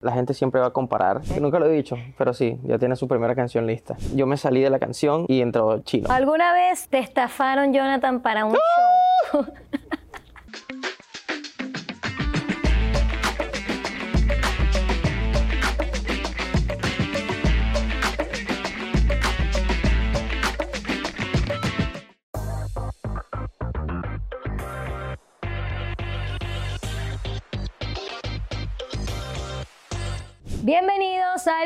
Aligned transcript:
La 0.00 0.12
gente 0.12 0.32
siempre 0.32 0.62
va 0.62 0.68
a 0.68 0.70
comparar. 0.70 1.20
Nunca 1.38 1.58
lo 1.58 1.66
he 1.66 1.72
dicho, 1.72 1.94
pero 2.16 2.32
sí, 2.32 2.58
ya 2.62 2.78
tiene 2.78 2.96
su 2.96 3.06
primera 3.06 3.34
canción 3.34 3.66
lista. 3.66 3.96
Yo 4.14 4.26
me 4.26 4.38
salí 4.38 4.62
de 4.62 4.70
la 4.70 4.78
canción 4.78 5.26
y 5.28 5.42
entró 5.42 5.80
Chino. 5.80 6.08
¿Alguna 6.10 6.54
vez 6.54 6.88
te 6.88 6.98
estafaron, 6.98 7.74
Jonathan, 7.74 8.20
para 8.20 8.46
un 8.46 8.54
show? 8.54 9.44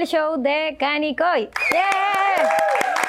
show 0.07 0.37
de 0.37 0.77
Canicoy. 0.79 1.49
¡Yeah! 1.73 3.04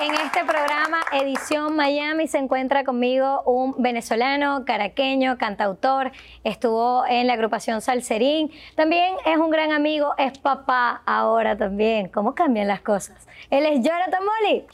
En 0.00 0.14
este 0.14 0.44
programa, 0.44 0.98
edición 1.12 1.74
Miami, 1.74 2.28
se 2.28 2.38
encuentra 2.38 2.84
conmigo 2.84 3.42
un 3.46 3.74
venezolano, 3.78 4.64
caraqueño, 4.64 5.38
cantautor. 5.38 6.12
Estuvo 6.44 7.04
en 7.06 7.26
la 7.26 7.32
agrupación 7.32 7.80
Salserín. 7.80 8.50
También 8.76 9.14
es 9.24 9.36
un 9.38 9.50
gran 9.50 9.72
amigo, 9.72 10.14
es 10.18 10.38
papá 10.38 11.02
ahora 11.06 11.56
también. 11.56 12.08
¿Cómo 12.08 12.34
cambian 12.34 12.68
las 12.68 12.80
cosas? 12.80 13.26
Él 13.50 13.66
es 13.66 13.80
Jonathan 13.80 14.22
Molly. 14.24 14.66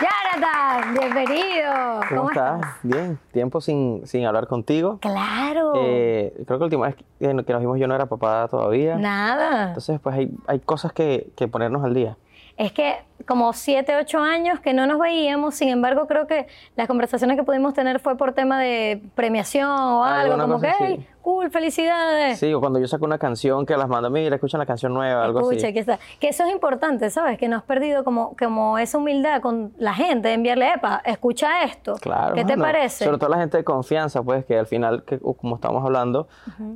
Jonathan, 0.00 0.94
bienvenido. 0.94 2.00
¿Cómo, 2.08 2.30
estás? 2.30 2.60
Bien, 2.82 3.18
tiempo 3.32 3.60
sin, 3.60 4.06
sin 4.06 4.24
hablar 4.24 4.46
contigo. 4.46 4.98
Claro. 5.00 5.72
Eh, 5.76 6.32
creo 6.46 6.58
que 6.58 6.62
la 6.62 6.64
última 6.64 6.86
vez 6.86 6.96
que 7.18 7.52
nos 7.52 7.60
vimos 7.60 7.78
yo 7.78 7.86
no 7.86 7.94
era 7.94 8.06
papá 8.06 8.48
todavía. 8.50 8.96
Nada. 8.96 9.68
Entonces, 9.68 10.00
pues 10.00 10.16
hay, 10.16 10.30
hay 10.46 10.60
cosas 10.60 10.92
que, 10.92 11.30
que 11.36 11.48
ponernos 11.48 11.84
al 11.84 11.94
día. 11.94 12.16
Es 12.56 12.72
que 12.72 12.96
como 13.26 13.52
siete, 13.52 13.96
ocho 13.96 14.18
años 14.18 14.60
que 14.60 14.74
no 14.74 14.86
nos 14.86 14.98
veíamos, 14.98 15.54
sin 15.54 15.68
embargo 15.68 16.06
creo 16.06 16.26
que 16.26 16.46
las 16.76 16.86
conversaciones 16.86 17.36
que 17.36 17.42
pudimos 17.42 17.74
tener 17.74 17.98
fue 18.00 18.16
por 18.16 18.32
tema 18.32 18.60
de 18.60 19.02
premiación 19.14 19.70
o 19.70 20.04
algo, 20.04 20.38
como 20.38 20.60
que, 20.60 20.72
hey, 20.78 21.08
cool, 21.24 21.50
felicidades. 21.50 22.38
Sí, 22.38 22.52
o 22.52 22.60
cuando 22.60 22.78
yo 22.78 22.86
saco 22.86 23.06
una 23.06 23.16
canción 23.16 23.64
que 23.64 23.74
las 23.78 23.88
mando, 23.88 24.10
mira, 24.10 24.34
escuchan 24.34 24.58
la 24.58 24.66
canción 24.66 24.92
nueva, 24.92 25.24
algo 25.24 25.40
así. 25.40 25.56
Que, 25.72 25.80
está. 25.80 25.98
que 26.20 26.28
eso 26.28 26.44
es 26.44 26.52
importante, 26.52 27.08
¿sabes? 27.08 27.38
Que 27.38 27.48
no 27.48 27.56
has 27.56 27.62
perdido 27.62 28.04
como, 28.04 28.36
como 28.38 28.76
esa 28.76 28.98
humildad 28.98 29.40
con 29.40 29.72
la 29.78 29.94
gente, 29.94 30.28
de 30.28 30.34
enviarle, 30.34 30.74
epa, 30.74 31.00
escucha 31.06 31.64
esto. 31.64 31.94
Claro. 31.94 32.34
¿Qué 32.34 32.44
te 32.44 32.58
parece? 32.58 33.06
Sobre 33.06 33.16
todo 33.16 33.30
la 33.30 33.38
gente 33.38 33.56
de 33.56 33.64
confianza, 33.64 34.22
pues, 34.22 34.44
que 34.44 34.58
al 34.58 34.66
final, 34.66 35.02
que, 35.04 35.18
como 35.18 35.54
estamos 35.54 35.82
hablando, 35.82 36.28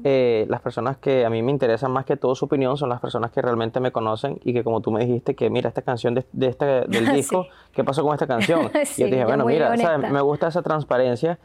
eh, 0.02 0.46
las 0.48 0.62
personas 0.62 0.96
que 0.96 1.26
a 1.26 1.30
mí 1.30 1.42
me 1.42 1.52
interesan 1.52 1.92
más 1.92 2.06
que 2.06 2.16
todo 2.16 2.34
su 2.34 2.46
opinión 2.46 2.78
son 2.78 2.88
las 2.88 3.02
personas 3.02 3.30
que 3.30 3.42
realmente 3.42 3.80
me 3.80 3.92
conocen 3.92 4.40
y 4.44 4.54
que 4.54 4.64
como 4.64 4.80
tú 4.80 4.90
me 4.90 5.04
dijiste 5.04 5.34
que, 5.34 5.50
mira, 5.50 5.68
esta 5.68 5.82
canción 5.82 6.14
de, 6.14 6.24
de 6.32 6.46
este, 6.46 6.64
del 6.64 7.08
disco, 7.12 7.46
¿qué 7.72 7.84
pasó 7.84 8.02
con 8.02 8.14
esta 8.14 8.26
canción? 8.26 8.70
y 8.96 9.00
yo 9.02 9.06
dije, 9.08 9.26
bueno, 9.26 9.44
mira, 9.44 9.76
me 9.98 10.20
gusta 10.22 10.48
esa 10.48 10.62
transparencia 10.62 11.38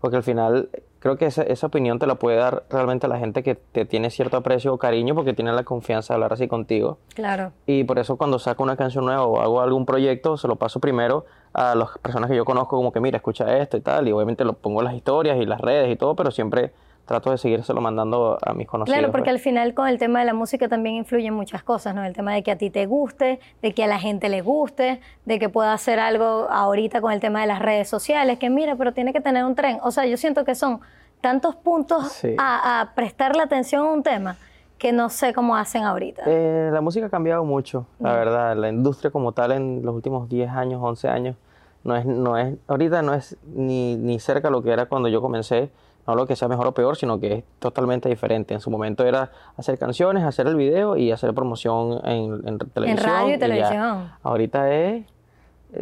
porque 0.00 0.16
al 0.16 0.22
final 0.22 0.68
creo 1.00 1.16
que 1.16 1.26
esa, 1.26 1.42
esa, 1.42 1.66
opinión 1.66 1.98
te 1.98 2.06
la 2.06 2.16
puede 2.16 2.36
dar 2.36 2.64
realmente 2.70 3.08
la 3.08 3.18
gente 3.18 3.42
que 3.42 3.54
te 3.54 3.84
tiene 3.84 4.10
cierto 4.10 4.36
aprecio 4.36 4.72
o 4.74 4.78
cariño 4.78 5.14
porque 5.14 5.32
tiene 5.32 5.52
la 5.52 5.64
confianza 5.64 6.12
de 6.12 6.16
hablar 6.16 6.32
así 6.32 6.48
contigo. 6.48 6.98
Claro. 7.14 7.52
Y 7.66 7.84
por 7.84 7.98
eso 7.98 8.16
cuando 8.16 8.38
saco 8.38 8.62
una 8.62 8.76
canción 8.76 9.04
nueva 9.04 9.24
o 9.24 9.40
hago 9.40 9.60
algún 9.60 9.86
proyecto, 9.86 10.36
se 10.36 10.48
lo 10.48 10.56
paso 10.56 10.80
primero 10.80 11.24
a 11.52 11.74
las 11.74 11.98
personas 11.98 12.30
que 12.30 12.36
yo 12.36 12.44
conozco 12.44 12.76
como 12.76 12.92
que, 12.92 13.00
mira, 13.00 13.16
escucha 13.16 13.58
esto 13.58 13.76
y 13.76 13.80
tal, 13.80 14.08
y 14.08 14.12
obviamente 14.12 14.44
lo 14.44 14.52
pongo 14.54 14.80
en 14.80 14.86
las 14.86 14.94
historias 14.94 15.38
y 15.38 15.46
las 15.46 15.60
redes 15.60 15.90
y 15.90 15.96
todo, 15.96 16.14
pero 16.14 16.30
siempre 16.30 16.72
trato 17.08 17.30
de 17.30 17.38
seguírselo 17.38 17.80
mandando 17.80 18.38
a 18.40 18.52
mis 18.52 18.68
conocidos. 18.68 18.96
Claro, 18.96 19.10
porque 19.10 19.30
pues. 19.30 19.36
al 19.36 19.40
final 19.40 19.74
con 19.74 19.88
el 19.88 19.98
tema 19.98 20.20
de 20.20 20.26
la 20.26 20.34
música 20.34 20.68
también 20.68 20.94
influyen 20.94 21.34
muchas 21.34 21.64
cosas, 21.64 21.94
¿no? 21.94 22.04
El 22.04 22.14
tema 22.14 22.34
de 22.34 22.42
que 22.44 22.52
a 22.52 22.58
ti 22.58 22.70
te 22.70 22.86
guste, 22.86 23.40
de 23.62 23.74
que 23.74 23.84
a 23.84 23.86
la 23.86 23.98
gente 23.98 24.28
le 24.28 24.42
guste, 24.42 25.00
de 25.24 25.38
que 25.38 25.48
pueda 25.48 25.72
hacer 25.72 25.98
algo 25.98 26.46
ahorita 26.50 27.00
con 27.00 27.10
el 27.12 27.18
tema 27.18 27.40
de 27.40 27.46
las 27.46 27.60
redes 27.60 27.88
sociales, 27.88 28.38
que 28.38 28.50
mira, 28.50 28.76
pero 28.76 28.92
tiene 28.92 29.12
que 29.12 29.20
tener 29.20 29.44
un 29.44 29.54
tren. 29.54 29.78
O 29.82 29.90
sea, 29.90 30.06
yo 30.06 30.16
siento 30.16 30.44
que 30.44 30.54
son 30.54 30.80
tantos 31.22 31.56
puntos 31.56 32.22
a, 32.38 32.80
a 32.80 32.94
prestarle 32.94 33.42
atención 33.42 33.86
a 33.86 33.90
un 33.90 34.02
tema 34.02 34.36
que 34.76 34.92
no 34.92 35.08
sé 35.08 35.32
cómo 35.32 35.56
hacen 35.56 35.84
ahorita. 35.84 36.22
Eh, 36.26 36.70
la 36.72 36.80
música 36.80 37.06
ha 37.06 37.10
cambiado 37.10 37.44
mucho, 37.44 37.86
la 37.98 38.12
verdad. 38.12 38.56
La 38.56 38.68
industria 38.68 39.10
como 39.10 39.32
tal 39.32 39.52
en 39.52 39.82
los 39.82 39.94
últimos 39.94 40.28
10 40.28 40.50
años, 40.50 40.80
11 40.82 41.08
años, 41.08 41.36
no 41.84 41.96
es, 41.96 42.04
no 42.04 42.36
es, 42.36 42.54
ahorita 42.68 43.02
no 43.02 43.14
es 43.14 43.36
ni, 43.54 43.96
ni 43.96 44.20
cerca 44.20 44.50
lo 44.50 44.62
que 44.62 44.70
era 44.70 44.86
cuando 44.86 45.08
yo 45.08 45.20
comencé 45.20 45.70
no 46.08 46.14
lo 46.14 46.26
que 46.26 46.36
sea 46.36 46.48
mejor 46.48 46.66
o 46.66 46.72
peor, 46.72 46.96
sino 46.96 47.20
que 47.20 47.34
es 47.34 47.44
totalmente 47.58 48.08
diferente. 48.08 48.54
En 48.54 48.60
su 48.60 48.70
momento 48.70 49.04
era 49.04 49.30
hacer 49.58 49.78
canciones, 49.78 50.24
hacer 50.24 50.46
el 50.46 50.56
video 50.56 50.96
y 50.96 51.12
hacer 51.12 51.34
promoción 51.34 52.00
en, 52.04 52.48
en 52.48 52.58
televisión. 52.58 52.88
En 52.88 52.96
radio 52.98 53.34
y, 53.34 53.38
televisión. 53.38 54.10
Ahorita 54.22 54.72
es 54.72 55.04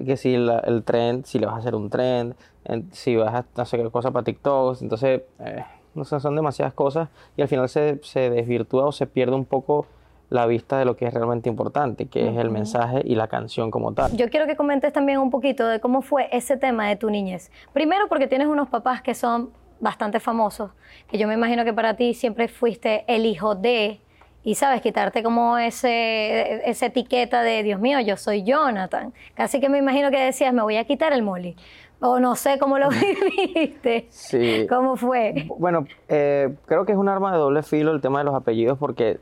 que 0.04 0.16
si 0.16 0.34
el 0.34 0.82
trend, 0.84 1.24
si 1.26 1.38
le 1.38 1.46
vas 1.46 1.54
a 1.54 1.58
hacer 1.58 1.76
un 1.76 1.90
trend, 1.90 2.34
si 2.90 3.14
vas 3.14 3.34
a 3.34 3.62
hacer 3.62 3.88
cosas 3.92 4.10
para 4.10 4.24
TikTok, 4.24 4.82
entonces, 4.82 5.22
eh, 5.38 5.64
no 5.94 6.04
sé, 6.04 6.18
son 6.18 6.34
demasiadas 6.34 6.74
cosas 6.74 7.08
y 7.36 7.42
al 7.42 7.48
final 7.48 7.68
se, 7.68 8.00
se 8.02 8.28
desvirtúa 8.28 8.86
o 8.86 8.90
se 8.90 9.06
pierde 9.06 9.36
un 9.36 9.44
poco 9.44 9.86
la 10.28 10.44
vista 10.46 10.76
de 10.76 10.84
lo 10.84 10.96
que 10.96 11.06
es 11.06 11.14
realmente 11.14 11.48
importante, 11.48 12.06
que 12.06 12.28
es 12.28 12.36
el 12.36 12.50
mensaje 12.50 13.00
y 13.04 13.14
la 13.14 13.28
canción 13.28 13.70
como 13.70 13.92
tal. 13.92 14.16
Yo 14.16 14.28
quiero 14.28 14.46
que 14.46 14.56
comentes 14.56 14.92
también 14.92 15.20
un 15.20 15.30
poquito 15.30 15.68
de 15.68 15.78
cómo 15.78 16.02
fue 16.02 16.28
ese 16.32 16.56
tema 16.56 16.88
de 16.88 16.96
tu 16.96 17.10
niñez. 17.10 17.52
Primero 17.72 18.08
porque 18.08 18.26
tienes 18.26 18.48
unos 18.48 18.68
papás 18.68 19.02
que 19.02 19.14
son 19.14 19.50
bastante 19.80 20.20
famosos, 20.20 20.70
que 21.08 21.18
yo 21.18 21.28
me 21.28 21.34
imagino 21.34 21.64
que 21.64 21.72
para 21.72 21.94
ti 21.96 22.14
siempre 22.14 22.48
fuiste 22.48 23.04
el 23.08 23.26
hijo 23.26 23.54
de, 23.54 24.00
y 24.42 24.54
sabes, 24.54 24.80
quitarte 24.80 25.22
como 25.22 25.58
ese, 25.58 26.68
esa 26.70 26.86
etiqueta 26.86 27.42
de, 27.42 27.62
Dios 27.62 27.80
mío, 27.80 28.00
yo 28.00 28.16
soy 28.16 28.44
Jonathan. 28.44 29.12
Casi 29.34 29.60
que 29.60 29.68
me 29.68 29.78
imagino 29.78 30.10
que 30.10 30.20
decías, 30.20 30.54
me 30.54 30.62
voy 30.62 30.76
a 30.76 30.84
quitar 30.84 31.12
el 31.12 31.22
molly. 31.22 31.56
O 32.00 32.20
no 32.20 32.36
sé 32.36 32.58
cómo 32.58 32.78
lo 32.78 32.88
viviste. 33.54 34.06
Sí. 34.10 34.66
¿Cómo 34.68 34.96
fue? 34.96 35.46
Bueno, 35.58 35.86
eh, 36.08 36.54
creo 36.66 36.86
que 36.86 36.92
es 36.92 36.98
un 36.98 37.08
arma 37.08 37.32
de 37.32 37.38
doble 37.38 37.62
filo 37.62 37.92
el 37.92 38.00
tema 38.00 38.20
de 38.20 38.24
los 38.24 38.34
apellidos 38.34 38.78
porque 38.78 39.18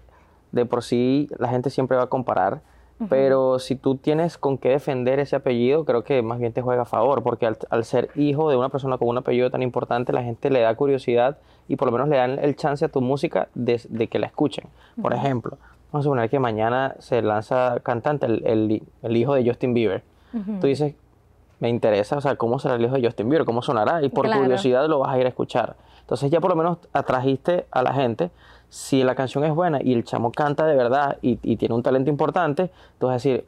de 0.53 0.67
por 0.67 0.83
sí 0.83 1.29
la 1.39 1.49
gente 1.49 1.71
siempre 1.71 1.97
va 1.97 2.05
a 2.05 2.09
comparar 2.09 2.61
pero 3.09 3.59
si 3.59 3.75
tú 3.75 3.97
tienes 3.97 4.39
con 4.39 4.57
qué 4.57 4.71
defender 4.71 5.19
ese 5.19 5.37
apellido, 5.37 5.85
creo 5.85 6.05
que 6.05 6.23
más 6.23 6.39
bien 6.39 6.53
te 6.53 6.63
juega 6.63 6.83
a 6.83 6.87
favor, 6.87 7.23
porque 7.23 7.47
al, 7.47 7.85
ser 7.85 8.11
hijo 8.15 8.49
de 8.51 8.57
una 8.57 8.69
persona 8.69 8.99
con 8.99 9.09
un 9.09 9.19
apellido 9.19 9.51
tan 9.51 9.63
importante, 9.63 10.13
la 10.13 10.23
gente 10.23 10.49
le 10.51 10.61
da 10.61 10.75
curiosidad 10.77 11.39
y 11.69 11.77
por 11.77 11.87
lo 11.87 11.93
menos 11.93 12.09
le 12.09 12.17
dan 12.17 12.39
el 12.39 12.55
chance 12.57 12.85
a 12.85 12.89
tu 12.89 13.01
música 13.01 13.49
de, 13.55 14.09
que 14.09 14.19
la 14.19 14.27
escuchen. 14.27 14.67
Por 15.01 15.13
ejemplo, 15.13 15.59
vamos 15.93 16.05
a 16.05 16.09
suponer 16.09 16.31
que 16.31 16.39
mañana 16.39 16.95
se 17.01 17.21
lanza 17.21 17.81
cantante 17.83 18.27
el, 18.27 18.83
el, 19.03 19.17
hijo 19.17 19.35
de 19.35 19.45
Justin 19.45 19.75
Bieber. 19.75 20.03
Tú 20.61 20.67
dices, 20.67 20.95
me 21.61 21.69
interesa, 21.69 22.17
o 22.17 22.21
sea, 22.21 22.37
cómo 22.37 22.59
será 22.59 22.75
el 22.75 22.85
hijo 22.85 22.95
de 22.95 23.05
Justin 23.05 23.29
Bieber, 23.29 23.45
cómo 23.45 23.63
sonará, 23.63 24.03
y 24.03 24.09
por 24.09 24.31
curiosidad 24.31 24.89
lo 24.89 25.01
vas 25.01 25.15
a 25.15 25.19
ir 25.19 25.27
a 25.27 25.29
escuchar. 25.29 25.77
Entonces 26.01 26.31
ya 26.31 26.41
por 26.41 26.51
lo 26.51 26.57
menos 26.57 26.79
atrajiste 26.93 27.67
a 27.71 27.83
la 27.83 27.95
gente 27.95 28.31
si 28.75 29.05
la 29.05 29.15
canción 29.15 29.45
es 29.45 29.55
buena 29.55 29.79
y 29.81 29.93
el 29.93 30.03
chamo 30.03 30.33
canta 30.33 30.67
de 30.67 30.75
verdad 30.75 31.19
y, 31.23 31.37
tiene 31.37 31.77
un 31.77 31.83
talento 31.85 32.11
importante, 32.11 32.73
tú 32.99 33.07
vas 33.07 33.13
a 33.13 33.15
decir, 33.15 33.47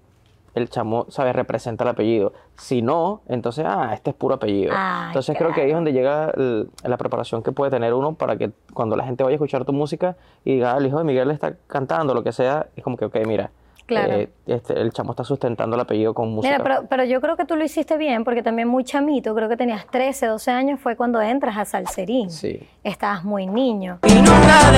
el 0.54 0.70
chamo, 0.70 1.06
¿sabes? 1.09 1.34
Representa 1.34 1.82
el 1.82 1.91
apellido. 1.91 2.32
Si 2.54 2.81
no, 2.81 3.22
entonces, 3.26 3.66
ah, 3.69 3.91
este 3.92 4.10
es 4.10 4.16
puro 4.16 4.37
apellido. 4.37 4.72
entonces 5.09 5.37
creo 5.37 5.53
que 5.53 5.62
ahí 5.62 5.70
es 5.70 5.75
donde 5.75 5.92
llega 5.92 6.32
la 6.37 6.97
preparación 6.97 7.42
que 7.42 7.50
puede 7.50 7.72
tener 7.72 7.92
uno 7.92 8.14
para 8.14 8.37
que 8.37 8.53
cuando 8.72 8.94
la 8.94 9.03
gente 9.03 9.25
vaya 9.25 9.34
a 9.34 9.38
escuchar 9.38 9.64
tu 9.64 9.72
música 9.72 10.16
y 10.44 10.53
diga, 10.53 10.75
ah, 10.75 10.78
el 10.78 10.87
hijo 10.87 10.98
de 10.98 11.03
Miguel 11.03 11.32
está 11.32 11.56
cantando, 11.66 12.14
lo 12.14 12.22
que 12.22 12.31
sea, 12.31 12.69
es 12.76 12.84
como 12.84 12.97
que, 12.97 13.06
ok, 13.06 13.16
mira, 13.26 13.50
Claro. 13.87 14.15
Eh, 14.15 14.29
este, 14.47 14.79
el 14.81 14.93
chamo 14.93 15.13
está 15.13 15.23
sustentando 15.23 15.77
el 15.77 15.81
apellido 15.81 16.13
con 16.13 16.33
música. 16.33 16.59
Mira, 16.59 16.83
pero, 16.89 17.05
yo 17.05 17.21
creo 17.21 17.37
que 17.37 17.45
tú 17.45 17.55
lo 17.57 17.65
hiciste 17.65 17.97
bien, 17.97 18.25
porque 18.25 18.43
también 18.43 18.67
muy 18.69 18.83
chamito, 18.85 19.35
creo 19.35 19.49
que 19.49 19.57
tenías 19.57 19.87
13, 19.87 20.27
12 20.27 20.51
años, 20.51 20.81
fue 20.81 20.97
cuando 20.97 21.23
entras 21.23 21.57
a 21.57 21.65
Salserín. 21.65 22.31
Sí. 22.31 22.61
Estabas 22.83 23.25
muy 23.25 23.47
niño. 23.47 24.01
Y 24.03 24.15
nunca 24.15 24.73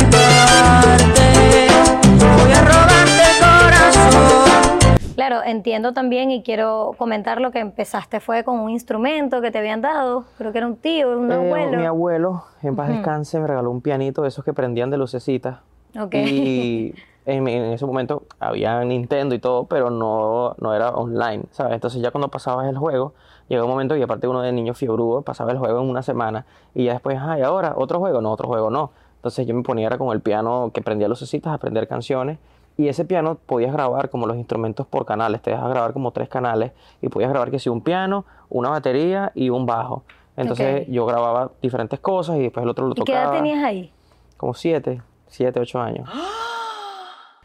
voy 2.37 2.53
a 2.53 2.65
robarte 2.65 3.23
corazón. 3.41 4.69
Claro, 5.15 5.43
entiendo 5.45 5.93
también 5.95 6.31
y 6.31 6.43
quiero 6.45 6.95
comentar 6.97 7.41
lo 7.41 7.51
que 7.51 7.59
empezaste 7.59 8.21
fue 8.21 8.45
con 8.45 8.61
un 8.61 8.71
instrumento 8.71 9.41
que 9.41 9.51
te 9.51 9.59
habían 9.59 9.81
dado, 9.81 10.27
creo 10.39 10.53
que 10.53 10.59
era 10.59 10.67
un 10.69 10.77
tío, 10.77 11.19
un 11.19 11.33
eh, 11.33 11.35
abuelo. 11.35 11.77
Mi 11.77 11.87
abuelo, 11.87 12.45
en 12.63 12.77
paz 12.77 12.89
descanse, 12.89 13.41
me 13.41 13.49
regaló 13.49 13.71
un 13.71 13.81
pianito 13.81 14.23
de 14.23 14.29
esos 14.29 14.45
que 14.45 14.53
prendían 14.53 14.91
de 14.91 14.99
lucecitas. 14.99 15.59
Okay. 15.99 16.25
Y 16.29 16.95
en, 17.29 17.49
ese 17.49 17.85
momento 17.87 18.23
había 18.41 18.83
Nintendo 18.85 19.35
y 19.35 19.39
todo, 19.39 19.65
pero 19.65 19.91
no, 19.91 20.55
no 20.59 20.75
era 20.75 20.91
online, 20.91 21.45
¿sabes? 21.51 21.75
Entonces 21.75 22.01
ya 22.01 22.11
cuando 22.11 22.29
pasabas 22.29 22.69
el 22.69 22.79
juego, 22.79 23.13
llegó 23.49 23.65
un 23.65 23.71
momento 23.71 23.97
y 23.97 24.03
aparte 24.03 24.29
uno 24.29 24.41
de 24.43 24.53
niño 24.53 24.75
fiebrudo 24.75 25.23
pasaba 25.23 25.53
el 25.53 25.59
juego 25.59 25.81
en 25.81 25.89
una 25.89 26.03
semana 26.03 26.47
y 26.75 26.85
ya 26.85 26.93
después, 26.93 27.19
ay, 27.21 27.43
ahora 27.43 27.75
otro 27.77 27.99
juego, 27.99 28.21
no, 28.21 28.33
otro 28.33 28.49
juego 28.49 28.71
no. 28.71 28.91
Entonces 29.17 29.47
yo 29.47 29.55
me 29.55 29.63
ponía 29.63 29.91
con 29.99 30.13
el 30.13 30.21
piano 30.21 30.71
que 30.73 30.81
prendía 30.81 31.09
lucecitas 31.09 31.51
a 31.51 31.55
aprender 31.55 31.87
canciones 31.87 32.39
y 32.77 32.89
ese 32.89 33.05
piano 33.05 33.35
podías 33.35 33.73
grabar 33.73 34.09
como 34.09 34.27
los 34.27 34.37
instrumentos 34.37 34.87
por 34.87 35.05
canales, 35.05 35.43
te 35.43 35.51
dejas 35.51 35.69
grabar 35.69 35.93
como 35.93 36.13
tres 36.13 36.29
canales 36.29 36.73
y 37.03 37.09
podías 37.09 37.31
grabar 37.31 37.51
que 37.51 37.59
si 37.59 37.69
un 37.69 37.81
piano, 37.81 38.25
una 38.49 38.71
batería 38.71 39.33
y 39.35 39.51
un 39.51 39.67
bajo. 39.67 40.05
Entonces 40.37 40.87
yo 40.89 41.05
grababa 41.05 41.51
diferentes 41.61 41.99
cosas 41.99 42.37
y 42.37 42.43
después 42.43 42.63
el 42.63 42.71
otro 42.71 42.87
lo 42.87 42.95
tocaba. 42.95 43.19
¿Y 43.19 43.21
qué 43.21 43.25
edad 43.25 43.33
tenías 43.33 43.65
ahí? 43.65 43.93
como 44.39 44.55
siete, 44.55 45.03
siete, 45.27 45.61
ocho 45.61 45.79
años. 45.81 46.09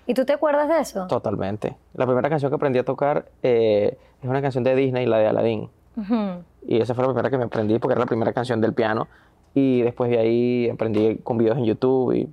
¿Y 0.05 0.13
tú 0.13 0.25
te 0.25 0.33
acuerdas 0.33 0.67
de 0.67 0.79
eso? 0.79 1.07
Totalmente. 1.07 1.75
La 1.93 2.05
primera 2.05 2.29
canción 2.29 2.51
que 2.51 2.55
aprendí 2.55 2.79
a 2.79 2.83
tocar 2.83 3.25
eh, 3.41 3.97
es 4.21 4.29
una 4.29 4.41
canción 4.41 4.63
de 4.63 4.75
Disney, 4.75 5.05
la 5.05 5.17
de 5.17 5.27
Aladdin. 5.27 5.69
Ujú. 5.95 6.43
Y 6.67 6.81
esa 6.81 6.93
fue 6.93 7.03
la 7.03 7.09
primera 7.09 7.29
que 7.29 7.37
me 7.37 7.45
aprendí 7.45 7.79
porque 7.79 7.93
era 7.93 7.99
la 7.99 8.05
primera 8.05 8.33
canción 8.33 8.59
del 8.61 8.73
piano. 8.73 9.07
Y 9.53 9.81
después 9.81 10.09
de 10.09 10.17
ahí 10.19 10.69
aprendí 10.69 11.17
con 11.17 11.37
videos 11.37 11.57
en 11.57 11.65
YouTube. 11.65 12.13
Y 12.13 12.27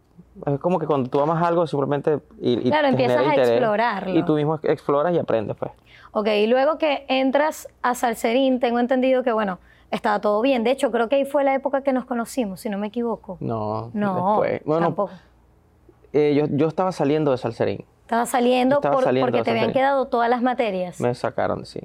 es 0.46 0.58
como 0.60 0.78
que 0.78 0.86
cuando 0.86 1.10
tú 1.10 1.20
amas 1.20 1.42
algo, 1.42 1.66
simplemente. 1.66 2.20
Y, 2.40 2.56
Claro, 2.70 2.88
empiezas 2.88 3.26
a 3.26 3.34
explorarlo. 3.34 4.18
Y 4.18 4.22
tú 4.24 4.34
mismo 4.34 4.58
exploras 4.62 5.14
y 5.14 5.18
aprendes, 5.18 5.56
pues. 5.56 5.70
Ok, 6.12 6.26
y 6.28 6.46
luego 6.46 6.78
que 6.78 7.04
entras 7.08 7.68
a 7.82 7.94
Salserín, 7.94 8.58
tengo 8.58 8.80
entendido 8.80 9.22
que, 9.22 9.32
bueno, 9.32 9.58
estaba 9.90 10.20
todo 10.20 10.40
bien. 10.40 10.64
De 10.64 10.70
hecho, 10.70 10.90
creo 10.90 11.08
que 11.08 11.16
ahí 11.16 11.24
fue 11.24 11.44
la 11.44 11.54
época 11.54 11.82
que 11.82 11.92
nos 11.92 12.04
conocimos, 12.04 12.60
si 12.60 12.68
no 12.68 12.78
me 12.78 12.88
equivoco. 12.88 13.36
No, 13.40 13.90
No, 13.92 14.40
después. 14.40 14.62
Bueno, 14.64 14.86
tampoco. 14.86 15.12
Eh, 16.12 16.34
yo, 16.34 16.46
yo 16.50 16.68
estaba 16.68 16.92
saliendo 16.92 17.30
de 17.30 17.38
Salserín. 17.38 17.84
Estaba 18.02 18.26
saliendo, 18.26 18.76
Estaba 18.76 18.94
por- 18.94 19.04
saliendo 19.04 19.30
porque 19.30 19.44
te 19.44 19.50
habían 19.50 19.72
quedado 19.72 20.06
todas 20.06 20.28
las 20.28 20.42
materias. 20.42 21.00
Me 21.00 21.14
sacaron, 21.14 21.64
sí. 21.64 21.80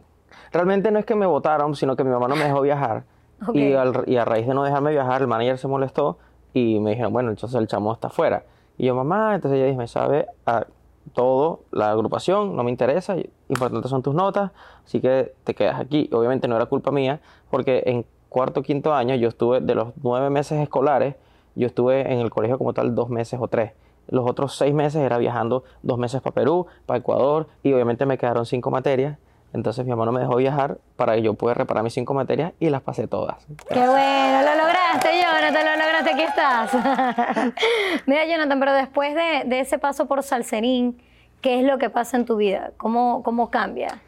Realmente 0.51 0.91
no 0.91 0.99
es 0.99 1.05
que 1.05 1.15
me 1.15 1.25
votaron, 1.25 1.75
sino 1.75 1.95
que 1.95 2.03
mi 2.03 2.09
mamá 2.09 2.27
no 2.27 2.35
me 2.35 2.45
dejó 2.45 2.61
viajar. 2.61 3.03
Y, 3.53 3.73
al- 3.73 4.03
y 4.07 4.15
a 4.15 4.23
raíz 4.25 4.47
de 4.47 4.53
no 4.53 4.63
dejarme 4.63 4.91
viajar, 4.91 5.21
el 5.21 5.27
manager 5.27 5.57
se 5.57 5.67
molestó 5.67 6.17
y 6.53 6.79
me 6.79 6.91
dijeron, 6.91 7.11
bueno, 7.11 7.29
entonces 7.29 7.59
el 7.59 7.67
chamo 7.67 7.91
está 7.93 8.07
afuera. 8.07 8.43
Y 8.77 8.85
yo, 8.85 8.95
mamá, 8.95 9.35
entonces 9.35 9.57
ella 9.57 9.65
dijo, 9.67 9.77
me 9.77 9.87
sabe 9.87 10.25
a 10.45 10.65
todo, 11.13 11.61
la 11.71 11.91
agrupación, 11.91 12.55
no 12.55 12.63
me 12.63 12.71
interesa, 12.71 13.15
importantes 13.49 13.89
son 13.91 14.01
tus 14.01 14.15
notas, 14.15 14.51
así 14.85 15.01
que 15.01 15.33
te 15.43 15.53
quedas 15.53 15.79
aquí. 15.79 16.09
Obviamente 16.13 16.47
no 16.47 16.55
era 16.55 16.65
culpa 16.65 16.91
mía, 16.91 17.19
porque 17.51 17.83
en 17.85 18.05
cuarto, 18.29 18.63
quinto 18.63 18.93
año 18.93 19.15
yo 19.15 19.27
estuve, 19.27 19.59
de 19.61 19.75
los 19.75 19.89
nueve 20.01 20.29
meses 20.29 20.59
escolares, 20.61 21.15
yo 21.55 21.67
estuve 21.67 22.11
en 22.11 22.19
el 22.19 22.29
colegio 22.31 22.57
como 22.57 22.73
tal 22.73 22.95
dos 22.95 23.09
meses 23.09 23.39
o 23.41 23.47
tres. 23.47 23.73
Los 24.07 24.29
otros 24.29 24.55
seis 24.55 24.73
meses 24.73 25.01
era 25.01 25.17
viajando 25.17 25.63
dos 25.83 25.97
meses 25.97 26.21
para 26.21 26.33
Perú, 26.33 26.67
para 26.85 26.99
Ecuador, 26.99 27.47
y 27.63 27.73
obviamente 27.73 28.05
me 28.05 28.17
quedaron 28.17 28.45
cinco 28.45 28.71
materias. 28.71 29.17
Entonces 29.53 29.85
mi 29.85 29.91
mamá 29.91 30.05
no 30.05 30.11
me 30.11 30.19
dejó 30.19 30.35
viajar 30.35 30.77
para 30.97 31.15
que 31.15 31.21
yo 31.21 31.33
pueda 31.33 31.53
reparar 31.53 31.81
mis 31.83 31.93
cinco 31.93 32.13
materias 32.13 32.51
y 32.59 32.69
las 32.69 32.81
pasé 32.81 33.07
todas. 33.07 33.37
Qué 33.69 33.75
bueno, 33.87 34.41
lo 34.41 34.55
lograste, 34.57 35.09
Jonathan, 35.21 35.65
lo 35.65 35.85
lograste, 35.85 36.11
aquí 36.11 36.23
estás. 36.23 36.71
Mira, 38.05 38.25
Jonathan, 38.25 38.59
pero 38.59 38.73
después 38.73 39.15
de, 39.15 39.43
de 39.45 39.59
ese 39.61 39.77
paso 39.79 40.07
por 40.07 40.23
Salserín, 40.23 41.01
¿qué 41.41 41.59
es 41.59 41.65
lo 41.65 41.77
que 41.77 41.89
pasa 41.89 42.17
en 42.17 42.25
tu 42.25 42.35
vida? 42.35 42.71
¿Cómo, 42.77 43.23
cómo 43.23 43.49
cambia? 43.49 44.01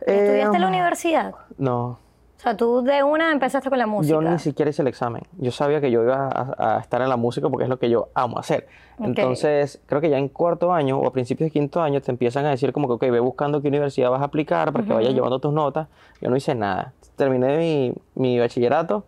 ¿Estudiaste 0.00 0.56
en 0.56 0.60
la 0.60 0.66
Eh, 0.66 0.70
universidad? 0.70 1.34
No, 1.56 1.98
O 2.36 2.40
sea, 2.40 2.56
tú 2.56 2.82
de 2.82 3.02
una 3.02 3.32
empezaste 3.32 3.68
con 3.70 3.78
la 3.78 3.86
música. 3.86 4.12
yo 4.14 4.20
ni 4.20 4.38
siquiera 4.38 4.70
hice 4.70 4.82
el 4.82 4.88
examen. 4.88 5.22
Yo 5.38 5.50
sabía 5.50 5.80
que 5.80 5.90
yo 5.90 6.02
iba 6.02 6.28
a, 6.28 6.76
a 6.76 6.80
estar 6.80 7.00
en 7.00 7.08
la 7.08 7.16
música 7.16 7.48
porque 7.48 7.64
es 7.64 7.70
lo 7.70 7.78
que 7.78 7.88
yo 7.88 8.08
amo 8.14 8.38
hacer. 8.38 8.68
Ok. 8.98 9.06
Entonces, 9.06 9.80
creo 9.86 10.00
que 10.00 10.10
ya 10.10 10.18
en 10.18 10.28
cuarto 10.28 10.72
año 10.72 10.98
o 10.98 11.06
a 11.06 11.12
principios 11.12 11.46
de 11.48 11.50
quinto 11.52 11.80
año 11.80 12.00
te 12.02 12.10
empiezan 12.10 12.44
a 12.44 12.50
decir 12.50 12.72
como 12.72 12.88
que, 12.88 12.94
ok, 12.94 13.12
ve 13.12 13.20
buscando 13.20 13.62
qué 13.62 13.68
universidad 13.68 14.10
vas 14.10 14.20
a 14.20 14.26
aplicar 14.26 14.70
para 14.72 14.84
que 14.84 14.92
vayas 14.92 15.14
llevando 15.14 15.38
tus 15.38 15.52
notas. 15.52 15.88
Yo 16.20 16.28
no 16.28 16.36
hice 16.36 16.54
nada. 16.54 16.92
Terminé 17.16 17.56
mi, 17.56 17.94
mi 18.14 18.38
bachillerato, 18.38 19.04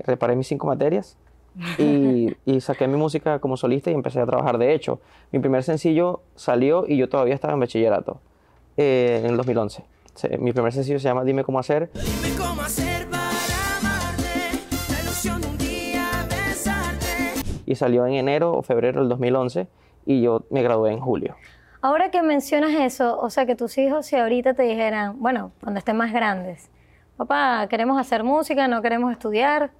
reparé 0.00 0.34
mis 0.34 0.48
cinco 0.48 0.66
materias 0.66 1.16
y, 1.78 2.34
y 2.44 2.60
saqué 2.60 2.88
mi 2.88 2.96
música 2.96 3.38
como 3.38 3.56
solista 3.56 3.90
y 3.90 3.94
empecé 3.94 4.20
a 4.20 4.26
trabajar. 4.26 4.58
De 4.58 4.74
hecho, 4.74 5.00
mi 5.30 5.38
primer 5.38 5.62
sencillo 5.62 6.20
salió 6.34 6.84
y 6.88 6.96
yo 6.96 7.08
todavía 7.08 7.34
estaba 7.34 7.54
en 7.54 7.60
bachillerato 7.60 8.18
eh, 8.76 9.20
en 9.22 9.30
el 9.30 9.36
2011. 9.36 9.84
Se- 10.14 10.36
Mi 10.38 10.52
primer 10.52 10.72
sencillo 10.72 10.98
se 10.98 11.04
llama 11.08 11.24
Dime 11.24 11.42
cómo 11.44 11.58
hacer. 11.58 11.90
Dime 11.94 12.31
y 17.72 17.74
salió 17.74 18.06
en 18.06 18.14
enero 18.14 18.52
o 18.52 18.62
febrero 18.62 19.00
del 19.00 19.08
2011 19.08 19.66
y 20.06 20.22
yo 20.22 20.42
me 20.50 20.62
gradué 20.62 20.92
en 20.92 21.00
julio. 21.00 21.34
Ahora 21.80 22.10
que 22.10 22.22
mencionas 22.22 22.72
eso, 22.74 23.18
o 23.20 23.28
sea, 23.30 23.44
que 23.46 23.56
tus 23.56 23.76
hijos 23.78 24.06
si 24.06 24.16
ahorita 24.16 24.54
te 24.54 24.62
dijeran, 24.62 25.16
bueno, 25.20 25.50
cuando 25.60 25.78
estén 25.78 25.96
más 25.96 26.12
grandes, 26.12 26.70
papá, 27.16 27.66
queremos 27.68 27.98
hacer 28.00 28.22
música, 28.24 28.68
no 28.68 28.82
queremos 28.82 29.10
estudiar, 29.10 29.70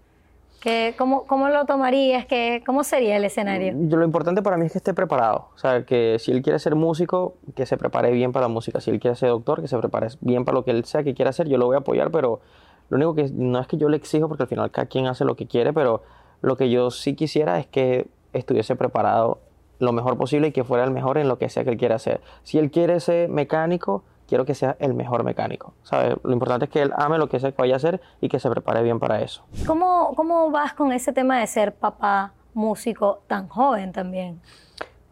¿qué, 0.60 0.94
cómo, 0.98 1.24
¿cómo 1.26 1.48
lo 1.48 1.64
tomarías? 1.64 2.26
¿Qué, 2.26 2.62
¿Cómo 2.66 2.82
sería 2.84 3.16
el 3.16 3.24
escenario? 3.24 3.74
Yo- 3.88 3.96
lo 3.96 4.04
importante 4.04 4.42
para 4.42 4.56
mí 4.56 4.66
es 4.66 4.72
que 4.72 4.78
esté 4.78 4.94
preparado, 4.94 5.48
o 5.54 5.58
sea, 5.58 5.84
que 5.84 6.16
si 6.18 6.32
él 6.32 6.42
quiere 6.42 6.58
ser 6.58 6.74
músico, 6.74 7.34
que 7.54 7.66
se 7.66 7.76
prepare 7.76 8.10
bien 8.10 8.32
para 8.32 8.46
la 8.46 8.48
música, 8.52 8.80
si 8.80 8.90
él 8.90 8.98
quiere 8.98 9.14
ser 9.16 9.28
doctor, 9.28 9.60
que 9.60 9.68
se 9.68 9.78
prepare 9.78 10.08
bien 10.20 10.44
para 10.44 10.56
lo 10.56 10.64
que 10.64 10.70
él 10.72 10.84
sea 10.84 11.02
que 11.04 11.14
quiera 11.14 11.30
hacer, 11.30 11.48
yo 11.48 11.56
lo 11.58 11.66
voy 11.66 11.76
a 11.76 11.80
apoyar, 11.80 12.10
pero 12.10 12.40
lo 12.88 12.96
único 12.96 13.14
que 13.14 13.30
no 13.32 13.60
es 13.60 13.66
que 13.68 13.76
yo 13.76 13.88
le 13.88 13.96
exijo, 13.96 14.26
porque 14.28 14.42
al 14.42 14.48
final 14.48 14.70
cada 14.72 14.86
quien 14.86 15.06
hace 15.06 15.24
lo 15.24 15.34
que 15.36 15.46
quiere, 15.46 15.72
pero 15.72 16.02
lo 16.42 16.56
que 16.56 16.70
yo 16.70 16.90
sí 16.90 17.14
quisiera 17.14 17.58
es 17.58 17.66
que 17.66 18.06
estuviese 18.32 18.76
preparado 18.76 19.38
lo 19.78 19.92
mejor 19.92 20.16
posible 20.16 20.48
y 20.48 20.52
que 20.52 20.64
fuera 20.64 20.84
el 20.84 20.90
mejor 20.90 21.18
en 21.18 21.28
lo 21.28 21.38
que 21.38 21.48
sea 21.48 21.64
que 21.64 21.70
él 21.70 21.76
quiera 21.76 21.96
hacer. 21.96 22.20
Si 22.42 22.58
él 22.58 22.70
quiere 22.70 23.00
ser 23.00 23.28
mecánico, 23.28 24.04
quiero 24.28 24.44
que 24.44 24.54
sea 24.54 24.76
el 24.78 24.94
mejor 24.94 25.24
mecánico, 25.24 25.74
¿sabes? 25.82 26.16
Lo 26.22 26.32
importante 26.32 26.66
es 26.66 26.70
que 26.70 26.82
él 26.82 26.92
ame 26.96 27.18
lo 27.18 27.28
que 27.28 27.40
sea 27.40 27.50
que 27.52 27.60
vaya 27.60 27.74
a 27.74 27.76
hacer 27.76 28.00
y 28.20 28.28
que 28.28 28.38
se 28.38 28.48
prepare 28.48 28.82
bien 28.82 28.98
para 28.98 29.20
eso. 29.22 29.42
¿Cómo, 29.66 30.14
¿Cómo 30.14 30.50
vas 30.50 30.74
con 30.74 30.92
ese 30.92 31.12
tema 31.12 31.40
de 31.40 31.46
ser 31.46 31.74
papá 31.74 32.32
músico 32.54 33.22
tan 33.26 33.48
joven 33.48 33.92
también? 33.92 34.40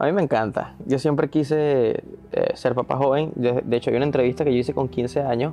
A 0.00 0.06
mí 0.06 0.12
me 0.12 0.22
encanta. 0.22 0.74
Yo 0.86 0.98
siempre 0.98 1.28
quise 1.28 2.02
eh, 2.32 2.50
ser 2.54 2.74
papá 2.74 2.96
joven. 2.96 3.32
De, 3.36 3.60
de 3.64 3.76
hecho, 3.76 3.90
hay 3.90 3.96
una 3.96 4.06
entrevista 4.06 4.44
que 4.44 4.52
yo 4.52 4.58
hice 4.58 4.72
con 4.74 4.88
15 4.88 5.20
años 5.22 5.52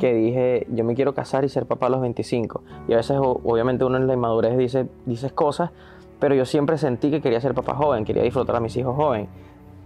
que 0.00 0.12
dije, 0.12 0.66
yo 0.70 0.84
me 0.84 0.94
quiero 0.94 1.14
casar 1.14 1.44
y 1.44 1.48
ser 1.48 1.66
papá 1.66 1.86
a 1.86 1.90
los 1.90 2.00
25. 2.00 2.62
Y 2.88 2.92
a 2.92 2.96
veces, 2.96 3.16
o- 3.18 3.40
obviamente, 3.44 3.84
uno 3.84 3.96
en 3.96 4.06
la 4.08 4.14
inmadurez 4.14 4.56
dice 4.58 4.88
dices 5.06 5.32
cosas, 5.32 5.70
pero 6.18 6.34
yo 6.34 6.44
siempre 6.44 6.76
sentí 6.76 7.10
que 7.10 7.20
quería 7.20 7.40
ser 7.40 7.54
papá 7.54 7.74
joven, 7.76 8.04
quería 8.04 8.22
disfrutar 8.24 8.56
a 8.56 8.60
mis 8.60 8.76
hijos 8.76 8.96
joven. 8.96 9.28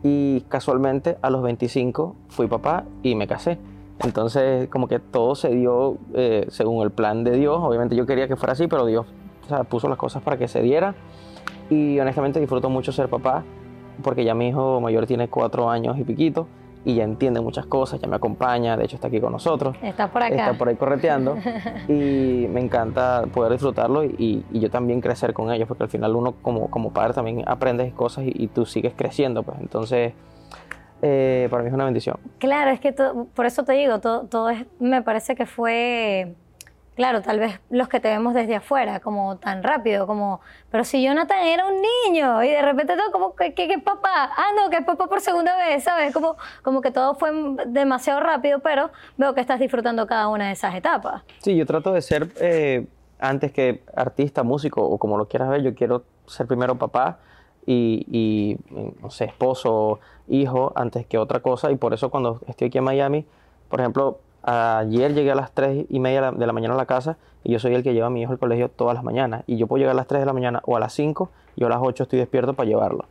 Y 0.03 0.41
casualmente, 0.49 1.19
a 1.21 1.29
los 1.31 1.43
25, 1.43 2.17
fui 2.29 2.47
papá 2.47 2.85
y 3.03 3.15
me 3.15 3.27
casé. 3.27 3.59
Entonces, 4.05 4.69
como 4.69 4.89
que 4.89 5.01
todo 5.01 5.35
se 5.35 5.51
dio 5.51 5.99
eh, 6.15 6.47
según 6.49 6.83
el 6.83 6.91
plan 6.93 7.25
de 7.25 7.33
Dios. 7.33 7.59
Obviamente 7.61 7.95
yo 7.97 8.07
quería 8.07 8.27
que 8.29 8.37
fuera 8.37 8.53
así, 8.55 8.69
pero 8.69 8.87
Dios 8.87 9.07
o 9.45 9.49
sea, 9.49 9.65
puso 9.65 9.89
las 9.89 9.99
cosas 9.99 10.23
para 10.23 10.37
que 10.39 10.49
se 10.49 10.63
diera. 10.63 10.95
Y 11.69 11.99
honestamente 12.01 12.41
disfruto 12.41 12.71
mucho 12.71 12.93
ser 12.93 13.09
papá 13.09 13.45
porque 14.03 14.25
ya 14.25 14.35
mi 14.35 14.49
hijo 14.49 14.81
mayor 14.81 15.07
tiene 15.07 15.29
cuatro 15.29 15.69
años 15.71 15.99
y 15.99 16.05
piquito 16.05 16.47
y 16.85 16.95
ya 16.95 17.05
entiende 17.05 17.41
muchas 17.41 17.67
cosas, 17.67 18.01
ya 18.01 18.09
me 18.09 18.17
acompaña, 18.17 18.77
de 18.77 18.85
hecho 18.85 18.97
está 18.97 19.09
aquí 19.09 19.21
con 19.21 19.33
nosotros, 19.33 19.77
Estás 19.83 20.11
por 20.11 20.23
acá. 20.23 20.35
está 20.35 20.53
por 20.57 20.69
ahí 20.69 20.77
correteando 20.77 21.37
y 21.89 22.47
me 22.49 22.61
encanta 22.61 23.25
poder 23.35 23.53
disfrutarlo 23.53 24.05
y, 24.05 24.45
y 24.51 24.61
yo 24.61 24.71
también 24.71 25.01
crecer 25.01 25.35
con 25.35 25.51
ellos 25.53 25.67
porque 25.69 25.83
al 25.83 25.91
final 25.91 26.15
uno 26.17 26.35
como, 26.41 26.71
como 26.71 26.93
padre 26.93 27.15
también 27.15 27.43
aprendes 27.47 27.93
cosas 27.93 28.25
y, 28.25 28.33
y 28.35 28.47
tú 28.47 28.65
sigues 28.65 28.95
creciendo, 28.97 29.43
pues 29.43 29.59
entonces 29.61 30.13
eh, 31.03 31.47
para 31.51 31.63
mí 31.63 31.69
es 31.69 31.75
una 31.75 31.85
bendición. 31.85 32.17
Claro, 32.39 32.71
es 32.71 32.81
que 32.81 32.93
por 32.93 33.47
eso 33.47 33.65
te 33.65 33.73
digo, 33.73 34.01
todo, 34.01 34.23
todo 34.23 34.51
es, 34.51 34.65
me 34.81 35.03
parece 35.03 35.35
que 35.35 35.47
fue, 35.47 36.35
claro, 36.99 37.23
tal 37.23 37.39
vez 37.39 37.61
los 37.71 37.87
que 37.87 38.01
te 38.01 38.09
vemos 38.09 38.35
desde 38.35 38.57
afuera, 38.57 38.99
como 38.99 39.37
tan 39.37 39.63
rápido, 39.63 40.05
como, 40.09 40.41
pero 40.69 40.83
si 40.83 41.01
Jonathan 41.01 41.47
era 41.47 41.65
un 41.65 41.81
niño 41.81 42.43
y 42.43 42.49
de 42.49 42.61
repente 42.61 42.97
todo 42.97 43.13
como 43.13 43.37
que, 43.37 43.55
que, 43.55 43.69
que 43.69 43.79
papá, 43.79 44.33
ah, 44.37 44.49
no, 44.57 44.69
que 44.69 44.79
es 44.79 44.85
papá 44.85 45.07
por 45.07 45.21
segunda 45.21 45.57
vez, 45.57 45.85
¿sabes? 45.85 46.13
Como, 46.13 46.37
como 46.65 46.81
que 46.81 46.91
todo 46.91 47.15
fue 47.15 47.31
demasiado 47.69 48.19
rápido, 48.19 48.59
pero 48.59 48.91
veo 49.17 49.33
que 49.33 49.41
estás 49.41 49.61
disfrutando 49.61 50.09
cada 50.09 50.27
una 50.27 50.49
de 50.49 50.55
esas 50.55 50.75
etapas. 50.75 51.23
Sí, 51.39 51.55
yo 51.55 51.67
trato 51.67 51.93
de 51.93 52.03
ser, 52.03 52.31
eh, 52.41 52.89
antes 53.21 53.53
que 53.53 53.85
artista, 53.95 54.43
músico 54.43 54.83
o 54.83 54.99
como 54.99 55.19
lo 55.19 55.29
quieras 55.29 55.51
ver, 55.51 55.63
yo 55.63 55.77
quiero 55.77 56.03
ser 56.27 56.49
primero 56.49 56.79
papá 56.79 57.21
y, 57.65 58.05
y, 58.11 58.59
no 59.01 59.11
sé, 59.11 59.27
esposo, 59.27 60.01
hijo, 60.27 60.73
antes 60.75 61.07
que 61.07 61.17
otra 61.17 61.39
cosa. 61.39 61.71
Y 61.71 61.77
por 61.77 61.95
eso 61.95 62.11
cuando 62.11 62.41
estoy 62.49 62.67
aquí 62.67 62.79
en 62.79 62.85
Miami, 62.85 63.25
por 63.69 63.79
ejemplo, 63.79 64.19
ayer 64.49 65.15
llegué 65.15 65.31
a 65.31 65.35
las 65.35 65.53
3 65.53 65.87
y 65.89 66.01
media 66.01 66.31
de 66.31 66.47
la 66.47 66.53
mañana 66.53 66.75
a 66.75 66.77
la 66.77 66.87
casa 66.87 67.19
y 67.45 67.53
yo 67.53 67.59
soy 67.59 67.75
el 67.75 67.83
que 67.83 67.93
lleva 67.93 68.07
a 68.07 68.11
mi 68.11 68.23
hijo 68.23 68.33
al 68.33 68.39
colegio 68.39 68.71
todas 68.71 68.95
las 68.95 69.05
mañanas. 69.05 69.45
Y 69.47 69.57
yo 69.57 69.67
puedo 69.67 69.79
llegar 69.79 69.93
a 69.93 69.97
las 69.97 70.07
3 70.07 70.21
de 70.21 70.27
la 70.27 70.33
mañana 70.33 70.63
o 70.65 70.77
a 70.77 70.81
las 70.81 70.93
5 70.95 71.31
y 71.57 71.65
a 71.65 71.69
las 71.69 71.79
8 71.83 72.05
estoy 72.05 72.19
despierto 72.19 72.55
para 72.55 72.69
llevarlo. 72.69 73.05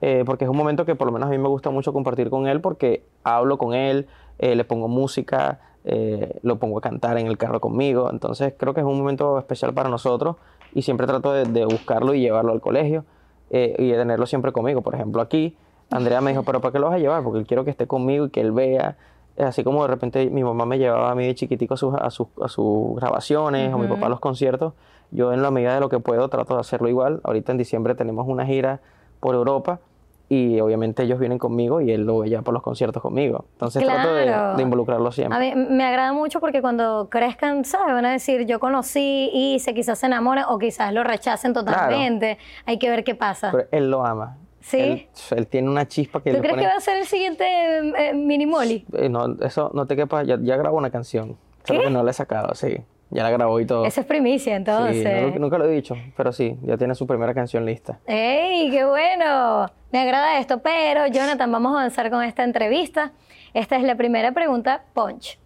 Eh, 0.00 0.22
porque 0.24 0.44
es 0.44 0.50
un 0.50 0.56
momento 0.56 0.84
que 0.84 0.94
por 0.94 1.06
lo 1.06 1.12
menos 1.12 1.28
a 1.28 1.30
mí 1.30 1.38
me 1.38 1.48
gusta 1.48 1.70
mucho 1.70 1.92
compartir 1.92 2.30
con 2.30 2.46
él 2.46 2.60
porque 2.60 3.02
hablo 3.24 3.58
con 3.58 3.74
él, 3.74 4.06
eh, 4.38 4.54
le 4.54 4.64
pongo 4.64 4.86
música, 4.86 5.58
eh, 5.84 6.38
lo 6.42 6.58
pongo 6.58 6.78
a 6.78 6.80
cantar 6.80 7.18
en 7.18 7.26
el 7.26 7.36
carro 7.36 7.60
conmigo. 7.60 8.08
Entonces 8.10 8.54
creo 8.56 8.74
que 8.74 8.80
es 8.80 8.86
un 8.86 8.96
momento 8.96 9.38
especial 9.38 9.74
para 9.74 9.88
nosotros 9.88 10.36
y 10.72 10.82
siempre 10.82 11.06
trato 11.06 11.32
de, 11.32 11.44
de 11.44 11.64
buscarlo 11.64 12.14
y 12.14 12.20
llevarlo 12.20 12.52
al 12.52 12.60
colegio 12.60 13.04
y 13.50 13.88
de 13.88 13.96
tenerlo 13.96 14.26
siempre 14.26 14.52
conmigo. 14.52 14.82
Por 14.82 14.94
ejemplo, 14.94 15.22
aquí 15.22 15.56
Andrea 15.90 16.20
me 16.20 16.30
dijo, 16.30 16.42
pero 16.42 16.60
¿para 16.60 16.72
qué 16.72 16.78
lo 16.78 16.86
vas 16.86 16.96
a 16.96 16.98
llevar? 16.98 17.22
Porque 17.22 17.44
quiero 17.44 17.64
que 17.64 17.70
esté 17.70 17.86
conmigo 17.86 18.26
y 18.26 18.30
que 18.30 18.40
él 18.40 18.52
vea. 18.52 18.96
Así 19.38 19.62
como 19.62 19.82
de 19.82 19.88
repente 19.88 20.30
mi 20.30 20.42
mamá 20.42 20.66
me 20.66 20.78
llevaba 20.78 21.10
a 21.10 21.14
mí 21.14 21.26
de 21.26 21.34
chiquitico 21.34 21.74
a 21.74 21.76
sus, 21.76 21.94
a 21.94 22.10
sus, 22.10 22.26
a 22.42 22.48
sus 22.48 22.96
grabaciones 22.96 23.72
o 23.72 23.78
mi 23.78 23.86
papá 23.86 24.06
a 24.06 24.08
los 24.08 24.20
conciertos, 24.20 24.72
yo 25.10 25.32
en 25.32 25.42
la 25.42 25.50
medida 25.50 25.74
de 25.74 25.80
lo 25.80 25.88
que 25.88 26.00
puedo 26.00 26.28
trato 26.28 26.54
de 26.54 26.60
hacerlo 26.60 26.88
igual. 26.88 27.20
Ahorita 27.24 27.52
en 27.52 27.58
diciembre 27.58 27.94
tenemos 27.94 28.26
una 28.26 28.44
gira 28.44 28.80
por 29.20 29.34
Europa 29.34 29.80
y 30.28 30.60
obviamente 30.60 31.04
ellos 31.04 31.18
vienen 31.18 31.38
conmigo 31.38 31.80
y 31.80 31.90
él 31.90 32.04
lo 32.04 32.18
ve 32.18 32.28
ya 32.28 32.42
por 32.42 32.52
los 32.52 32.62
conciertos 32.62 33.02
conmigo. 33.02 33.46
Entonces 33.52 33.84
trato 33.84 34.12
de, 34.12 34.26
de 34.56 34.62
involucrarlo 34.62 35.10
siempre. 35.10 35.36
A 35.36 35.54
mí 35.54 35.66
me 35.70 35.84
agrada 35.84 36.12
mucho 36.12 36.40
porque 36.40 36.60
cuando 36.60 37.08
crezcan, 37.08 37.64
¿sabes? 37.64 37.94
Van 37.94 38.04
a 38.04 38.12
decir, 38.12 38.44
yo 38.44 38.60
conocí, 38.60 39.30
hice, 39.32 39.72
quizás 39.72 39.98
se 39.98 40.06
enamoren 40.06 40.44
o 40.48 40.58
quizás 40.58 40.92
lo 40.92 41.02
rechacen 41.04 41.54
totalmente. 41.54 42.38
Hay 42.66 42.78
que 42.78 42.90
ver 42.90 43.04
qué 43.04 43.14
pasa. 43.14 43.50
Pero 43.52 43.68
él 43.70 43.90
lo 43.90 44.04
ama. 44.04 44.36
¿Sí? 44.68 44.78
Él, 44.78 45.08
él 45.38 45.46
tiene 45.46 45.68
una 45.70 45.88
chispa 45.88 46.22
que 46.22 46.30
¿Tú 46.32 46.38
crees 46.38 46.52
pone... 46.52 46.62
que 46.62 46.68
va 46.68 46.74
a 46.76 46.80
ser 46.80 46.98
el 46.98 47.06
siguiente 47.06 47.44
eh, 47.46 48.12
Mini 48.14 48.44
Molly? 48.46 48.84
Eh, 48.92 49.08
no, 49.08 49.36
eso 49.42 49.70
no 49.74 49.86
te 49.86 49.96
quepa, 49.96 50.22
ya, 50.24 50.38
ya 50.40 50.56
grabó 50.56 50.76
una 50.76 50.90
canción. 50.90 51.36
Solo 51.64 51.80
¿Qué? 51.80 51.86
que 51.86 51.90
no 51.92 52.02
la 52.02 52.10
he 52.10 52.14
sacado, 52.14 52.54
sí. 52.54 52.76
Ya 53.10 53.22
la 53.22 53.30
grabó 53.30 53.58
y 53.58 53.64
todo. 53.64 53.86
Esa 53.86 54.02
es 54.02 54.06
primicia, 54.06 54.52
Sí, 54.52 54.56
entonces. 54.56 55.32
no- 55.34 55.38
nunca 55.38 55.56
lo 55.56 55.64
he 55.64 55.70
dicho, 55.70 55.96
pero 56.14 56.30
sí, 56.32 56.58
ya 56.62 56.76
tiene 56.76 56.94
su 56.94 57.06
primera 57.06 57.32
canción 57.32 57.64
lista. 57.64 57.98
¡Ey, 58.06 58.70
qué 58.70 58.84
bueno! 58.84 59.66
Me 59.90 60.00
agrada 60.00 60.38
esto, 60.38 60.58
pero 60.60 61.06
Jonathan, 61.06 61.50
vamos 61.50 61.72
a 61.72 61.78
avanzar 61.80 62.10
con 62.10 62.22
esta 62.22 62.44
entrevista. 62.44 63.12
Esta 63.54 63.76
es 63.76 63.82
la 63.84 63.94
primera 63.96 64.32
pregunta, 64.32 64.82
Punch. 64.92 65.38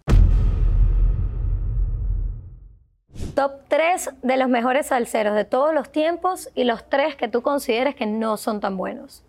Top 3.35 3.51
3 3.67 4.09
de 4.21 4.37
los 4.37 4.49
mejores 4.49 4.87
salseros 4.87 5.35
de 5.35 5.45
todos 5.45 5.73
los 5.73 5.91
tiempos 5.91 6.49
y 6.55 6.63
los 6.63 6.87
tres 6.89 7.15
que 7.15 7.27
tú 7.27 7.41
consideres 7.41 7.95
que 7.95 8.05
no 8.05 8.37
son 8.37 8.59
tan 8.59 8.77
buenos. 8.77 9.23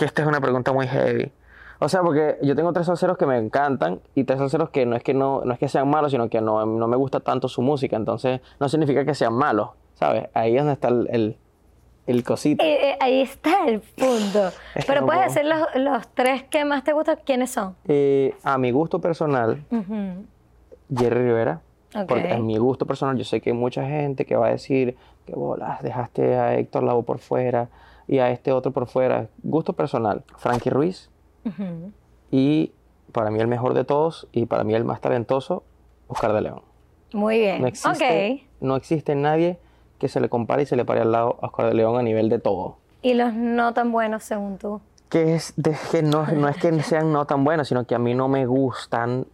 Esta 0.00 0.22
es 0.22 0.28
una 0.28 0.40
pregunta 0.40 0.72
muy 0.72 0.86
heavy. 0.88 1.30
O 1.78 1.88
sea, 1.88 2.02
porque 2.02 2.36
yo 2.42 2.54
tengo 2.54 2.72
tres 2.72 2.86
salseros 2.86 3.16
que 3.16 3.24
me 3.24 3.38
encantan 3.38 4.00
y 4.14 4.24
tres 4.24 4.38
salseros 4.38 4.68
que 4.68 4.84
no 4.84 4.96
es 4.96 5.02
que 5.02 5.14
no, 5.14 5.42
no 5.44 5.52
es 5.54 5.58
que 5.58 5.68
sean 5.68 5.88
malos, 5.88 6.12
sino 6.12 6.28
que 6.28 6.42
no, 6.42 6.64
no 6.66 6.88
me 6.88 6.96
gusta 6.96 7.20
tanto 7.20 7.48
su 7.48 7.62
música. 7.62 7.96
Entonces, 7.96 8.40
no 8.58 8.68
significa 8.68 9.04
que 9.04 9.14
sean 9.14 9.32
malos, 9.32 9.70
¿sabes? 9.94 10.28
Ahí 10.34 10.56
es 10.56 10.60
donde 10.60 10.74
está 10.74 10.88
el, 10.88 11.38
el 12.10 12.24
cosito. 12.24 12.62
Eh, 12.64 12.90
eh, 12.90 12.96
ahí 13.00 13.20
está 13.22 13.66
el 13.66 13.80
punto. 13.80 14.48
Es 14.74 14.84
Pero 14.86 15.00
no 15.00 15.06
puedes 15.06 15.32
puedo. 15.32 15.34
decir 15.34 15.44
los, 15.44 15.82
los 15.84 16.08
tres 16.14 16.42
que 16.44 16.64
más 16.64 16.84
te 16.84 16.92
gustan, 16.92 17.18
¿quiénes 17.24 17.50
son? 17.50 17.76
Eh, 17.86 18.34
a 18.42 18.58
mi 18.58 18.70
gusto 18.70 19.00
personal. 19.00 19.64
Jerry 20.94 21.22
Rivera. 21.24 21.60
Porque 22.06 22.32
a 22.32 22.38
mi 22.38 22.56
gusto 22.56 22.86
personal, 22.86 23.16
yo 23.16 23.24
sé 23.24 23.40
que 23.40 23.50
hay 23.50 23.56
mucha 23.56 23.84
gente 23.84 24.24
que 24.24 24.36
va 24.36 24.46
a 24.46 24.50
decir 24.50 24.96
que 25.26 25.34
bolas, 25.34 25.82
dejaste 25.82 26.36
a 26.36 26.54
Héctor 26.56 26.84
Lavoe 26.84 27.02
por 27.02 27.18
fuera 27.18 27.68
y 28.06 28.18
a 28.18 28.30
este 28.30 28.52
otro 28.52 28.70
por 28.70 28.86
fuera. 28.86 29.26
Gusto 29.42 29.72
personal, 29.72 30.22
Frankie 30.36 30.70
Ruiz. 30.70 31.10
Y 32.30 32.72
para 33.12 33.30
mí 33.30 33.40
el 33.40 33.48
mejor 33.48 33.74
de 33.74 33.84
todos 33.84 34.28
y 34.30 34.46
para 34.46 34.62
mí 34.62 34.74
el 34.74 34.84
más 34.84 35.00
talentoso, 35.00 35.64
Oscar 36.06 36.32
de 36.32 36.42
León. 36.42 36.62
Muy 37.12 37.38
bien. 37.38 37.60
No 37.60 37.66
existe, 37.66 38.46
no 38.60 38.76
existe 38.76 39.16
nadie 39.16 39.58
que 40.00 40.08
se 40.08 40.18
le 40.20 40.28
compare 40.28 40.62
y 40.62 40.66
se 40.66 40.74
le 40.74 40.84
pare 40.84 41.02
al 41.02 41.12
lado 41.12 41.38
a 41.40 41.46
Oscar 41.46 41.66
de 41.66 41.74
León 41.74 41.96
a 41.98 42.02
nivel 42.02 42.28
de 42.28 42.40
todo. 42.40 42.78
Y 43.02 43.14
los 43.14 43.32
no 43.32 43.72
tan 43.74 43.92
buenos, 43.92 44.24
según 44.24 44.58
tú. 44.58 44.80
Que 45.08 45.34
es 45.36 45.52
de- 45.56 45.76
que 45.92 46.02
no, 46.02 46.26
no 46.26 46.48
es 46.48 46.56
que 46.56 46.82
sean 46.82 47.12
no 47.12 47.24
tan 47.26 47.44
buenos, 47.44 47.68
sino 47.68 47.84
que 47.86 47.94
a 47.94 47.98
mí 47.98 48.14
no 48.14 48.26
me 48.28 48.46
gustan 48.46 49.26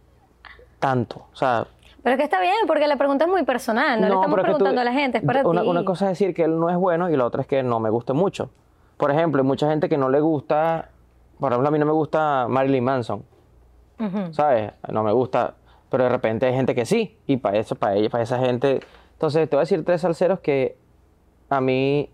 tanto. 0.79 1.25
O 1.33 1.35
sea, 1.35 1.65
Pero 2.03 2.17
que 2.17 2.23
está 2.23 2.39
bien, 2.39 2.53
porque 2.67 2.87
la 2.87 2.95
pregunta 2.97 3.25
es 3.25 3.29
muy 3.31 3.43
personal, 3.43 3.99
no, 3.99 4.07
le 4.07 4.13
estamos 4.13 4.37
tú- 4.37 4.41
preguntando 4.43 4.81
a 4.81 4.83
la 4.83 4.93
gente, 4.93 5.17
es 5.19 5.23
para 5.23 5.45
una, 5.47 5.61
ti. 5.63 5.67
una 5.67 5.83
cosa 5.83 6.05
es 6.05 6.11
decir 6.11 6.33
que 6.33 6.43
él 6.43 6.57
no 6.59 6.69
es 6.69 6.77
bueno 6.77 7.09
y 7.09 7.17
la 7.17 7.25
otra 7.25 7.41
es 7.41 7.47
que 7.47 7.63
no 7.63 7.79
me 7.79 7.89
guste 7.89 8.13
mucho. 8.13 8.49
Por 8.97 9.11
ejemplo, 9.11 9.41
hay 9.41 9.47
mucha 9.47 9.69
gente 9.69 9.89
que 9.89 9.97
no 9.97 10.09
le 10.09 10.19
gusta, 10.19 10.89
por 11.39 11.51
ejemplo, 11.51 11.67
a 11.67 11.71
mí 11.71 11.79
no 11.79 11.85
me 11.85 11.91
gusta 11.91 12.47
Marilyn 12.49 12.83
Manson. 12.83 13.23
¿sabes? 14.31 14.71
No 14.89 15.01
me 15.03 15.11
gusta, 15.11 15.55
pero 15.89 16.03
de 16.03 16.09
repente 16.09 16.45
hay 16.45 16.53
gente 16.53 16.75
que 16.75 16.85
sí, 16.85 17.17
y 17.25 17.37
para 17.37 17.57
eso, 17.57 17.73
para 17.75 17.95
ella, 17.95 18.09
para 18.09 18.23
esa 18.23 18.37
gente. 18.39 18.81
Entonces, 19.17 19.49
te 19.49 19.55
voy 19.55 19.61
a 19.61 19.63
decir 19.63 19.83
tres 19.83 20.01
salseros 20.01 20.41
que 20.41 20.77
a 21.49 21.59
mí 21.59 22.07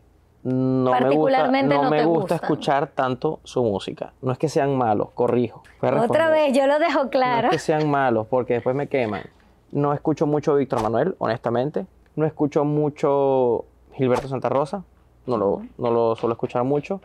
no 0.43 0.91
me 0.99 1.09
gusta, 1.15 1.47
no 1.47 1.83
no 1.83 1.89
me 1.89 2.05
gusta 2.05 2.35
gustan. 2.35 2.39
escuchar 2.41 2.87
tanto 2.87 3.41
su 3.43 3.61
música. 3.61 4.13
No 4.21 4.31
es 4.31 4.37
que 4.37 4.47
sean 4.47 4.77
malos, 4.77 5.09
corrijo. 5.13 5.63
Otra 5.81 6.29
vez, 6.29 6.55
yo 6.55 6.65
lo 6.65 6.79
dejo 6.79 7.03
No 7.03 7.09
claro. 7.09 7.47
es 7.47 7.51
que 7.51 7.59
sean 7.59 7.89
malos, 7.89 8.27
porque 8.27 8.53
después 8.53 8.73
me 8.73 8.87
queman. 8.87 9.23
No 9.71 9.93
escucho 9.93 10.25
mucho 10.25 10.55
Víctor 10.55 10.81
Manuel, 10.81 11.15
honestamente. 11.19 11.85
No 12.15 12.25
escucho 12.25 12.63
mucho 12.63 13.65
Gilberto 13.95 14.29
Santa 14.29 14.47
Rosa. 14.47 14.85
No 15.25 15.37
lo, 15.37 15.61
no 15.77 15.91
lo 15.91 16.15
suelo 16.15 16.33
escuchar 16.33 16.63
mucho. 16.63 17.01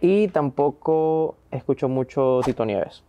Y 0.00 0.26
tampoco 0.28 1.36
escucho 1.52 1.88
mucho 1.88 2.40
Tito 2.44 2.64
Nieves. 2.64 3.04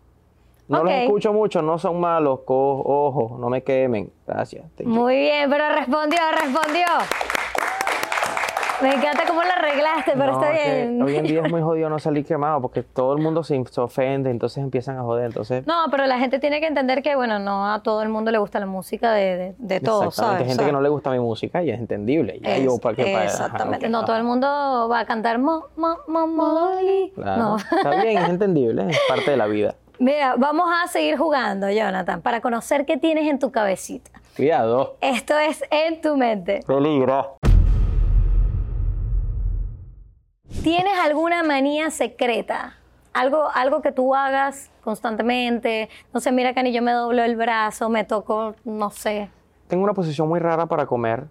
No 0.70 0.78
Ok. 0.80 0.84
los 0.86 0.94
escucho 0.94 1.34
mucho, 1.34 1.62
no 1.62 1.78
son 1.80 2.00
malos. 2.00 2.40
co- 2.46 2.82
ojo, 2.86 3.38
no 3.40 3.50
me 3.50 3.64
quemen. 3.64 4.12
Gracias. 4.26 4.64
Muy 4.86 5.16
bien, 5.18 5.50
pero 5.50 5.68
respondió, 5.76 6.20
respondió. 6.32 6.86
Me 8.82 8.94
encanta 8.94 9.24
cómo 9.28 9.44
lo 9.44 9.52
arreglaste, 9.52 10.12
pero 10.14 10.28
No, 10.32 10.42
está 10.42 10.52
bien. 10.54 11.02
Hoy 11.02 11.16
en 11.18 11.26
día 11.26 11.42
es 11.44 11.52
muy 11.52 11.62
jodido 11.64 11.90
no 11.90 12.00
salir 12.00 12.26
quemado 12.26 12.62
porque 12.62 12.82
todo 12.82 13.12
el 13.14 13.22
mundo 13.22 13.44
se, 13.44 13.62
ofende, 13.78 14.30
entonces 14.32 14.64
empiezan 14.64 14.98
a 14.98 15.02
joder. 15.04 15.26
Entonces, 15.26 15.68
No, 15.68 15.74
pero 15.92 16.06
la 16.06 16.18
gente 16.18 16.40
tiene 16.40 16.62
que 16.62 16.68
entender 16.68 17.04
que, 17.04 17.14
bueno, 17.18 17.40
no 17.40 17.70
a 17.74 17.84
todo 17.84 18.02
el 18.04 18.08
mundo 18.10 18.32
le 18.32 18.38
gusta 18.38 18.58
la 18.62 18.68
música 18.68 19.12
de, 19.12 19.36
de, 19.36 19.56
de 19.58 19.80
todos, 19.82 20.08
exactamente. 20.08 20.14
¿sabes? 20.16 20.40
Hay 20.44 20.48
gente 20.48 20.54
O 20.54 20.64
sea, 20.64 20.66
que 20.68 20.72
no 20.72 20.82
le 20.82 20.88
gusta 20.90 21.12
mi 21.12 21.20
música 21.20 21.62
y 21.62 21.72
es 21.72 21.80
entendible. 21.80 22.40
Es- 22.42 22.64
yo, 22.64 22.78
¿para 22.78 22.96
qué? 22.96 23.04
Para- 23.12 23.26
exactamente. 23.26 23.90
no 23.90 24.06
todo 24.06 24.16
el 24.16 24.24
mundo 24.24 24.88
va 24.90 25.00
a 25.02 25.06
cantar 25.06 25.40
mo, 25.40 25.66
mo, 25.76 25.98
mo, 26.08 26.26
Molly. 26.28 27.12
Claro. 27.16 27.42
No. 27.44 27.58
Está 27.58 28.02
bien, 28.02 28.18
es 28.20 28.30
entendible, 28.30 28.86
es 28.92 29.00
parte 29.10 29.32
de 29.32 29.36
la 29.38 29.48
vida. 29.48 29.76
Mira, 30.02 30.36
vamos 30.38 30.70
a 30.72 30.88
seguir 30.88 31.18
jugando, 31.18 31.70
Jonathan, 31.70 32.22
para 32.22 32.40
conocer 32.40 32.86
qué 32.86 32.96
tienes 32.96 33.30
en 33.30 33.38
tu 33.38 33.52
cabecita. 33.52 34.10
Cuidado. 34.34 34.96
Esto 35.02 35.38
es 35.38 35.62
en 35.70 36.00
tu 36.00 36.16
mente. 36.16 36.62
Peligro. 36.66 37.36
¿Tienes 40.64 40.98
alguna 41.04 41.44
manía 41.44 41.92
secreta? 41.92 42.78
Algo, 43.12 43.50
algo 43.54 43.82
que 43.82 43.92
tú 43.92 44.16
hagas 44.16 44.72
constantemente. 44.86 45.90
No 46.14 46.22
sé, 46.22 46.32
mira, 46.32 46.54
Cani, 46.54 46.72
yo 46.72 46.82
me 46.82 46.94
doblo 46.94 47.22
el 47.22 47.36
brazo, 47.36 47.90
me 47.90 48.06
toco, 48.06 48.56
no 48.64 48.92
sé. 48.92 49.30
Tengo 49.68 49.84
una 49.84 49.94
posición 49.94 50.30
muy 50.30 50.40
rara 50.40 50.66
para 50.68 50.86
comer. 50.86 51.26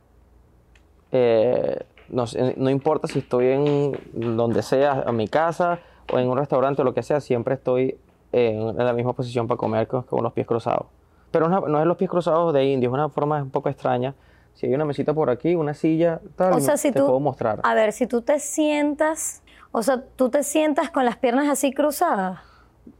Eh, 1.11 1.79
no, 2.11 2.69
importa 2.69 3.09
si 3.09 3.21
estoy 3.21 3.47
en 3.47 4.37
donde 4.37 4.63
sea, 4.63 5.05
en 5.07 5.17
mi 5.17 5.27
casa 5.27 5.79
o 6.13 6.19
en 6.19 6.29
un 6.29 6.37
restaurante 6.37 6.83
o 6.83 6.85
lo 6.85 6.93
que 6.93 7.03
sea, 7.03 7.23
siempre 7.23 7.55
estoy 7.55 7.97
en, 8.33 8.77
la 8.77 8.93
misma 8.93 9.13
posición 9.13 9.47
para 9.47 9.59
comer 9.59 9.87
con, 9.89 10.03
con 10.03 10.23
los 10.23 10.33
pies 10.33 10.47
cruzados. 10.47 10.87
Pero 11.31 11.49
no, 11.49 11.61
no 11.69 11.81
es 11.81 11.87
los 11.87 11.97
pies 11.97 12.11
cruzados 12.11 12.53
de 12.55 12.65
indio, 12.65 12.89
es 12.91 12.95
una 12.95 13.09
forma 13.09 13.43
un 13.43 13.51
poco 13.51 13.69
extraña. 13.69 14.15
Si 14.55 14.67
hay 14.67 14.75
una 14.75 14.85
mesita 14.85 15.15
por 15.15 15.31
aquí, 15.31 15.55
una 15.55 15.73
silla, 15.75 16.21
tal, 16.37 16.55
O 16.55 16.61
sea, 16.61 16.77
si 16.77 16.91
te 16.91 16.99
tú, 16.99 17.07
puedo 17.07 17.21
mostrar. 17.21 17.61
a 17.63 17.75
ver, 17.75 17.93
si 17.93 18.07
tú 18.07 18.23
te 18.23 18.41
sientas, 18.41 19.43
o 19.71 19.83
sea, 19.83 20.03
tú 20.17 20.31
te 20.31 20.43
sientas 20.43 20.91
con 20.91 21.05
las 21.05 21.17
piernas 21.17 21.49
así 21.49 21.73
cruzadas. 21.73 22.41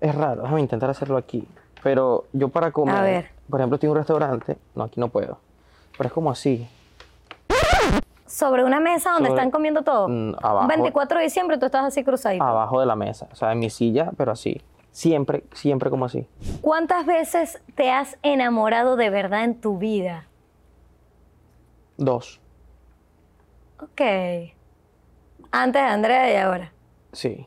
Es 0.01 0.15
raro, 0.15 0.43
déjame 0.43 0.61
intentar 0.61 0.91
hacerlo 0.91 1.17
aquí. 1.17 1.49
Pero 1.83 2.25
yo 2.33 2.49
para 2.49 2.71
comer, 2.71 2.95
A 2.97 3.03
ver. 3.03 3.31
por 3.49 3.61
ejemplo, 3.61 3.77
estoy 3.77 3.87
en 3.89 3.93
un 3.93 3.97
restaurante, 3.99 4.57
no, 4.75 4.85
aquí 4.85 5.01
no 5.01 5.09
puedo. 5.09 5.39
Pero 5.97 6.07
es 6.09 6.13
como 6.13 6.31
así. 6.31 6.69
Sobre 8.27 8.63
una 8.63 8.79
mesa 8.79 9.13
donde 9.13 9.29
Sobre- 9.31 9.41
están 9.41 9.51
comiendo 9.51 9.83
todo. 9.83 10.07
Abajo. 10.43 10.61
Un 10.61 10.69
24 10.69 11.19
de 11.19 11.25
diciembre 11.25 11.57
tú 11.59 11.67
estás 11.67 11.85
así 11.87 12.05
cruzadito. 12.05 12.45
abajo 12.45 12.79
de 12.79 12.87
la 12.87 12.95
mesa, 12.95 13.27
o 13.33 13.35
sea, 13.35 13.53
en 13.53 13.59
mi 13.59 13.71
silla, 13.71 14.11
pero 14.17 14.33
así. 14.33 14.61
Siempre, 15.03 15.45
siempre 15.53 15.91
como 15.91 16.07
así. 16.07 16.27
¿Cuántas 16.61 17.07
veces 17.07 17.63
te 17.77 17.93
has 17.93 18.19
enamorado 18.25 18.97
de 18.97 19.11
verdad 19.11 19.45
en 19.45 19.55
tu 19.61 19.79
vida? 19.79 20.27
Dos, 21.97 22.41
Ok. 23.81 24.01
Antes 25.53 25.81
de 25.83 25.89
Andrea 25.89 26.33
y 26.33 26.37
ahora. 26.37 26.73
sí. 27.13 27.47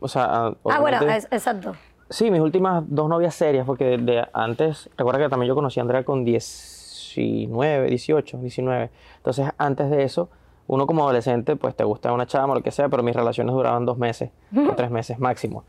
O 0.00 0.08
sea, 0.08 0.24
Ah, 0.24 0.54
bueno, 0.62 0.82
obviamente- 0.82 1.16
es- 1.16 1.28
exacto. 1.30 1.74
sí, 2.10 2.30
mis 2.30 2.40
últimas 2.42 2.84
dos 2.86 3.08
novias 3.08 3.34
serias, 3.34 3.64
porque 3.64 3.96
de 3.96 4.26
antes, 4.34 4.90
recuerda 4.98 5.18
que 5.18 5.28
también 5.30 5.48
yo 5.48 5.54
conocí 5.54 5.80
a 5.80 5.82
Andrea 5.84 6.04
con 6.04 6.26
19, 6.26 7.88
18, 7.88 8.36
19. 8.36 8.90
Entonces, 9.16 9.48
antes 9.56 9.88
de 9.90 10.02
eso, 10.04 10.28
uno 10.66 10.86
como 10.86 11.04
adolescente, 11.04 11.56
pues 11.56 11.74
te 11.74 11.84
gusta 11.84 12.12
una 12.12 12.26
chama 12.26 12.52
o 12.52 12.56
lo 12.56 12.62
que 12.62 12.70
sea, 12.70 12.90
pero 12.90 13.02
mis 13.02 13.16
relaciones 13.16 13.54
duraban 13.54 13.86
dos 13.86 13.96
meses 13.96 14.30
o 14.54 14.74
tres 14.76 14.90
meses 14.90 15.18
máximo. 15.18 15.64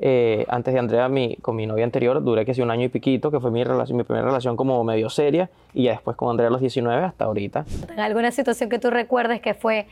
Eh, 0.00 0.44
antes 0.48 0.72
de 0.74 0.78
Andrea, 0.80 1.08
mi, 1.08 1.36
con 1.42 1.56
mi 1.56 1.66
novia 1.66 1.84
anterior, 1.84 2.22
duré 2.22 2.44
que 2.44 2.54
sí 2.54 2.62
un 2.62 2.70
año 2.70 2.84
y 2.84 2.88
piquito, 2.88 3.30
que 3.32 3.40
fue 3.40 3.50
mi, 3.50 3.64
mi 3.64 4.02
primera 4.04 4.26
relación 4.26 4.56
como 4.56 4.82
medio 4.84 5.10
seria, 5.10 5.50
y 5.74 5.84
ya 5.84 5.92
después 5.92 6.16
con 6.16 6.30
Andrea 6.30 6.48
a 6.48 6.50
los 6.52 6.60
19 6.60 7.02
hasta 7.04 7.24
ahorita. 7.24 7.64
¿Alguna 7.96 8.30
situación 8.30 8.68
que 8.70 8.78
tú 8.78 8.90
recuerdes 8.90 9.40
que 9.40 9.54
fue 9.54 9.86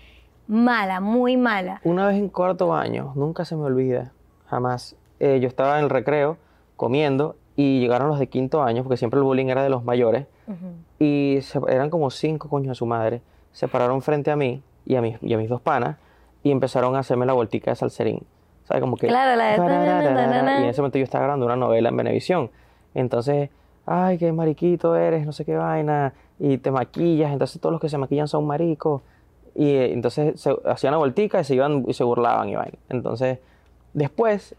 mala, 0.46 1.00
muy 1.00 1.36
mala? 1.36 1.80
Una 1.82 2.06
vez 2.06 2.16
en 2.18 2.28
cuarto 2.28 2.72
año, 2.72 3.12
nunca 3.16 3.44
se 3.44 3.56
me 3.56 3.64
olvida, 3.64 4.12
jamás. 4.46 4.94
eh, 5.18 5.40
yo 5.40 5.48
estaba 5.48 5.78
en 5.78 5.84
el 5.84 5.90
recreo 5.90 6.36
comiendo 6.76 7.34
y 7.56 7.80
llegaron 7.80 8.06
los 8.08 8.18
de 8.20 8.28
quinto 8.28 8.62
año, 8.62 8.82
porque 8.84 8.96
siempre 8.98 9.18
el 9.18 9.24
bullying 9.24 9.46
era 9.46 9.62
de 9.64 9.70
los 9.70 9.82
mayores, 9.82 10.26
y 11.00 11.38
se- 11.42 11.58
eran 11.68 11.90
como 11.90 12.10
cinco 12.10 12.48
coños 12.48 12.68
de 12.68 12.74
su 12.76 12.86
madre. 12.86 13.22
Se 13.52 13.66
pararon 13.66 14.02
frente 14.02 14.30
a 14.30 14.36
mí 14.36 14.62
y 14.84 14.94
a, 14.94 15.02
mis, 15.02 15.16
y 15.22 15.34
a 15.34 15.38
mis 15.38 15.48
dos 15.48 15.60
panas 15.60 15.96
y 16.44 16.50
empezaron 16.52 16.94
a 16.94 17.00
hacerme 17.00 17.26
la 17.26 17.32
voltica 17.32 17.70
de 17.72 17.76
salserín. 17.76 18.20
¿Sabes? 18.66 18.80
Como 18.80 18.96
que... 18.96 19.06
Claro, 19.06 19.36
la 19.36 19.52
de 19.52 20.60
Y 20.60 20.64
en 20.64 20.68
ese 20.68 20.80
momento 20.80 20.98
yo 20.98 21.04
estaba 21.04 21.24
grabando 21.24 21.46
una 21.46 21.56
novela 21.56 21.88
en 21.88 21.96
Venevisión. 21.96 22.50
Entonces, 22.94 23.50
ay, 23.86 24.18
qué 24.18 24.32
mariquito 24.32 24.96
eres, 24.96 25.24
no 25.24 25.32
sé 25.32 25.44
qué 25.44 25.54
vaina. 25.54 26.12
y 26.38 26.58
te 26.58 26.70
maquillas, 26.70 27.32
entonces 27.32 27.60
todos 27.60 27.72
los 27.72 27.80
que 27.80 27.88
se 27.88 27.98
maquillan 27.98 28.28
son 28.28 28.46
maricos. 28.46 29.02
Y 29.54 29.70
eh, 29.70 29.92
entonces 29.92 30.38
se 30.40 30.54
hacían 30.66 30.92
una 30.92 30.98
voltica 30.98 31.40
y 31.40 31.44
se 31.44 31.54
iban 31.54 31.84
y 31.86 31.94
se 31.94 32.04
burlaban 32.04 32.48
y 32.48 32.56
vaina. 32.56 32.78
Entonces, 32.88 33.38
después, 33.94 34.54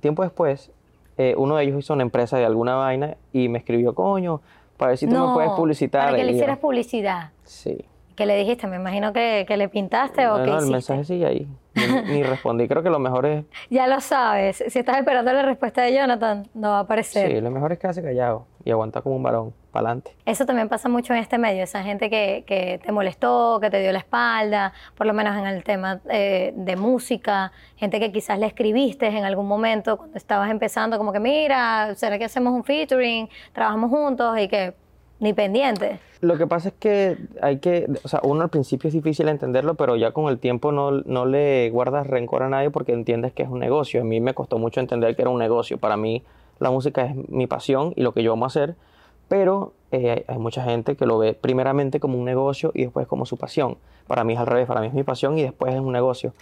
tiempo 0.00 0.22
después, 0.22 0.70
eh, 1.16 1.34
uno 1.36 1.56
de 1.56 1.64
ellos 1.64 1.78
hizo 1.78 1.94
una 1.94 2.02
empresa 2.02 2.36
de 2.36 2.44
alguna 2.44 2.76
vaina 2.76 3.16
y 3.32 3.48
me 3.48 3.58
escribió, 3.58 3.94
coño, 3.94 4.42
para 4.76 4.90
ver 4.90 4.98
si 4.98 5.06
tú 5.06 5.14
me 5.14 5.32
puedes 5.32 5.50
publicitar. 5.52 6.06
Para 6.06 6.18
que 6.18 6.24
le 6.24 6.32
hicieras 6.32 6.58
publicidad. 6.58 7.30
Sí. 7.44 7.84
¿Qué 8.16 8.24
le 8.24 8.36
dijiste? 8.36 8.66
Me 8.66 8.76
imagino 8.76 9.12
que, 9.12 9.44
que 9.46 9.56
le 9.56 9.68
pintaste 9.68 10.26
o 10.26 10.38
No, 10.38 10.44
qué 10.44 10.50
no, 10.50 10.58
el 10.58 10.70
mensaje 10.70 11.04
sigue 11.04 11.26
ahí. 11.26 11.46
Ni, 11.74 11.82
ni 12.14 12.22
respondí. 12.22 12.66
Creo 12.66 12.82
que 12.82 12.88
lo 12.88 12.98
mejor 12.98 13.26
es, 13.26 13.44
Ya 13.68 13.86
lo 13.86 14.00
sabes. 14.00 14.64
Si 14.68 14.78
estás 14.78 14.96
esperando 14.96 15.32
la 15.34 15.42
respuesta 15.42 15.82
de 15.82 15.94
Jonathan, 15.94 16.48
no 16.54 16.70
va 16.70 16.78
a 16.78 16.80
aparecer. 16.80 17.30
sí, 17.30 17.40
lo 17.40 17.50
mejor 17.50 17.72
es 17.72 17.78
quedarse 17.78 18.02
callado 18.02 18.46
y 18.64 18.70
aguantar 18.70 19.02
como 19.02 19.16
un 19.16 19.22
varón, 19.22 19.52
para 19.70 19.88
adelante. 19.88 20.16
Eso 20.24 20.46
también 20.46 20.68
pasa 20.68 20.88
mucho 20.88 21.12
en 21.12 21.20
este 21.20 21.36
medio, 21.38 21.62
esa 21.62 21.82
gente 21.84 22.08
que, 22.10 22.42
que 22.46 22.80
te 22.84 22.90
molestó, 22.90 23.60
que 23.60 23.70
te 23.70 23.80
dio 23.80 23.92
la 23.92 23.98
espalda, 23.98 24.72
por 24.96 25.06
lo 25.06 25.12
menos 25.12 25.36
en 25.36 25.46
el 25.46 25.62
tema 25.62 26.00
eh, 26.10 26.52
de 26.56 26.74
música, 26.74 27.52
gente 27.76 28.00
que 28.00 28.10
quizás 28.10 28.38
le 28.40 28.46
escribiste 28.46 29.06
en 29.06 29.24
algún 29.24 29.46
momento 29.46 29.98
cuando 29.98 30.16
estabas 30.16 30.50
empezando, 30.50 30.98
como 30.98 31.12
que 31.12 31.20
mira, 31.20 31.94
¿será 31.94 32.18
que 32.18 32.24
hacemos 32.24 32.54
un 32.54 32.64
featuring? 32.64 33.28
Trabajamos 33.52 33.90
juntos 33.90 34.36
y 34.38 34.48
que 34.48 34.74
ni 35.20 35.32
pendiente. 35.32 35.98
Lo 36.20 36.36
que 36.36 36.46
pasa 36.46 36.68
es 36.68 36.74
que 36.74 37.18
hay 37.42 37.58
que, 37.58 37.86
o 38.02 38.08
sea, 38.08 38.20
uno 38.22 38.42
al 38.42 38.48
principio 38.48 38.88
es 38.88 38.94
difícil 38.94 39.28
entenderlo, 39.28 39.74
pero 39.74 39.96
ya 39.96 40.12
con 40.12 40.28
el 40.28 40.38
tiempo 40.38 40.72
no, 40.72 40.90
no 40.90 41.26
le 41.26 41.70
guardas 41.70 42.06
rencor 42.06 42.42
a 42.42 42.48
nadie 42.48 42.70
porque 42.70 42.92
entiendes 42.92 43.32
que 43.32 43.42
es 43.42 43.48
un 43.48 43.58
negocio. 43.58 44.00
A 44.00 44.04
mí 44.04 44.20
me 44.20 44.34
costó 44.34 44.58
mucho 44.58 44.80
entender 44.80 45.14
que 45.16 45.22
era 45.22 45.30
un 45.30 45.38
negocio. 45.38 45.78
Para 45.78 45.96
mí 45.96 46.22
la 46.58 46.70
música 46.70 47.04
es 47.04 47.14
mi 47.28 47.46
pasión 47.46 47.92
y 47.96 48.02
lo 48.02 48.12
que 48.12 48.22
yo 48.22 48.32
amo 48.32 48.46
hacer, 48.46 48.76
pero 49.28 49.72
eh, 49.92 50.24
hay, 50.26 50.38
mucha 50.38 50.62
gente 50.62 50.96
que 50.96 51.06
lo 51.06 51.18
ve 51.18 51.34
primeramente 51.34 52.00
como 52.00 52.18
un 52.18 52.24
negocio 52.24 52.70
y 52.74 52.82
después 52.82 53.06
como 53.06 53.26
su 53.26 53.36
pasión. 53.36 53.76
Para 54.06 54.24
mí 54.24 54.34
es 54.34 54.38
al 54.38 54.46
revés, 54.46 54.66
para 54.66 54.80
mí 54.80 54.86
es 54.86 54.94
mi 54.94 55.02
pasión 55.02 55.38
y 55.38 55.42
después 55.42 55.74
es 55.74 55.80
un 55.80 55.92
negocio. 55.92 56.32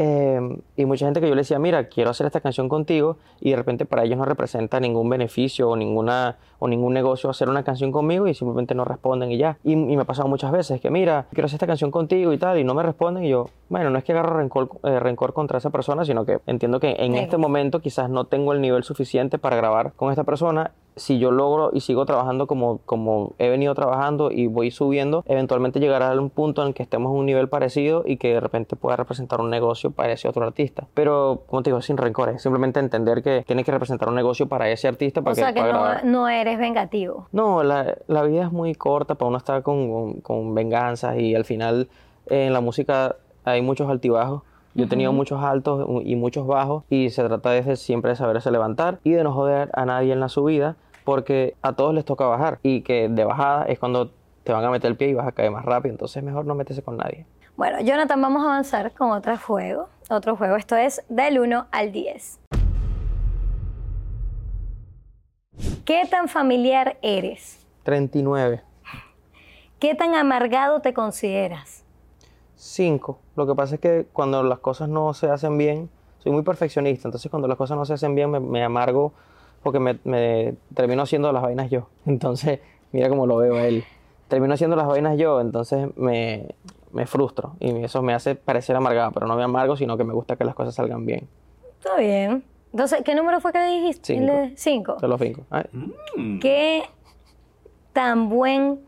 Eh, 0.00 0.40
y 0.76 0.84
mucha 0.84 1.06
gente 1.06 1.20
que 1.20 1.28
yo 1.28 1.34
le 1.34 1.40
decía, 1.40 1.58
mira, 1.58 1.88
quiero 1.88 2.10
hacer 2.10 2.24
esta 2.26 2.40
canción 2.40 2.68
contigo 2.68 3.16
y 3.40 3.50
de 3.50 3.56
repente 3.56 3.84
para 3.84 4.04
ellos 4.04 4.16
no 4.16 4.24
representa 4.24 4.78
ningún 4.78 5.08
beneficio 5.10 5.68
o, 5.68 5.74
ninguna, 5.76 6.36
o 6.60 6.68
ningún 6.68 6.94
negocio 6.94 7.28
hacer 7.28 7.48
una 7.48 7.64
canción 7.64 7.90
conmigo 7.90 8.28
y 8.28 8.34
simplemente 8.34 8.76
no 8.76 8.84
responden 8.84 9.32
y 9.32 9.38
ya. 9.38 9.58
Y, 9.64 9.72
y 9.72 9.76
me 9.96 10.02
ha 10.02 10.04
pasado 10.04 10.28
muchas 10.28 10.52
veces 10.52 10.80
que, 10.80 10.88
mira, 10.88 11.26
quiero 11.32 11.46
hacer 11.46 11.56
esta 11.56 11.66
canción 11.66 11.90
contigo 11.90 12.32
y 12.32 12.38
tal 12.38 12.58
y 12.60 12.64
no 12.64 12.74
me 12.74 12.84
responden 12.84 13.24
y 13.24 13.28
yo, 13.30 13.46
bueno, 13.68 13.90
no 13.90 13.98
es 13.98 14.04
que 14.04 14.12
agarro 14.12 14.36
rencor, 14.36 14.68
eh, 14.84 15.00
rencor 15.00 15.32
contra 15.32 15.58
esa 15.58 15.70
persona, 15.70 16.04
sino 16.04 16.24
que 16.24 16.38
entiendo 16.46 16.78
que 16.78 16.94
en 16.96 17.14
Sí. 17.14 17.18
este 17.18 17.36
momento 17.36 17.80
quizás 17.80 18.08
no 18.08 18.24
tengo 18.26 18.52
el 18.52 18.60
nivel 18.60 18.84
suficiente 18.84 19.38
para 19.38 19.56
grabar 19.56 19.94
con 19.94 20.10
esta 20.10 20.22
persona. 20.22 20.70
Si 20.98 21.18
yo 21.18 21.30
logro 21.30 21.70
y 21.72 21.80
sigo 21.80 22.04
trabajando 22.06 22.46
como, 22.46 22.78
como 22.84 23.34
he 23.38 23.48
venido 23.48 23.74
trabajando 23.74 24.30
y 24.30 24.46
voy 24.46 24.70
subiendo, 24.70 25.24
eventualmente 25.26 25.80
llegará 25.80 26.10
a 26.10 26.18
un 26.18 26.30
punto 26.30 26.66
en 26.66 26.72
que 26.72 26.82
estemos 26.82 27.12
en 27.12 27.18
un 27.18 27.26
nivel 27.26 27.48
parecido 27.48 28.02
y 28.04 28.16
que 28.16 28.34
de 28.34 28.40
repente 28.40 28.76
pueda 28.76 28.96
representar 28.96 29.40
un 29.40 29.50
negocio 29.50 29.90
para 29.90 30.12
ese 30.12 30.28
otro 30.28 30.44
artista. 30.44 30.86
Pero, 30.94 31.42
como 31.46 31.62
te 31.62 31.70
digo, 31.70 31.80
sin 31.82 31.96
rencores, 31.96 32.42
simplemente 32.42 32.80
entender 32.80 33.22
que 33.22 33.44
tiene 33.46 33.64
que 33.64 33.72
representar 33.72 34.08
un 34.08 34.14
negocio 34.14 34.48
para 34.48 34.68
ese 34.70 34.88
artista 34.88 35.22
para 35.22 35.32
O 35.32 35.34
sea 35.34 35.52
que 35.52 35.62
no, 35.62 36.02
no 36.04 36.28
eres 36.28 36.58
vengativo. 36.58 37.28
No, 37.32 37.62
la, 37.62 37.96
la 38.06 38.22
vida 38.22 38.44
es 38.44 38.52
muy 38.52 38.74
corta 38.74 39.14
para 39.14 39.28
uno 39.28 39.38
estar 39.38 39.62
con, 39.62 39.90
con, 39.90 40.20
con 40.20 40.54
venganzas 40.54 41.18
y 41.18 41.34
al 41.34 41.44
final 41.44 41.88
eh, 42.26 42.46
en 42.46 42.52
la 42.52 42.60
música 42.60 43.16
hay 43.44 43.62
muchos 43.62 43.88
altibajos. 43.88 44.42
Yo 44.74 44.84
he 44.84 44.86
tenido 44.86 45.12
muchos 45.12 45.42
altos 45.42 45.84
y 46.04 46.14
muchos 46.14 46.46
bajos 46.46 46.84
y 46.88 47.10
se 47.10 47.24
trata 47.24 47.50
de 47.50 47.74
siempre 47.74 48.10
de 48.10 48.16
saberse 48.16 48.50
levantar 48.50 49.00
y 49.02 49.10
de 49.10 49.24
no 49.24 49.32
joder 49.32 49.70
a 49.72 49.84
nadie 49.84 50.12
en 50.12 50.20
la 50.20 50.28
subida 50.28 50.76
porque 51.08 51.56
a 51.62 51.72
todos 51.72 51.94
les 51.94 52.04
toca 52.04 52.26
bajar 52.26 52.58
y 52.62 52.82
que 52.82 53.08
de 53.08 53.24
bajada 53.24 53.64
es 53.64 53.78
cuando 53.78 54.10
te 54.44 54.52
van 54.52 54.62
a 54.62 54.68
meter 54.68 54.90
el 54.90 54.96
pie 54.98 55.08
y 55.08 55.14
vas 55.14 55.26
a 55.26 55.32
caer 55.32 55.50
más 55.50 55.64
rápido. 55.64 55.94
Entonces 55.94 56.22
mejor 56.22 56.44
no 56.44 56.54
meterse 56.54 56.82
con 56.82 56.98
nadie. 56.98 57.24
Bueno, 57.56 57.80
Jonathan, 57.80 58.20
vamos 58.20 58.42
a 58.42 58.50
avanzar 58.50 58.92
con 58.92 59.12
otro 59.12 59.38
juego. 59.38 59.88
Otro 60.10 60.36
juego, 60.36 60.56
esto 60.56 60.76
es 60.76 61.02
del 61.08 61.40
1 61.40 61.68
al 61.70 61.92
10. 61.92 62.40
¿Qué 65.86 66.02
tan 66.10 66.28
familiar 66.28 66.98
eres? 67.00 67.66
39. 67.84 68.60
¿Qué 69.78 69.94
tan 69.94 70.14
amargado 70.14 70.80
te 70.82 70.92
consideras? 70.92 71.84
5. 72.56 73.18
Lo 73.34 73.46
que 73.46 73.54
pasa 73.54 73.76
es 73.76 73.80
que 73.80 74.06
cuando 74.12 74.42
las 74.42 74.58
cosas 74.58 74.90
no 74.90 75.14
se 75.14 75.30
hacen 75.30 75.56
bien, 75.56 75.88
soy 76.18 76.32
muy 76.32 76.42
perfeccionista. 76.42 77.08
Entonces 77.08 77.30
cuando 77.30 77.48
las 77.48 77.56
cosas 77.56 77.78
no 77.78 77.86
se 77.86 77.94
hacen 77.94 78.14
bien 78.14 78.30
me, 78.30 78.40
me 78.40 78.62
amargo 78.62 79.14
porque 79.62 79.80
me, 79.80 79.98
me 80.04 80.54
termino 80.74 81.02
haciendo 81.02 81.32
las 81.32 81.42
vainas 81.42 81.70
yo. 81.70 81.88
Entonces, 82.06 82.60
mira 82.92 83.08
cómo 83.08 83.26
lo 83.26 83.36
veo 83.36 83.56
a 83.56 83.66
él. 83.66 83.84
Termino 84.28 84.54
haciendo 84.54 84.76
las 84.76 84.86
vainas 84.86 85.16
yo, 85.16 85.40
entonces 85.40 85.88
me, 85.96 86.54
me 86.92 87.06
frustro. 87.06 87.54
Y 87.60 87.84
eso 87.84 88.02
me 88.02 88.14
hace 88.14 88.34
parecer 88.34 88.76
amargado, 88.76 89.12
pero 89.12 89.26
no 89.26 89.36
me 89.36 89.42
amargo, 89.42 89.76
sino 89.76 89.96
que 89.96 90.04
me 90.04 90.12
gusta 90.12 90.36
que 90.36 90.44
las 90.44 90.54
cosas 90.54 90.74
salgan 90.74 91.06
bien. 91.06 91.28
Está 91.78 91.96
bien. 91.96 92.44
Entonces, 92.72 93.02
¿qué 93.04 93.14
número 93.14 93.40
fue 93.40 93.52
que 93.52 93.64
dijiste? 93.66 94.14
Cinco. 94.14 94.32
El 94.32 94.50
de 94.50 94.56
Cinco. 94.56 94.96
De 94.96 95.08
los 95.08 95.20
cinco. 95.20 95.42
Ay, 95.50 95.64
¿Qué 96.40 96.82
tan 97.92 98.28
buen... 98.28 98.80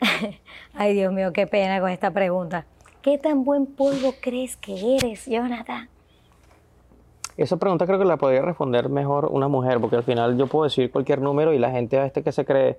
Ay, 0.74 0.94
Dios 0.94 1.12
mío, 1.12 1.32
qué 1.32 1.46
pena 1.46 1.80
con 1.80 1.90
esta 1.90 2.10
pregunta. 2.10 2.66
¿Qué 3.00 3.18
tan 3.18 3.44
buen 3.44 3.66
polvo 3.66 4.14
crees 4.20 4.56
que 4.56 4.96
eres, 4.96 5.26
Jonathan? 5.26 5.88
Esa 7.36 7.56
pregunta 7.56 7.84
creo 7.86 7.98
que 7.98 8.04
la 8.04 8.16
podría 8.16 8.42
responder 8.42 8.88
mejor 8.88 9.26
una 9.26 9.48
mujer, 9.48 9.80
porque 9.80 9.96
al 9.96 10.04
final 10.04 10.36
yo 10.36 10.46
puedo 10.46 10.64
decir 10.64 10.90
cualquier 10.90 11.20
número 11.20 11.52
y 11.52 11.58
la 11.58 11.70
gente 11.70 11.98
a 11.98 12.06
este 12.06 12.22
que 12.22 12.30
se 12.32 12.44
cree. 12.44 12.78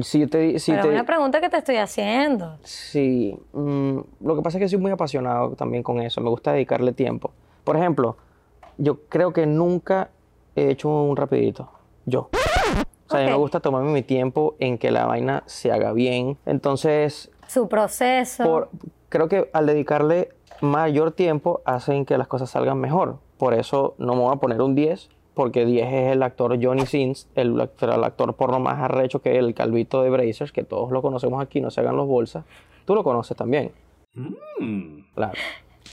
Si 0.00 0.26
te, 0.28 0.58
si 0.60 0.70
Pero 0.70 0.82
te, 0.84 0.88
es 0.88 0.94
una 0.94 1.04
pregunta 1.04 1.40
que 1.40 1.48
te 1.48 1.56
estoy 1.58 1.76
haciendo. 1.76 2.56
Sí, 2.62 3.36
mm, 3.52 3.98
lo 4.20 4.36
que 4.36 4.42
pasa 4.42 4.56
es 4.58 4.62
que 4.62 4.68
soy 4.68 4.78
muy 4.78 4.92
apasionado 4.92 5.50
también 5.50 5.82
con 5.82 6.00
eso, 6.00 6.20
me 6.20 6.30
gusta 6.30 6.52
dedicarle 6.52 6.92
tiempo. 6.92 7.32
Por 7.64 7.76
ejemplo, 7.76 8.16
yo 8.78 9.00
creo 9.08 9.32
que 9.32 9.46
nunca 9.46 10.10
he 10.54 10.70
hecho 10.70 10.88
un 10.88 11.16
rapidito, 11.16 11.70
yo. 12.06 12.30
O 13.08 13.10
sea, 13.10 13.20
a 13.20 13.24
mí 13.24 13.30
me 13.30 13.36
gusta 13.36 13.58
tomarme 13.58 13.90
mi 13.90 14.02
tiempo 14.02 14.54
en 14.60 14.78
que 14.78 14.92
la 14.92 15.06
vaina 15.06 15.42
se 15.46 15.72
haga 15.72 15.92
bien. 15.92 16.38
Entonces, 16.46 17.28
Su 17.48 17.68
proceso. 17.68 18.44
por- 18.44 18.70
creo 19.08 19.28
que 19.28 19.50
al 19.52 19.66
dedicarle 19.66 20.28
mayor 20.60 21.12
tiempo 21.12 21.60
hacen 21.64 22.04
que 22.04 22.18
las 22.18 22.28
cosas 22.28 22.50
salgan 22.50 22.78
mejor. 22.78 23.18
Por 23.38 23.54
eso 23.54 23.94
no 23.98 24.14
me 24.14 24.20
voy 24.22 24.32
a 24.34 24.36
poner 24.40 24.60
un 24.62 24.74
10, 24.74 25.08
porque 25.34 25.64
10 25.64 25.86
es 25.92 26.12
el 26.12 26.22
actor 26.22 26.58
Johnny 26.62 26.86
Sins, 26.86 27.28
el, 27.34 27.58
actor- 27.60 27.94
el 27.94 28.04
actor 28.04 28.34
porno 28.34 28.60
más 28.60 28.78
arrecho 28.78 29.22
que 29.22 29.38
el 29.38 29.54
calvito 29.54 30.02
de 30.02 30.10
Brazers, 30.10 30.52
que 30.52 30.64
todos 30.64 30.90
lo 30.90 31.00
conocemos 31.02 31.42
aquí, 31.42 31.60
no 31.60 31.70
se 31.70 31.80
hagan 31.80 31.96
los 31.96 32.06
bolsas. 32.06 32.44
Tú 32.84 32.94
lo 32.94 33.02
conoces 33.04 33.36
también. 33.36 33.72
Claro. 35.14 35.32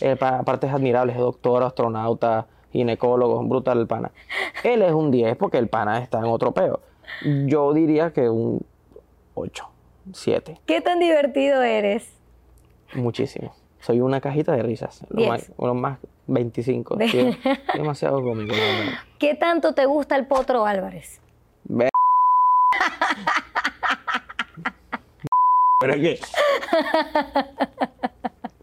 El 0.02 0.18
pana, 0.18 0.40
aparte 0.40 0.68
es 0.68 0.74
admirable, 0.74 1.14
es 1.14 1.20
doctor, 1.20 1.64
astronauta, 1.64 2.48
ginecólogo, 2.72 3.42
es 3.42 3.48
brutal 3.50 3.80
el 3.80 3.88
pana. 3.88 4.12
Él 4.64 4.82
es 4.82 4.92
un 4.92 5.12
10 5.12 5.38
porque 5.38 5.58
el 5.58 5.68
pana 5.70 6.00
está 6.00 6.20
en 6.20 6.26
otro 6.26 6.52
peo. 6.52 6.82
Yo 7.46 7.74
diría 7.74 8.12
que 8.12 8.30
un 8.30 8.66
8, 9.36 9.70
7. 10.14 10.60
¿Qué 10.66 10.82
tan 10.82 11.00
divertido 11.00 11.62
eres? 11.64 12.14
Muchísimo. 12.94 13.54
Soy 13.88 14.02
una 14.02 14.20
cajita 14.20 14.52
de 14.52 14.64
risas. 14.64 15.06
Lo 15.10 15.26
más, 15.30 15.50
lo 15.58 15.74
más 15.74 15.98
25. 16.28 16.98
De- 16.98 17.38
demasiado 17.74 18.22
cómico. 18.22 18.54
¿Qué 19.18 19.34
tanto 19.36 19.74
te 19.74 19.86
gusta 19.86 20.18
el 20.18 20.28
Potro 20.28 20.66
Álvarez? 20.66 21.22
Ve- 21.64 21.88
¿Pero 25.80 25.94
qué? 25.94 26.20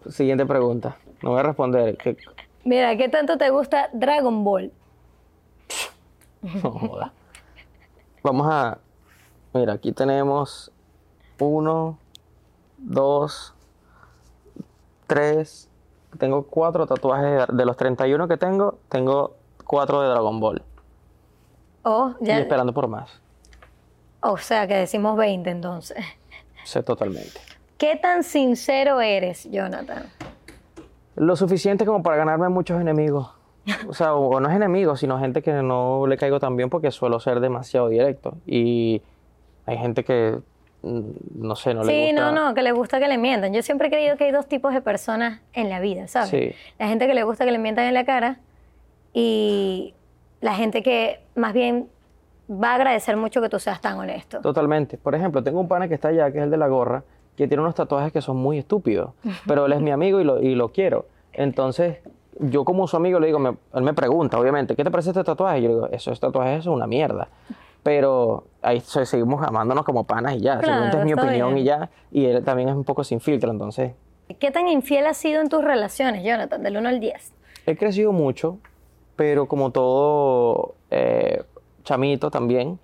Siguiente 0.11 0.45
pregunta. 0.45 0.99
No 1.23 1.31
voy 1.31 1.41
a 1.41 1.45
responder. 1.45 1.97
Mira, 2.65 2.95
¿qué 2.99 3.09
tanto 3.09 3.39
te 3.39 3.49
gusta 3.49 3.89
Dragon 3.95 4.45
Ball? 4.45 4.73
No 6.43 6.71
joda. 6.71 7.15
Vamos 8.23 8.47
a. 8.51 8.77
Mira, 9.55 9.73
aquí 9.73 9.93
tenemos 9.93 10.71
uno, 11.39 11.99
dos, 12.77 13.54
tres. 15.07 15.69
Tengo 16.19 16.45
cuatro 16.45 16.87
tatuajes. 16.87 17.47
De 17.53 17.65
los 17.65 17.77
31 17.77 18.29
que 18.29 18.37
tengo, 18.37 18.79
tengo 18.89 19.35
cuatro 19.65 20.01
de 20.03 20.09
Dragon 20.09 20.39
Ball. 20.41 20.63
Oh, 21.83 22.13
Y 22.21 22.27
ya. 22.27 22.39
esperando 22.39 22.73
por 22.73 22.89
más. 22.89 23.21
O 24.21 24.39
sea, 24.39 24.67
que 24.67 24.75
decimos 24.75 25.17
20 25.17 25.51
entonces. 25.51 25.99
Sé 26.65 26.83
totalmente. 26.83 27.41
¿Qué 27.77 27.97
tan 27.97 28.23
sincero 28.25 29.01
eres, 29.01 29.51
Jonathan? 29.51 30.05
Lo 31.17 31.37
suficiente 31.37 31.85
como 31.85 32.03
para 32.03 32.17
ganarme 32.17 32.49
muchos 32.49 32.81
enemigos. 32.81 33.29
O 33.89 33.93
sea, 33.95 34.15
o, 34.15 34.29
o 34.29 34.41
no 34.41 34.49
es 34.49 34.57
enemigos, 34.57 35.01
sino 35.01 35.19
gente 35.19 35.43
que 35.43 35.53
no 35.53 36.07
le 36.07 36.17
caigo 36.17 36.39
tan 36.41 36.57
bien 36.57 36.71
porque 36.71 36.91
suelo 36.91 37.21
ser 37.21 37.41
demasiado 37.41 37.89
directo. 37.89 38.37
Y 38.47 39.03
hay 39.67 39.77
gente 39.79 40.05
que, 40.05 40.39
no 40.85 41.57
sé, 41.57 41.73
no 41.75 41.83
le 41.85 41.93
sí, 41.93 42.13
gusta. 42.13 42.31
no, 42.31 42.33
no, 42.49 42.55
que 42.55 42.63
le 42.63 42.73
gusta 42.73 42.99
que 43.01 43.09
le 43.09 43.17
mientan. 43.19 43.53
Yo 43.55 43.63
siempre 43.63 43.89
he 43.89 43.91
creído 43.91 44.17
que 44.17 44.25
hay 44.25 44.31
dos 44.33 44.47
tipos 44.47 44.75
de 44.75 44.81
personas 44.83 45.41
en 45.55 45.71
la 45.71 45.81
vida, 45.81 46.07
¿sabes? 46.09 46.29
Sí. 46.31 46.53
La 46.79 46.89
gente 46.89 47.07
que 47.07 47.15
le 47.15 47.23
gusta 47.25 47.45
que 47.45 47.51
le 47.53 47.59
mientan 47.59 47.87
en 47.87 47.95
la 47.95 48.05
cara 48.05 48.39
y 49.13 49.95
la 50.41 50.55
gente 50.55 50.83
que 50.83 51.21
más 51.35 51.53
bien 51.53 51.89
va 52.51 52.73
a 52.73 52.75
agradecer 52.75 53.17
mucho 53.17 53.41
que 53.41 53.49
tú 53.49 53.59
seas 53.59 53.81
tan 53.81 53.99
honesto. 53.99 54.41
Totalmente. 54.41 54.99
Por 54.99 55.15
ejemplo, 55.15 55.43
tengo 55.43 55.61
un 55.61 55.69
pana 55.69 55.89
que 55.89 55.95
está 55.95 56.09
allá, 56.09 56.31
que 56.31 56.39
es 56.39 56.45
el 56.45 56.51
de 56.51 56.57
la 56.59 56.69
gorra, 56.69 57.03
que 57.37 57.49
tiene 57.49 57.63
unos 57.63 57.75
tatuajes 57.75 58.13
que 58.13 58.21
son 58.21 58.37
muy 58.37 58.59
estúpidos, 58.59 59.11
pero 59.47 59.67
él 59.67 59.73
es 59.73 59.81
mi 59.81 59.91
amigo 59.91 60.21
y 60.21 60.25
lo, 60.25 60.43
y 60.43 60.55
lo 60.55 60.71
quiero. 60.71 61.07
Entonces, 61.33 61.99
yo 62.39 62.65
como 62.65 62.87
su 62.87 62.97
amigo 62.97 63.19
le 63.21 63.27
digo, 63.29 63.39
me- 63.39 63.57
él 63.75 63.83
me 63.83 63.95
pregunta, 63.95 64.39
obviamente, 64.39 64.77
¿qué 64.77 64.85
te 64.85 64.91
parece 64.91 65.11
este 65.11 65.25
tatuaje? 65.25 65.61
Y 65.61 65.63
yo 65.63 65.69
le 65.69 65.75
digo, 65.77 65.89
esos 65.91 66.21
tatuajes 66.21 66.65
son 66.65 66.75
una 66.75 66.87
mierda. 66.87 67.29
Pero 67.85 68.45
ahí 68.63 68.81
se- 68.81 69.07
seguimos 69.07 69.47
amándonos 69.47 69.85
como 69.85 70.03
panas 70.05 70.35
y 70.35 70.41
ya. 70.41 70.59
Claro, 70.59 70.83
Simplemente 70.83 70.99
es 70.99 71.05
mi 71.05 71.13
opinión 71.13 71.55
bien. 71.55 71.59
y 71.59 71.65
ya. 71.69 71.91
Y 72.11 72.25
él 72.25 72.43
también 72.43 72.69
es 72.71 72.75
un 72.75 72.83
poco 72.85 73.05
sin 73.05 73.21
filtro, 73.21 73.51
entonces 73.53 73.93
¿Qué 74.41 74.51
tan 74.51 74.67
infiel 74.69 75.07
has 75.07 75.19
sido 75.19 75.43
en 75.43 75.49
tus 75.51 75.63
relaciones, 75.63 76.25
Jonathan, 76.25 76.63
del 76.63 76.79
1 76.79 76.89
al 76.89 76.99
10? 76.99 77.33
He 77.67 77.77
crecido 77.77 78.11
mucho, 78.11 78.57
pero 79.17 79.47
como 79.47 79.71
todo 79.71 80.75
eh, 80.91 81.43
chamito 81.85 82.31
también, 82.31 82.79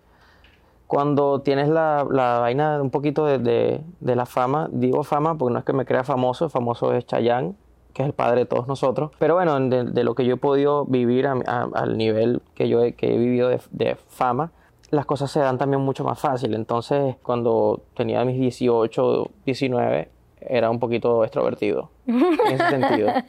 cuando 0.86 1.40
tienes 1.40 1.68
la, 1.68 2.06
la 2.10 2.40
vaina 2.40 2.80
un 2.82 2.90
poquito 2.90 3.24
de, 3.24 3.38
de- 3.38 3.80
de 4.00 4.16
la 4.16 4.26
fama, 4.26 4.68
digo 4.72 5.02
fama 5.04 5.36
porque 5.38 5.52
no 5.54 5.58
es 5.60 5.64
que 5.64 5.72
me 5.72 5.86
crea 5.86 6.04
famoso, 6.04 6.48
famoso 6.50 6.92
es 6.92 7.06
Chayanne, 7.06 7.54
que 7.94 8.02
es 8.02 8.06
el 8.06 8.12
padre 8.14 8.40
de 8.40 8.46
todos 8.46 8.66
nosotros, 8.68 9.10
pero 9.18 9.34
bueno, 9.34 9.58
de, 9.60 9.84
de 9.84 10.04
lo 10.04 10.14
que 10.14 10.24
yo 10.24 10.34
he 10.34 10.38
podido 10.38 10.84
vivir 10.84 11.26
a- 11.26 11.38
a- 11.46 11.68
al 11.74 11.96
nivel 11.96 12.42
que 12.54 12.68
yo 12.68 12.82
he, 12.82 12.92
que 12.92 13.14
he 13.14 13.18
vivido 13.18 13.48
de 13.48 13.96
fama, 14.08 14.52
las 14.90 15.06
cosas 15.06 15.30
se 15.30 15.40
dan 15.40 15.58
también 15.58 15.80
mucho 15.82 16.04
más 16.04 16.18
fácil. 16.18 16.54
Entonces, 16.54 17.16
cuando 17.22 17.82
tenía 17.94 18.24
mis 18.24 18.38
18, 18.38 19.30
19, 19.44 20.10
era 20.40 20.70
un 20.70 20.78
poquito 20.78 21.22
extrovertido, 21.24 21.90
en 22.06 22.36
ese 22.52 22.70
sentido. 22.70 23.10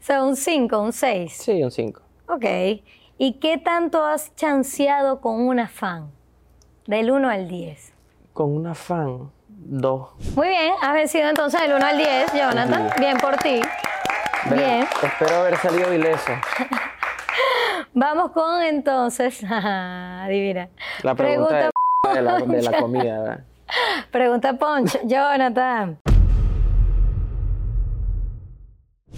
O 0.00 0.02
sea, 0.02 0.24
un 0.24 0.34
5, 0.36 0.80
un 0.80 0.92
6. 0.92 1.32
Sí, 1.32 1.62
un 1.62 1.70
5. 1.70 2.00
Ok. 2.28 2.44
¿Y 3.18 3.34
qué 3.34 3.58
tanto 3.58 4.04
has 4.04 4.34
chanceado 4.34 5.20
con 5.20 5.40
una 5.46 5.68
fan? 5.68 6.10
Del 6.86 7.10
1 7.10 7.28
al 7.28 7.48
10. 7.48 7.92
Con 8.32 8.56
una 8.56 8.74
fan, 8.74 9.30
dos. 9.48 10.08
Muy 10.34 10.48
bien, 10.48 10.72
has 10.80 10.94
vencido 10.94 11.28
entonces 11.28 11.60
del 11.60 11.74
1 11.74 11.84
al 11.84 11.98
10, 11.98 12.32
Jonathan. 12.32 12.90
Bien 12.98 13.18
por 13.18 13.36
ti. 13.36 13.60
Bien. 14.50 14.86
Espero 15.02 15.36
haber 15.40 15.56
salido 15.58 15.92
ileso. 15.92 16.32
Vamos 17.94 18.30
con 18.32 18.62
entonces. 18.62 19.42
Adivina. 19.50 20.68
La 21.02 21.14
pregunta, 21.14 21.56
de, 21.56 22.14
de 22.14 22.22
la, 22.22 22.38
de 22.38 22.62
la 22.62 22.72
comida, 22.80 23.20
¿verdad? 23.20 23.44
Pregunta 24.10 24.54
Punch, 24.54 24.98
Jonathan. 25.04 25.98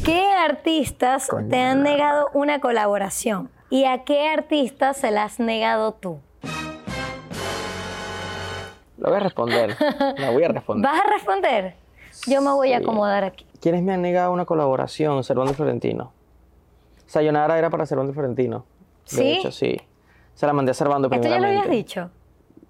¿Qué 0.04 0.26
artistas 0.32 1.28
te 1.48 1.60
han 1.60 1.82
negado 1.82 2.28
una 2.34 2.60
colaboración? 2.60 3.50
¿Y 3.70 3.84
a 3.84 4.04
qué 4.04 4.28
artistas 4.28 4.96
se 4.96 5.10
la 5.10 5.24
has 5.24 5.38
negado 5.38 5.92
tú? 5.92 6.20
Lo 8.98 9.08
voy 9.08 9.16
a 9.16 9.20
responder. 9.20 9.76
La 10.18 10.30
voy 10.30 10.44
a 10.44 10.48
responder. 10.48 10.90
¿Vas 10.90 11.00
a 11.00 11.10
responder? 11.10 11.74
Yo 12.26 12.40
me 12.42 12.50
voy 12.52 12.72
a 12.72 12.78
acomodar 12.78 13.24
aquí. 13.24 13.46
¿Quiénes 13.60 13.82
me 13.82 13.92
han 13.92 14.02
negado 14.02 14.32
una 14.32 14.44
colaboración? 14.44 15.22
Servando 15.24 15.54
Florentino. 15.54 16.12
Sayonara 17.12 17.58
era 17.58 17.68
para 17.68 17.84
Servando 17.84 18.14
Florentino. 18.14 18.64
De 19.10 19.16
¿Sí? 19.16 19.32
hecho, 19.32 19.50
sí. 19.50 19.76
Se 20.32 20.46
la 20.46 20.54
mandé 20.54 20.70
a 20.70 20.74
Servando 20.74 21.10
¿Esto 21.10 21.28
ya 21.28 21.38
lo 21.38 21.46
habías 21.46 21.68
dicho? 21.68 22.08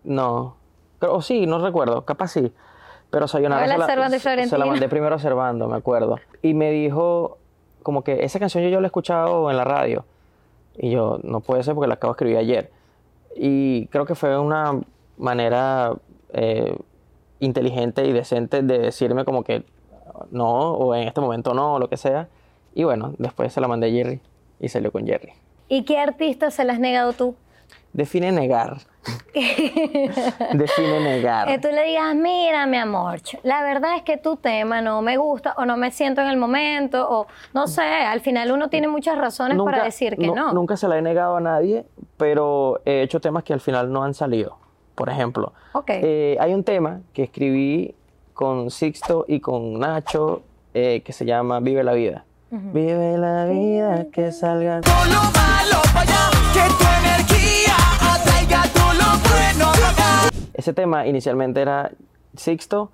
No. 0.02 0.56
O 1.00 1.22
sí, 1.22 1.46
no 1.46 1.64
recuerdo. 1.64 2.04
Capaz 2.04 2.32
sí. 2.32 2.52
Pero 3.10 3.28
Sayonara 3.28 3.62
se 3.62 3.78
la, 3.78 4.46
se 4.48 4.58
la 4.58 4.66
mandé 4.66 4.88
primero 4.88 5.14
a 5.14 5.20
Servando, 5.20 5.68
me 5.68 5.76
acuerdo. 5.76 6.18
Y 6.42 6.54
me 6.54 6.72
dijo 6.72 7.38
como 7.84 8.02
que 8.02 8.24
esa 8.24 8.40
canción 8.40 8.64
yo, 8.64 8.70
yo 8.70 8.80
la 8.80 8.86
he 8.86 8.90
escuchado 8.90 9.48
en 9.48 9.56
la 9.56 9.62
radio. 9.62 10.06
Y 10.76 10.90
yo, 10.90 11.20
no 11.22 11.38
puede 11.38 11.62
ser 11.62 11.76
porque 11.76 11.86
la 11.86 11.94
acabo 11.94 12.12
de 12.12 12.16
escribir 12.16 12.38
ayer. 12.38 12.72
Y 13.36 13.86
creo 13.92 14.06
que 14.06 14.16
fue 14.16 14.36
una 14.36 14.80
manera 15.18 15.94
eh, 16.32 16.76
inteligente 17.38 18.04
y 18.08 18.12
decente 18.12 18.62
de 18.62 18.80
decirme 18.80 19.24
como 19.24 19.44
que 19.44 19.64
no, 20.32 20.72
o 20.72 20.96
en 20.96 21.06
este 21.06 21.20
momento 21.20 21.54
no, 21.54 21.74
o 21.74 21.78
lo 21.78 21.88
que 21.88 21.96
sea. 21.96 22.28
Y 22.74 22.82
bueno, 22.82 23.14
después 23.18 23.52
se 23.52 23.60
la 23.60 23.68
mandé 23.68 23.86
a 23.86 23.90
Jerry 23.90 24.20
y 24.62 24.68
salió 24.70 24.90
con 24.90 25.06
Jerry. 25.06 25.32
¿Y 25.68 25.82
qué 25.84 25.98
artistas 25.98 26.54
se 26.54 26.64
la 26.64 26.72
has 26.72 26.78
negado 26.80 27.12
tú? 27.12 27.34
Define 27.92 28.32
negar. 28.32 28.78
Define 30.54 31.00
negar. 31.00 31.46
Que 31.48 31.58
tú 31.58 31.68
le 31.68 31.84
digas, 31.84 32.14
mira, 32.14 32.66
mi 32.66 32.76
amor, 32.76 33.20
la 33.42 33.62
verdad 33.62 33.96
es 33.96 34.02
que 34.02 34.16
tu 34.16 34.36
tema 34.36 34.80
no 34.80 35.02
me 35.02 35.16
gusta 35.16 35.54
o 35.56 35.64
no 35.64 35.76
me 35.76 35.90
siento 35.90 36.20
en 36.20 36.28
el 36.28 36.36
momento 36.36 37.06
o 37.08 37.26
no 37.54 37.66
sé, 37.66 37.82
al 37.82 38.20
final 38.20 38.50
uno 38.52 38.68
tiene 38.68 38.88
muchas 38.88 39.18
razones 39.18 39.58
para 39.62 39.84
decir 39.84 40.16
que 40.16 40.26
nu- 40.26 40.34
no. 40.34 40.52
Nunca 40.52 40.76
se 40.76 40.88
la 40.88 40.98
he 40.98 41.02
negado 41.02 41.36
a 41.36 41.40
nadie, 41.40 41.84
pero 42.16 42.80
he 42.84 43.02
hecho 43.02 43.20
temas 43.20 43.44
que 43.44 43.52
al 43.52 43.60
final 43.60 43.92
no 43.92 44.02
han 44.04 44.14
salido. 44.14 44.56
Por 44.94 45.08
ejemplo, 45.08 45.52
eh, 45.88 46.36
hay 46.40 46.54
un 46.54 46.64
tema 46.64 47.00
que 47.12 47.22
escribí 47.24 47.94
con 48.34 48.70
Sixto 48.70 49.24
y 49.28 49.40
con 49.40 49.78
Nacho 49.78 50.42
eh, 50.74 51.02
que 51.04 51.12
se 51.12 51.24
llama 51.24 51.60
Vive 51.60 51.82
la 51.82 51.92
vida. 51.94 52.24
Vive 52.54 53.16
la 53.16 53.46
vida, 53.46 54.06
que 54.12 54.30
salga. 54.30 54.82
Todo 54.82 55.04
lo 55.06 55.22
malo 55.22 55.80
para 55.94 56.00
allá, 56.02 56.30
que 56.52 56.60
tu 56.68 56.84
energía 57.00 57.74
atraiga 57.98 58.62
todo 58.74 58.92
lo 58.92 59.18
bueno 59.30 59.72
para 59.72 59.88
acá. 59.88 60.28
Ese 60.52 60.74
tema 60.74 61.06
inicialmente 61.06 61.62
era 61.62 61.90
Sixto, 62.36 62.92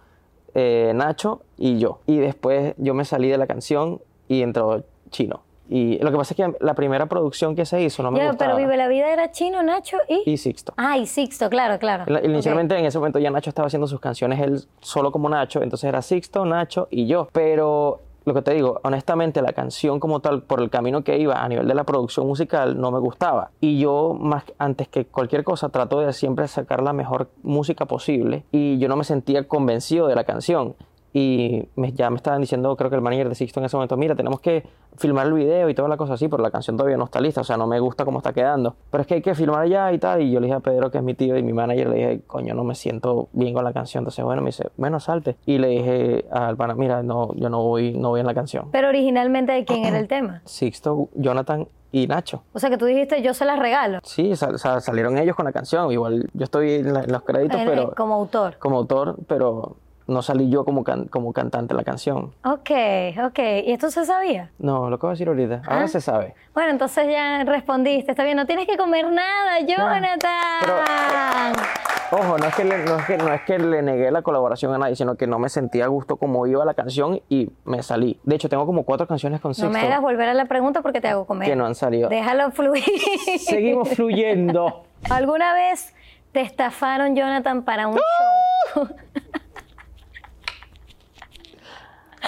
eh, 0.54 0.92
Nacho 0.94 1.42
y 1.56 1.80
yo. 1.80 1.98
Y 2.06 2.18
después 2.18 2.74
yo 2.76 2.94
me 2.94 3.04
salí 3.04 3.28
de 3.28 3.36
la 3.36 3.48
canción 3.48 4.00
y 4.28 4.42
entró 4.42 4.84
Chino. 5.10 5.40
Y 5.68 5.98
lo 5.98 6.12
que 6.12 6.16
pasa 6.16 6.34
es 6.34 6.36
que 6.36 6.56
la 6.64 6.74
primera 6.74 7.06
producción 7.06 7.56
que 7.56 7.66
se 7.66 7.82
hizo 7.82 8.04
no 8.04 8.12
me 8.12 8.20
Ya, 8.20 8.28
gustaba. 8.28 8.54
pero 8.54 8.64
Vive 8.64 8.76
la 8.76 8.86
Vida 8.86 9.12
era 9.12 9.32
Chino, 9.32 9.60
Nacho 9.64 9.96
y... 10.08 10.22
Y 10.24 10.36
Sixto. 10.36 10.72
Ah, 10.76 10.96
y 10.98 11.06
Sixto, 11.06 11.50
claro, 11.50 11.80
claro. 11.80 12.04
Inicialmente 12.22 12.78
en 12.78 12.84
ese 12.86 12.96
momento 12.98 13.18
ya 13.18 13.30
Nacho 13.32 13.50
estaba 13.50 13.66
haciendo 13.66 13.88
sus 13.88 13.98
canciones 13.98 14.38
él 14.40 14.62
solo 14.80 15.10
como 15.10 15.28
Nacho, 15.28 15.62
entonces 15.64 15.88
era 15.88 16.00
Sixto, 16.00 16.44
Nacho 16.46 16.86
y 16.92 17.08
yo. 17.08 17.28
Pero 17.32 18.02
lo 18.28 18.34
que 18.34 18.42
te 18.42 18.54
digo, 18.54 18.80
honestamente 18.84 19.42
la 19.42 19.52
canción 19.52 19.98
como 19.98 20.20
tal, 20.20 20.42
por 20.42 20.60
el 20.60 20.70
camino 20.70 21.02
que 21.02 21.18
iba 21.18 21.42
a 21.42 21.48
nivel 21.48 21.66
de 21.66 21.74
la 21.74 21.84
producción 21.84 22.26
musical, 22.26 22.80
no 22.80 22.90
me 22.90 23.00
gustaba. 23.00 23.50
Y 23.60 23.78
yo, 23.78 24.16
más 24.18 24.44
antes 24.58 24.88
que 24.88 25.06
cualquier 25.06 25.42
cosa, 25.42 25.70
trato 25.70 26.00
de 26.00 26.12
siempre 26.12 26.46
sacar 26.46 26.82
la 26.82 26.92
mejor 26.92 27.30
música 27.42 27.86
posible 27.86 28.44
y 28.52 28.78
yo 28.78 28.88
no 28.88 28.96
me 28.96 29.04
sentía 29.04 29.48
convencido 29.48 30.06
de 30.06 30.14
la 30.14 30.24
canción. 30.24 30.76
Y 31.12 31.68
me- 31.76 31.92
ya 31.92 32.10
me 32.10 32.16
estaban 32.16 32.40
diciendo, 32.40 32.76
creo 32.76 32.90
que 32.90 32.96
el 32.96 33.02
manager 33.02 33.28
de 33.28 33.34
Sixto 33.34 33.60
en 33.60 33.66
ese 33.66 33.76
momento, 33.76 33.96
mira, 33.96 34.14
tenemos 34.14 34.40
que 34.40 34.64
filmar 34.96 35.26
el 35.26 35.32
video 35.32 35.68
y 35.70 35.74
toda 35.74 35.88
la 35.88 35.96
cosa 35.96 36.14
así, 36.14 36.28
pero 36.28 36.42
la 36.42 36.50
canción 36.50 36.76
todavía 36.76 36.96
no 36.96 37.04
está 37.04 37.20
lista, 37.20 37.40
o 37.40 37.44
sea, 37.44 37.56
no 37.56 37.66
me 37.66 37.80
gusta 37.80 38.04
cómo 38.04 38.18
está 38.18 38.32
quedando. 38.32 38.76
Pero 38.90 39.00
es 39.02 39.06
que 39.06 39.14
hay 39.14 39.22
que 39.22 39.34
filmar 39.34 39.66
ya 39.68 39.92
y 39.92 39.98
tal. 39.98 40.20
Y 40.22 40.30
yo 40.30 40.40
le 40.40 40.46
dije 40.46 40.56
a 40.56 40.60
Pedro, 40.60 40.90
que 40.90 40.98
es 40.98 41.04
mi 41.04 41.14
tío 41.14 41.36
y 41.38 41.42
mi 41.42 41.52
manager, 41.52 41.88
le 41.88 41.94
dije, 41.96 42.20
coño, 42.26 42.54
no 42.54 42.64
me 42.64 42.74
siento 42.74 43.28
bien 43.32 43.54
con 43.54 43.64
la 43.64 43.72
canción. 43.72 44.02
Entonces, 44.02 44.24
bueno, 44.24 44.42
me 44.42 44.48
dice, 44.48 44.68
bueno, 44.76 45.00
salte. 45.00 45.36
Y 45.46 45.58
le 45.58 45.68
dije 45.68 46.24
al 46.30 46.56
pana, 46.56 46.74
mira, 46.74 47.02
no, 47.02 47.32
yo 47.34 47.48
no 47.48 47.62
voy, 47.62 47.92
no 47.94 48.10
voy 48.10 48.20
en 48.20 48.26
la 48.26 48.34
canción. 48.34 48.68
Pero 48.70 48.88
originalmente, 48.88 49.52
¿de 49.52 49.64
quién 49.64 49.84
era 49.84 49.98
el 49.98 50.08
tema? 50.08 50.42
Sixto, 50.44 51.08
Jonathan 51.14 51.68
y 51.90 52.06
Nacho. 52.06 52.42
O 52.52 52.58
sea, 52.58 52.68
que 52.68 52.76
tú 52.76 52.84
dijiste, 52.84 53.22
yo 53.22 53.32
se 53.32 53.46
las 53.46 53.58
regalo. 53.58 54.00
Sí, 54.02 54.36
sal- 54.36 54.58
sal- 54.58 54.82
salieron 54.82 55.16
ellos 55.16 55.34
con 55.36 55.46
la 55.46 55.52
canción. 55.52 55.90
Igual 55.90 56.28
yo 56.34 56.44
estoy 56.44 56.72
en, 56.74 56.92
la- 56.92 57.02
en 57.04 57.12
los 57.12 57.22
créditos, 57.22 57.58
eh, 57.60 57.64
pero 57.66 57.94
como 57.96 58.14
autor. 58.14 58.56
como 58.58 58.76
autor, 58.76 59.16
pero 59.26 59.76
no 60.08 60.22
salí 60.22 60.50
yo 60.50 60.64
como, 60.64 60.82
can- 60.82 61.04
como 61.06 61.32
cantante 61.32 61.74
de 61.74 61.78
la 61.78 61.84
canción. 61.84 62.34
Ok, 62.44 62.70
ok. 63.24 63.38
¿Y 63.64 63.72
esto 63.72 63.90
se 63.90 64.04
sabía? 64.04 64.50
No, 64.58 64.90
lo 64.90 64.98
que 64.98 65.02
voy 65.06 65.10
a 65.10 65.14
decir 65.14 65.28
ahorita. 65.28 65.62
Ahora 65.66 65.84
Ah. 65.84 65.88
se 65.88 66.00
sabe. 66.00 66.34
Bueno, 66.54 66.70
entonces 66.70 67.06
ya 67.08 67.44
respondiste. 67.44 68.10
Está 68.10 68.24
bien, 68.24 68.36
no 68.36 68.46
tienes 68.46 68.66
que 68.66 68.76
comer 68.76 69.06
nada, 69.12 69.60
Jonathan. 69.60 71.52
Ojo, 72.10 72.38
no 72.38 72.46
es, 72.46 72.54
que 72.54 72.64
le, 72.64 72.78
no, 72.86 72.96
es 72.98 73.04
que, 73.04 73.18
no 73.18 73.32
es 73.34 73.42
que 73.42 73.58
le 73.58 73.82
negué 73.82 74.10
la 74.10 74.22
colaboración 74.22 74.72
a 74.72 74.78
nadie, 74.78 74.96
sino 74.96 75.16
que 75.16 75.26
no 75.26 75.38
me 75.38 75.50
sentía 75.50 75.84
a 75.84 75.88
gusto 75.88 76.16
como 76.16 76.46
iba 76.46 76.64
la 76.64 76.72
canción 76.72 77.20
y 77.28 77.50
me 77.66 77.82
salí. 77.82 78.18
De 78.24 78.34
hecho, 78.34 78.48
tengo 78.48 78.64
como 78.64 78.84
cuatro 78.84 79.06
canciones 79.06 79.42
con 79.42 79.50
No 79.50 79.54
Sixto 79.54 79.70
me 79.70 79.80
hagas 79.80 80.00
volver 80.00 80.26
a 80.30 80.32
la 80.34 80.46
pregunta 80.46 80.80
porque 80.80 81.02
te 81.02 81.08
hago 81.08 81.26
comer. 81.26 81.46
que 81.46 81.54
no 81.54 81.66
han 81.66 81.74
salido. 81.74 82.08
Déjalo 82.08 82.50
fluir. 82.50 82.82
Seguimos 83.38 83.90
fluyendo. 83.90 84.84
¿Alguna 85.10 85.52
vez 85.52 85.94
te 86.32 86.40
estafaron, 86.40 87.14
Jonathan, 87.14 87.62
para 87.62 87.88
un 87.88 87.96
show? 88.74 88.88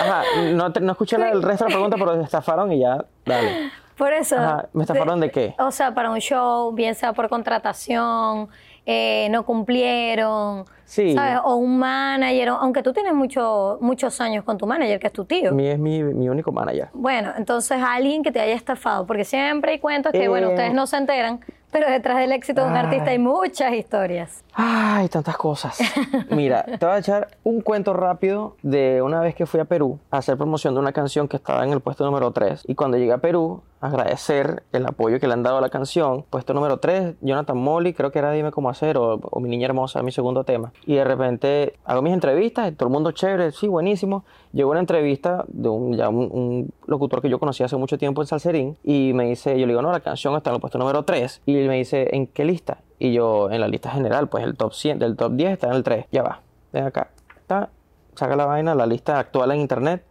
Ajá, 0.00 0.22
no, 0.52 0.72
te- 0.72 0.80
no 0.80 0.92
escuché 0.92 1.18
la- 1.18 1.30
el 1.30 1.42
resto 1.42 1.64
de 1.64 1.70
la 1.70 1.74
pregunta, 1.76 1.96
pero 1.98 2.16
te 2.18 2.24
estafaron 2.24 2.72
y 2.72 2.80
ya, 2.80 3.04
dale. 3.26 3.70
Por 3.96 4.12
eso. 4.14 4.36
Ajá, 4.36 4.68
¿me 4.72 4.82
estafaron 4.84 5.20
de 5.20 5.30
qué? 5.30 5.54
O 5.58 5.70
sea, 5.70 5.92
para 5.94 6.10
un 6.10 6.20
show, 6.20 6.72
bien 6.72 6.94
sea 6.94 7.12
por 7.12 7.28
contratación, 7.28 8.48
eh, 8.86 9.28
no 9.30 9.44
cumplieron. 9.44 10.64
Sí. 10.86 11.14
¿sabes? 11.14 11.38
O 11.44 11.54
un 11.56 11.78
manager, 11.78 12.48
aunque 12.48 12.82
tú 12.82 12.92
tienes 12.92 13.12
mucho, 13.12 13.78
muchos 13.80 14.20
años 14.20 14.42
con 14.42 14.58
tu 14.58 14.66
manager, 14.66 14.98
que 14.98 15.06
es 15.06 15.12
tu 15.12 15.24
tío. 15.24 15.52
Mi 15.52 15.68
es 15.68 15.78
mi, 15.78 16.02
mi 16.02 16.28
único 16.28 16.50
manager. 16.50 16.88
Bueno, 16.94 17.32
entonces 17.36 17.78
alguien 17.80 18.22
que 18.24 18.32
te 18.32 18.40
haya 18.40 18.54
estafado, 18.54 19.06
porque 19.06 19.24
siempre 19.24 19.72
hay 19.72 19.78
cuentos 19.78 20.10
que, 20.12 20.28
bueno, 20.28 20.48
Eh. 20.48 20.50
ustedes 20.50 20.72
no 20.74 20.86
se 20.88 20.96
enteran, 20.96 21.40
pero 21.70 21.90
detrás 21.90 22.18
del 22.18 22.32
éxito 22.32 22.62
de 22.62 22.68
un 22.68 22.76
Ay. 22.76 22.84
artista 22.84 23.10
hay 23.10 23.18
muchas 23.18 23.72
historias. 23.72 24.44
Ay, 24.54 25.08
tantas 25.08 25.36
cosas. 25.36 25.78
Mira, 26.30 26.64
te 26.64 26.84
voy 26.84 26.94
a 26.94 26.98
echar 26.98 27.28
un 27.44 27.60
cuento 27.60 27.92
rápido 27.92 28.56
de 28.62 29.02
una 29.02 29.20
vez 29.20 29.34
que 29.34 29.46
fui 29.46 29.60
a 29.60 29.64
Perú 29.64 29.98
a 30.10 30.18
hacer 30.18 30.36
promoción 30.36 30.74
de 30.74 30.80
una 30.80 30.92
canción 30.92 31.28
que 31.28 31.36
estaba 31.36 31.64
en 31.64 31.72
el 31.72 31.80
puesto 31.80 32.04
número 32.04 32.30
3. 32.32 32.64
Y 32.66 32.74
cuando 32.74 32.96
llegué 32.96 33.12
a 33.12 33.18
Perú, 33.18 33.62
agradecer 33.80 34.62
el 34.72 34.86
apoyo 34.86 35.18
que 35.18 35.26
le 35.26 35.32
han 35.32 35.42
dado 35.42 35.58
a 35.58 35.60
la 35.60 35.70
canción. 35.70 36.24
Puesto 36.28 36.52
número 36.52 36.78
3, 36.78 37.16
Jonathan 37.20 37.56
Molly, 37.56 37.94
creo 37.94 38.12
que 38.12 38.18
era 38.18 38.30
Dime 38.30 38.50
cómo 38.50 38.68
hacer 38.68 38.98
o, 38.98 39.18
Mi 39.40 39.48
Niña 39.48 39.66
Hermosa, 39.66 40.02
mi 40.02 40.12
segundo 40.12 40.44
tema. 40.44 40.72
Y 40.84 40.94
de 40.94 41.04
repente 41.04 41.74
hago 41.84 42.02
mis 42.02 42.12
entrevistas, 42.12 42.74
todo 42.76 42.88
el 42.88 42.92
mundo 42.92 43.12
chévere, 43.12 43.52
sí, 43.52 43.68
buenísimo. 43.68 44.24
Llegó 44.52 44.70
una 44.70 44.80
entrevista 44.80 45.44
de 45.48 45.68
un, 45.68 46.70
locutor 46.86 47.22
que 47.22 47.30
yo 47.30 47.38
conocí 47.38 47.62
hace 47.62 47.76
mucho 47.76 47.96
tiempo 47.96 48.20
en 48.20 48.26
Salserín 48.26 48.76
y 48.84 49.12
me 49.14 49.24
dice, 49.24 49.58
yo 49.58 49.66
le 49.66 49.72
digo, 49.72 49.82
no, 49.82 49.92
la 49.92 50.00
canción 50.00 50.36
está 50.36 50.50
en 50.50 50.56
el 50.56 50.60
puesto 50.60 50.78
número 50.78 51.04
3. 51.04 51.42
Y 51.46 51.54
me 51.54 51.76
dice, 51.76 52.14
¿en 52.14 52.26
qué 52.26 52.44
lista? 52.44 52.78
Y 52.98 53.12
yo, 53.12 53.50
en 53.50 53.60
la 53.60 53.68
lista 53.68 53.90
general, 53.90 54.28
pues 54.28 54.44
el 54.44 54.56
top 54.56 54.74
100, 54.74 54.98
del 54.98 55.16
top 55.16 55.32
10 55.32 55.52
está 55.52 55.68
en 55.68 55.74
el 55.74 55.82
3. 55.82 56.06
Ya 56.12 56.22
va, 56.22 56.42
ven 56.72 56.84
acá, 56.84 57.10
está, 57.40 57.70
saca 58.14 58.36
la 58.36 58.44
vaina, 58.44 58.74
la 58.74 58.86
lista 58.86 59.18
actual 59.18 59.52
en 59.52 59.60
internet. 59.60 60.04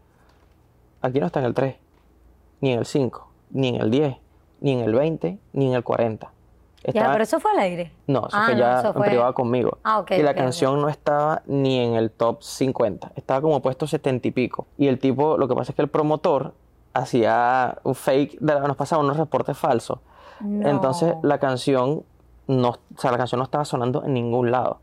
Aquí 1.02 1.20
no 1.20 1.28
está 1.28 1.40
en 1.40 1.46
el 1.46 1.54
3, 1.54 1.76
ni 2.62 2.72
en 2.72 2.80
el 2.80 2.86
5, 2.86 3.29
ni 3.52 3.70
en 3.70 3.76
el 3.76 3.92
10, 3.92 4.16
ni 4.62 4.72
en 4.74 4.80
el 4.82 4.94
20, 4.94 5.38
ni 5.54 5.68
en 5.68 5.74
el 5.74 5.84
40. 5.84 6.32
Ya, 6.94 7.12
pero 7.12 7.24
eso 7.24 7.40
fue 7.42 7.52
al 7.52 7.60
aire. 7.60 7.92
no, 8.08 8.20
eso 8.28 8.30
Ah, 8.32 8.46
fue 8.46 8.54
no, 8.56 8.60
ya 8.62 8.80
eso 8.80 8.88
en 8.88 8.94
fue- 8.94 9.08
privado 9.08 9.34
conmigo. 9.34 9.78
Ah, 9.84 10.00
ok, 10.00 10.12
y 10.12 10.24
la 10.24 10.34
canción 10.34 10.82
no 10.82 10.88
estaba 10.88 11.42
ni 11.46 11.78
en 11.78 11.96
el 11.96 12.10
top 12.10 12.42
50. 12.42 13.12
Estaba 13.16 13.42
como 13.42 13.62
puesto 13.62 13.86
70 13.86 14.30
y 14.30 14.32
pico. 14.32 14.66
Y 14.78 14.88
el 14.88 14.98
tipo, 14.98 15.38
lo 15.38 15.48
que 15.50 15.56
pasa 15.56 15.74
es 15.74 15.76
que 15.76 15.82
el 15.82 15.90
promotor 15.90 16.54
hacía 16.94 17.78
un 17.84 17.96
fake, 17.96 18.40
de, 18.40 18.60
nos 18.62 18.78
pasaba 18.78 19.04
unos 19.04 19.18
reportes 19.18 19.58
falsos. 19.58 20.00
No. 20.40 20.68
Entonces 20.70 21.16
la 21.22 21.38
canción 21.38 22.04
no, 22.48 22.70
o 22.70 22.78
sea, 23.00 23.12
la 23.12 23.18
canción 23.18 23.40
no 23.40 23.44
estaba 23.44 23.66
sonando 23.66 24.04
en 24.06 24.14
ningún 24.14 24.50
lado. 24.50 24.80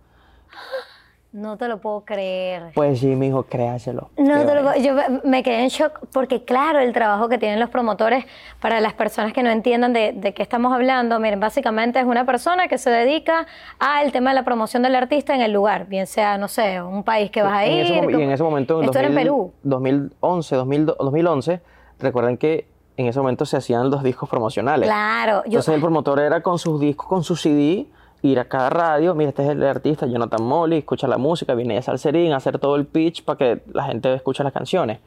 No 1.37 1.59
te 1.59 1.69
lo 1.69 1.83
puedo 1.83 2.01
creer. 2.01 2.73
Pues 2.75 2.99
sí, 3.01 3.09
mi 3.09 3.27
hijo, 3.27 3.43
créaselo. 3.43 4.09
No, 4.17 4.47
te 4.47 4.55
lo 4.55 4.63
puedo- 4.63 4.77
yo 4.83 4.95
me- 4.95 5.21
me 5.23 5.43
quedé 5.43 5.65
en 5.65 5.69
shock 5.69 6.01
porque 6.11 6.45
claro, 6.45 6.79
el 6.79 6.95
trabajo 6.95 7.29
que 7.29 7.37
tienen 7.37 7.61
los 7.61 7.69
promotores 7.69 8.25
para 8.59 8.81
las 8.81 8.95
personas 8.95 9.35
que 9.35 9.43
no 9.43 9.51
entiendan 9.51 9.93
de, 9.93 10.13
de 10.15 10.33
qué 10.33 10.43
estamos 10.43 10.73
hablando, 10.73 11.21
miren, 11.21 11.39
básicamente 11.39 12.01
es 12.01 12.07
una 12.07 12.25
persona 12.25 12.69
que 12.69 12.79
se 12.79 12.89
dedica 12.89 13.47
al 13.79 14.13
tema 14.13 14.31
de 14.31 14.35
la 14.37 14.45
promoción 14.47 14.83
del 14.83 14.95
artista 14.95 15.35
en 15.35 15.43
el 15.43 15.53
lugar, 15.53 15.85
bien 15.89 16.07
sea, 16.07 16.39
no 16.39 16.49
sé, 16.49 16.81
un 16.81 17.05
país 17.05 17.31
que 17.31 17.43
vas 17.43 17.53
a 17.53 17.67
En 17.67 17.73
ir. 17.73 17.81
ese 17.85 18.01
mom- 18.01 18.19
y 18.19 18.23
en 18.23 18.31
ese 18.31 18.43
momento, 18.43 18.79
en 18.79 18.87
Esto 18.87 18.99
era 18.99 19.09
en 19.09 19.15
2000 19.15 19.25
Perú. 19.27 19.53
2011, 19.63 20.57
2000 20.57 20.87
2011, 20.87 21.61
recuerden 21.99 22.39
que 22.39 22.67
en 22.97 23.09
ese 23.09 23.19
momento 23.21 23.45
se 23.45 23.59
hacían 23.59 23.91
los 23.91 24.03
discos 24.03 24.27
promocionales. 24.31 24.89
Claro, 24.89 25.41
yo, 25.43 25.59
Entonces 25.59 25.75
el 25.75 25.83
promotor 25.83 26.19
era 26.19 26.41
con 26.41 26.59
sus 26.59 26.81
discos, 26.81 27.07
con 27.07 27.23
su 27.23 27.37
CD, 27.37 27.85
ir 28.23 28.39
a 28.41 28.47
cada 28.47 28.71
radio, 28.71 29.15
mira, 29.15 29.31
este 29.31 29.45
es 29.45 29.51
el 29.51 29.63
artista, 29.63 30.07
Jonathan 30.07 30.43
Molly, 30.43 30.79
escucha 30.79 31.07
la 31.07 31.19
música, 31.19 31.55
viene 31.55 31.75
de 31.75 31.83
Salserín, 31.83 32.33
hacer 32.33 32.59
todo 32.59 32.77
el 32.77 32.87
pitch 32.87 33.25
para 33.25 33.37
que 33.37 33.63
la 33.73 33.85
gente 33.85 34.13
escuche 34.15 34.43
las 34.43 34.53
canciones, 34.53 34.99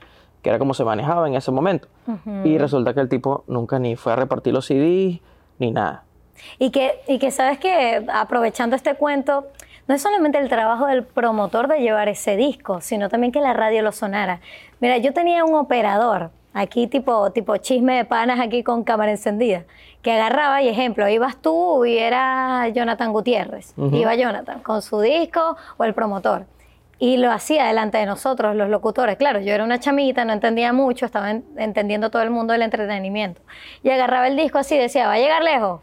que 0.42 0.50
era 0.50 0.60
como 0.60 0.74
se 0.74 0.84
manejaba 0.84 1.28
en 1.28 1.36
ese 1.36 1.52
momento. 1.52 1.88
Y 2.44 2.58
resulta 2.58 2.94
que 2.94 3.02
el 3.02 3.10
tipo 3.10 3.44
nunca 3.48 3.80
ni 3.80 3.96
fue 3.96 4.14
a 4.14 4.16
repartir 4.16 4.54
los 4.54 4.66
CDs, 4.66 5.20
ni 5.58 5.72
nada. 5.72 6.04
Y 6.58 6.72
que, 6.72 7.02
y 7.08 7.20
que 7.20 7.32
sabes 7.32 7.60
que 7.60 8.06
aprovechando 8.14 8.76
este 8.76 8.96
cuento, 8.96 9.48
no 9.88 9.96
es 9.96 10.02
solamente 10.02 10.38
el 10.38 10.50
trabajo 10.50 10.86
del 10.86 11.04
promotor 11.04 11.68
de 11.68 11.80
llevar 11.80 12.10
ese 12.10 12.38
disco, 12.38 12.80
sino 12.80 13.10
también 13.10 13.32
que 13.32 13.42
la 13.42 13.54
radio 13.54 13.82
lo 13.82 13.92
sonara. 13.92 14.40
Mira, 14.80 14.98
yo 15.00 15.14
tenía 15.14 15.44
un 15.44 15.56
operador, 15.56 16.32
aquí 16.54 16.88
tipo, 16.88 17.32
tipo 17.32 17.56
chisme 17.58 17.96
de 17.98 18.06
panas 18.06 18.40
aquí 18.40 18.64
con 18.64 18.84
cámara 18.84 19.12
encendida, 19.12 19.64
que 20.02 20.12
agarraba 20.14 20.62
y 20.62 20.68
ejemplo, 20.70 21.08
ibas 21.10 21.38
tú 21.42 21.86
y 21.86 21.98
era 21.98 22.68
Jonathan 22.70 23.12
Gutiérrez, 23.14 23.74
iba 23.92 24.16
Jonathan 24.16 24.60
con 24.62 24.82
su 24.82 25.00
disco 25.02 25.58
o 25.78 25.84
el 25.84 25.94
promotor. 25.94 26.46
Y 27.02 27.16
lo 27.16 27.32
hacía 27.32 27.66
delante 27.66 27.98
de 27.98 28.06
nosotros, 28.06 28.56
los 28.58 28.68
locutores. 28.70 29.16
Claro, 29.16 29.40
yo 29.40 29.54
era 29.54 29.64
una 29.64 29.80
chamita, 29.80 30.26
no 30.26 30.34
entendía 30.34 30.74
mucho, 30.74 31.06
estaba 31.06 31.32
en- 31.32 31.46
entendiendo 31.58 32.10
todo 32.10 32.22
el 32.24 32.30
mundo 32.30 32.52
del 32.52 32.62
entretenimiento. 32.62 33.42
Y 33.84 33.90
agarraba 33.90 34.28
el 34.28 34.36
disco 34.36 34.58
así 34.58 34.76
y 34.76 34.80
decía, 34.80 35.08
va 35.08 35.14
a 35.14 35.18
llegar 35.18 35.42
lejos, 35.42 35.80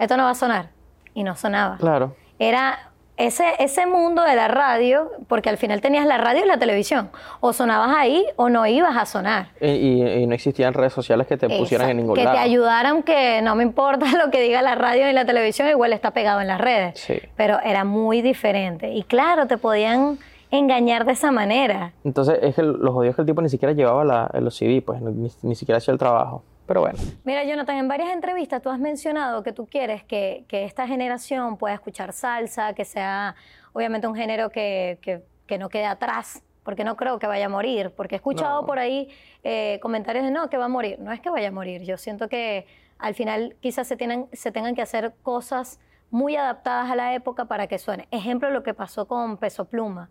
esto 0.00 0.16
no 0.16 0.24
va 0.24 0.30
a 0.30 0.34
sonar. 0.34 0.70
Y 1.14 1.22
no 1.22 1.36
sonaba. 1.36 1.76
Claro. 1.76 2.16
Era 2.40 2.90
ese, 3.16 3.44
ese 3.60 3.86
mundo 3.86 4.22
de 4.24 4.34
la 4.34 4.48
radio, 4.48 5.10
porque 5.28 5.48
al 5.48 5.56
final 5.56 5.80
tenías 5.80 6.04
la 6.06 6.18
radio 6.18 6.44
y 6.44 6.48
la 6.48 6.58
televisión. 6.58 7.10
O 7.40 7.52
sonabas 7.52 7.94
ahí 7.96 8.24
o 8.36 8.48
no 8.48 8.66
ibas 8.66 8.96
a 8.96 9.06
sonar. 9.06 9.48
Y, 9.60 9.66
y- 9.68 10.12
y 10.22 10.26
no 10.26 10.34
existían 10.34 10.74
redes 10.74 10.92
sociales 10.92 11.26
que 11.26 11.36
te 11.36 11.48
pusieran 11.48 11.90
en 11.90 11.98
ningún 11.98 12.16
que 12.16 12.24
lado. 12.24 12.36
te 12.36 12.42
ayudaran, 12.42 13.02
que 13.04 13.40
no 13.42 13.54
me 13.54 13.62
importa 13.62 14.06
lo 14.24 14.30
que 14.30 14.40
diga 14.40 14.62
la 14.62 14.74
radio 14.74 15.06
ni 15.06 15.12
la 15.12 15.24
televisión, 15.24 15.68
igual 15.68 15.92
está 15.92 16.10
pegado 16.10 16.40
en 16.40 16.48
las 16.48 16.60
redes. 16.60 16.98
Sí. 16.98 17.18
Pero 17.36 17.60
era 17.64 17.84
muy 17.84 18.20
diferente. 18.22 18.90
Y 18.92 19.04
claro, 19.04 19.46
te 19.46 19.58
podían 19.58 20.18
engañar 20.50 21.04
de 21.04 21.12
esa 21.12 21.30
manera. 21.32 21.92
Entonces 22.04 22.38
es 22.42 22.54
que 22.54 22.62
los 22.62 22.92
jodidos 22.92 23.16
que 23.16 23.22
el 23.22 23.26
tipo 23.26 23.42
ni 23.42 23.48
siquiera 23.48 23.72
llevaba 23.74 24.04
la- 24.04 24.30
los 24.40 24.56
CD, 24.56 24.82
pues 24.82 25.00
ni, 25.00 25.28
ni 25.42 25.54
siquiera 25.54 25.78
hacía 25.78 25.92
el 25.92 25.98
trabajo. 25.98 26.42
Pero 26.66 26.80
bueno, 26.80 26.98
Mira, 27.24 27.44
Jonathan, 27.44 27.76
en 27.76 27.88
varias 27.88 28.10
entrevistas 28.10 28.62
tú 28.62 28.70
has 28.70 28.78
mencionado 28.78 29.42
que 29.42 29.52
tú 29.52 29.66
quieres 29.66 30.02
que, 30.04 30.44
que 30.48 30.64
esta 30.64 30.86
generación 30.86 31.56
pueda 31.58 31.74
escuchar 31.74 32.12
salsa, 32.12 32.72
que 32.72 32.84
sea 32.84 33.34
obviamente 33.72 34.06
un 34.06 34.14
género 34.14 34.50
que, 34.50 34.98
que- 35.02 35.22
que 35.46 35.58
no 35.58 35.68
quede 35.68 35.84
atrás, 35.84 36.42
porque 36.62 36.84
no 36.84 36.96
creo 36.96 37.18
que 37.18 37.26
vaya 37.26 37.46
a 37.46 37.48
morir, 37.50 37.92
porque 37.94 38.14
he 38.14 38.16
escuchado 38.16 38.62
No. 38.62 38.66
por 38.66 38.78
ahí 38.78 39.10
eh, 39.42 39.78
comentarios 39.82 40.24
de 40.24 40.30
no, 40.30 40.48
que 40.48 40.56
va 40.56 40.64
a 40.64 40.68
morir. 40.68 40.98
No 41.00 41.12
es 41.12 41.20
que 41.20 41.28
vaya 41.28 41.48
a 41.48 41.52
morir, 41.52 41.82
yo 41.82 41.98
siento 41.98 42.28
que 42.30 42.66
al 42.98 43.14
final 43.14 43.54
quizás 43.60 43.86
se, 43.86 43.96
tienen, 43.98 44.26
se 44.32 44.50
tengan 44.52 44.74
que 44.74 44.80
hacer 44.80 45.12
cosas 45.22 45.78
muy 46.10 46.36
adaptadas 46.36 46.90
a 46.90 46.96
la 46.96 47.12
época 47.14 47.44
para 47.44 47.66
que 47.66 47.78
suene. 47.78 48.08
Ejemplo, 48.10 48.48
lo 48.48 48.62
que 48.62 48.72
pasó 48.72 49.06
con 49.06 49.36
Peso 49.36 49.66
Pluma. 49.66 50.08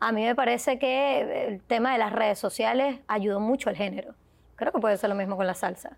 A 0.00 0.10
mí 0.12 0.24
me 0.24 0.34
parece 0.34 0.78
que 0.80 1.46
el 1.48 1.60
tema 1.62 1.92
de 1.92 1.98
las 1.98 2.12
redes 2.12 2.38
sociales 2.40 2.98
ayudó 3.06 3.38
mucho 3.38 3.70
al 3.70 3.76
género. 3.76 4.14
Creo 4.62 4.70
que 4.70 4.78
puede 4.78 4.96
ser 4.96 5.10
lo 5.10 5.16
mismo 5.16 5.36
con 5.36 5.44
la 5.44 5.54
salsa. 5.54 5.96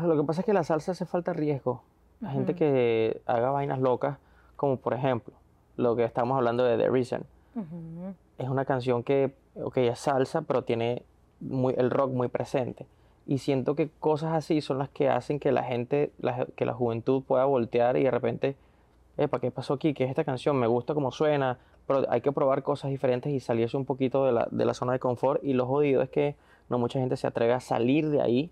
Lo 0.00 0.16
que 0.16 0.22
pasa 0.22 0.42
es 0.42 0.46
que 0.46 0.52
la 0.52 0.62
salsa 0.62 0.92
hace 0.92 1.04
falta 1.04 1.32
riesgo. 1.32 1.82
La 2.20 2.30
gente 2.30 2.54
que 2.54 3.20
haga 3.26 3.50
vainas 3.50 3.80
locas, 3.80 4.18
como 4.54 4.76
por 4.76 4.94
ejemplo, 4.94 5.34
lo 5.76 5.96
que 5.96 6.04
estamos 6.04 6.36
hablando 6.36 6.62
de 6.62 6.76
The 6.78 6.90
Reason. 6.90 7.22
Ujú. 7.56 8.14
Es 8.38 8.48
una 8.48 8.64
canción 8.64 9.02
que, 9.02 9.34
ok, 9.60 9.78
es 9.78 9.98
salsa, 9.98 10.42
pero 10.42 10.62
tiene 10.62 11.02
muy, 11.40 11.74
el 11.76 11.90
rock 11.90 12.12
muy 12.12 12.28
presente. 12.28 12.86
Y 13.26 13.38
siento 13.38 13.74
que 13.74 13.90
cosas 13.98 14.32
así 14.32 14.60
son 14.60 14.78
las 14.78 14.90
que 14.90 15.08
hacen 15.08 15.40
que 15.40 15.50
la 15.50 15.64
gente, 15.64 16.12
la- 16.20 16.46
que 16.54 16.64
la 16.66 16.74
juventud 16.74 17.24
pueda 17.24 17.46
voltear 17.46 17.96
y 17.96 18.04
de 18.04 18.12
repente, 18.12 18.54
¿para 19.16 19.40
qué 19.40 19.50
pasó 19.50 19.74
aquí? 19.74 19.92
¿Qué 19.92 20.04
es 20.04 20.10
esta 20.10 20.22
canción? 20.22 20.54
Me 20.56 20.68
gusta 20.68 20.94
cómo 20.94 21.10
suena, 21.10 21.58
pero 21.88 22.04
hay 22.08 22.20
que 22.20 22.30
probar 22.30 22.62
cosas 22.62 22.92
diferentes 22.92 23.32
y 23.32 23.40
salirse 23.40 23.76
un 23.76 23.84
poquito 23.86 24.24
de 24.24 24.30
la, 24.30 24.46
de 24.52 24.64
la 24.64 24.74
zona 24.74 24.92
de 24.92 25.00
confort. 25.00 25.42
Y 25.42 25.54
lo 25.54 25.66
jodido 25.66 26.00
es 26.00 26.10
que 26.10 26.36
no 26.68 26.78
mucha 26.78 26.98
gente 27.00 27.16
se 27.16 27.26
atreve 27.26 27.52
a 27.54 27.60
salir 27.60 28.08
de 28.10 28.20
ahí 28.22 28.50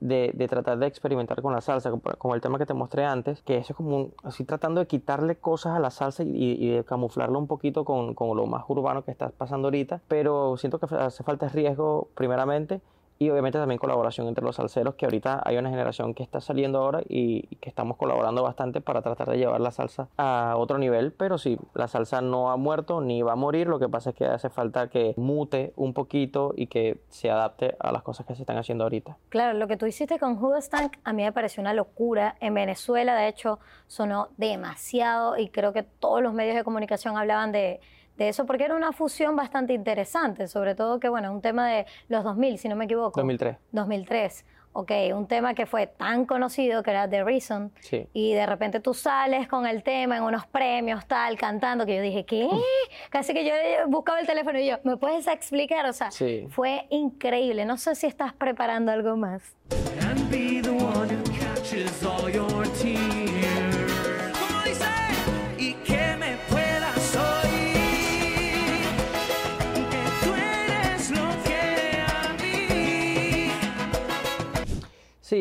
de, 0.00 0.32
de 0.34 0.48
tratar 0.48 0.78
de 0.78 0.86
experimentar 0.86 1.42
con 1.42 1.52
la 1.52 1.60
salsa, 1.60 1.92
como, 2.18 2.34
el 2.34 2.40
tema 2.40 2.58
que 2.58 2.66
te 2.66 2.74
mostré 2.74 3.04
antes, 3.04 3.42
que 3.42 3.56
eso 3.58 3.72
es 3.72 3.76
como 3.76 3.96
un- 3.96 4.14
así 4.24 4.44
tratando 4.44 4.80
de 4.80 4.86
quitarle 4.88 5.36
cosas 5.36 5.76
a 5.76 5.80
la 5.80 5.90
salsa 5.90 6.24
y, 6.24 6.28
y 6.58 6.70
de 6.70 6.84
camuflarlo 6.84 7.38
un 7.38 7.46
poquito 7.46 7.84
con, 7.84 8.14
con 8.14 8.36
lo 8.36 8.46
más 8.46 8.64
urbano 8.68 9.04
que 9.04 9.12
está 9.12 9.30
pasando 9.30 9.68
ahorita, 9.68 10.00
pero 10.08 10.56
siento 10.56 10.78
que 10.80 10.92
hace 10.96 11.22
falta 11.22 11.48
riesgo 11.48 12.08
primeramente 12.14 12.80
y 13.22 13.30
obviamente 13.30 13.58
también 13.58 13.78
colaboración 13.78 14.26
entre 14.26 14.44
los 14.44 14.56
salseros, 14.56 14.96
que 14.96 15.06
ahorita 15.06 15.42
hay 15.44 15.56
una 15.56 15.70
generación 15.70 16.12
que 16.12 16.24
está 16.24 16.40
saliendo 16.40 16.78
ahora 16.78 17.02
y, 17.08 17.42
que 17.56 17.68
estamos 17.68 17.96
colaborando 17.96 18.42
bastante 18.42 18.80
para 18.80 19.02
tratar 19.02 19.30
de 19.30 19.38
llevar 19.38 19.60
la 19.60 19.70
salsa 19.70 20.08
a 20.16 20.54
otro 20.56 20.78
nivel, 20.78 21.12
pero 21.12 21.38
sí, 21.38 21.58
la 21.74 21.86
salsa 21.86 22.20
no 22.20 22.50
ha 22.50 22.56
muerto 22.56 23.00
ni 23.00 23.22
va 23.22 23.32
a 23.32 23.36
morir, 23.36 23.68
lo 23.68 23.78
que 23.78 23.88
pasa 23.88 24.10
es 24.10 24.16
que 24.16 24.24
hace 24.24 24.50
falta 24.50 24.88
que 24.88 25.14
mute 25.16 25.72
un 25.76 25.94
poquito 25.94 26.52
y 26.56 26.66
que 26.66 27.00
se 27.08 27.30
adapte 27.30 27.76
a 27.78 27.92
las 27.92 28.02
cosas 28.02 28.26
que 28.26 28.34
se 28.34 28.42
están 28.42 28.56
haciendo 28.56 28.84
ahorita. 28.84 29.16
Claro, 29.28 29.56
lo 29.56 29.68
que 29.68 29.76
tú 29.76 29.86
hiciste 29.86 30.18
con 30.18 30.36
Judas 30.36 30.68
Tank 30.68 30.96
a 31.04 31.12
mí 31.12 31.22
me 31.22 31.32
pareció 31.32 31.60
una 31.60 31.74
locura. 31.74 32.36
En 32.40 32.54
Venezuela, 32.54 33.14
de 33.14 33.28
hecho, 33.28 33.60
sonó 33.86 34.28
demasiado 34.36 35.36
y 35.38 35.48
creo 35.48 35.72
que 35.72 35.84
todos 35.84 36.22
los 36.22 36.32
medios 36.32 36.56
de 36.56 36.64
comunicación 36.64 37.16
hablaban 37.16 37.52
de, 37.52 37.80
de 38.16 38.28
eso 38.28 38.46
porque 38.46 38.64
era 38.64 38.74
una 38.74 38.92
fusión 38.92 39.36
bastante 39.36 39.72
interesante, 39.72 40.48
sobre 40.48 40.74
todo 40.74 41.00
que, 41.00 41.08
bueno, 41.08 41.32
un 41.32 41.40
tema 41.40 41.68
de 41.68 41.86
los 42.08 42.24
2000, 42.24 42.58
si 42.58 42.68
no 42.68 42.76
me 42.76 42.84
equivoco. 42.84 43.20
2003. 43.20 43.56
2003. 43.72 44.44
Ok, 44.74 44.90
un 45.14 45.26
tema 45.26 45.52
que 45.52 45.66
fue 45.66 45.86
tan 45.86 46.24
conocido 46.24 46.82
que 46.82 46.92
era 46.92 47.06
The 47.06 47.24
Reason. 47.24 47.70
Sí. 47.80 48.06
Y 48.14 48.32
de 48.32 48.46
repente 48.46 48.80
tú 48.80 48.94
sales 48.94 49.46
con 49.46 49.66
el 49.66 49.82
tema 49.82 50.16
en 50.16 50.22
unos 50.22 50.46
premios, 50.46 51.04
tal, 51.06 51.36
cantando, 51.36 51.84
que 51.84 51.96
yo 51.96 52.00
dije, 52.02 52.24
¿qué? 52.24 52.48
Casi 53.10 53.34
que 53.34 53.44
yo 53.44 53.52
buscaba 53.88 54.18
el 54.20 54.26
teléfono 54.26 54.58
y 54.58 54.66
yo, 54.68 54.76
¿me 54.84 54.96
puedes 54.96 55.26
explicar? 55.26 55.84
O 55.86 55.92
sea, 55.92 56.10
Sí. 56.10 56.46
fue 56.48 56.86
increíble. 56.88 57.66
No 57.66 57.76
sé 57.76 57.94
si 57.94 58.06
estás 58.06 58.32
preparando 58.32 58.92
algo 58.92 59.14
más. 59.14 59.42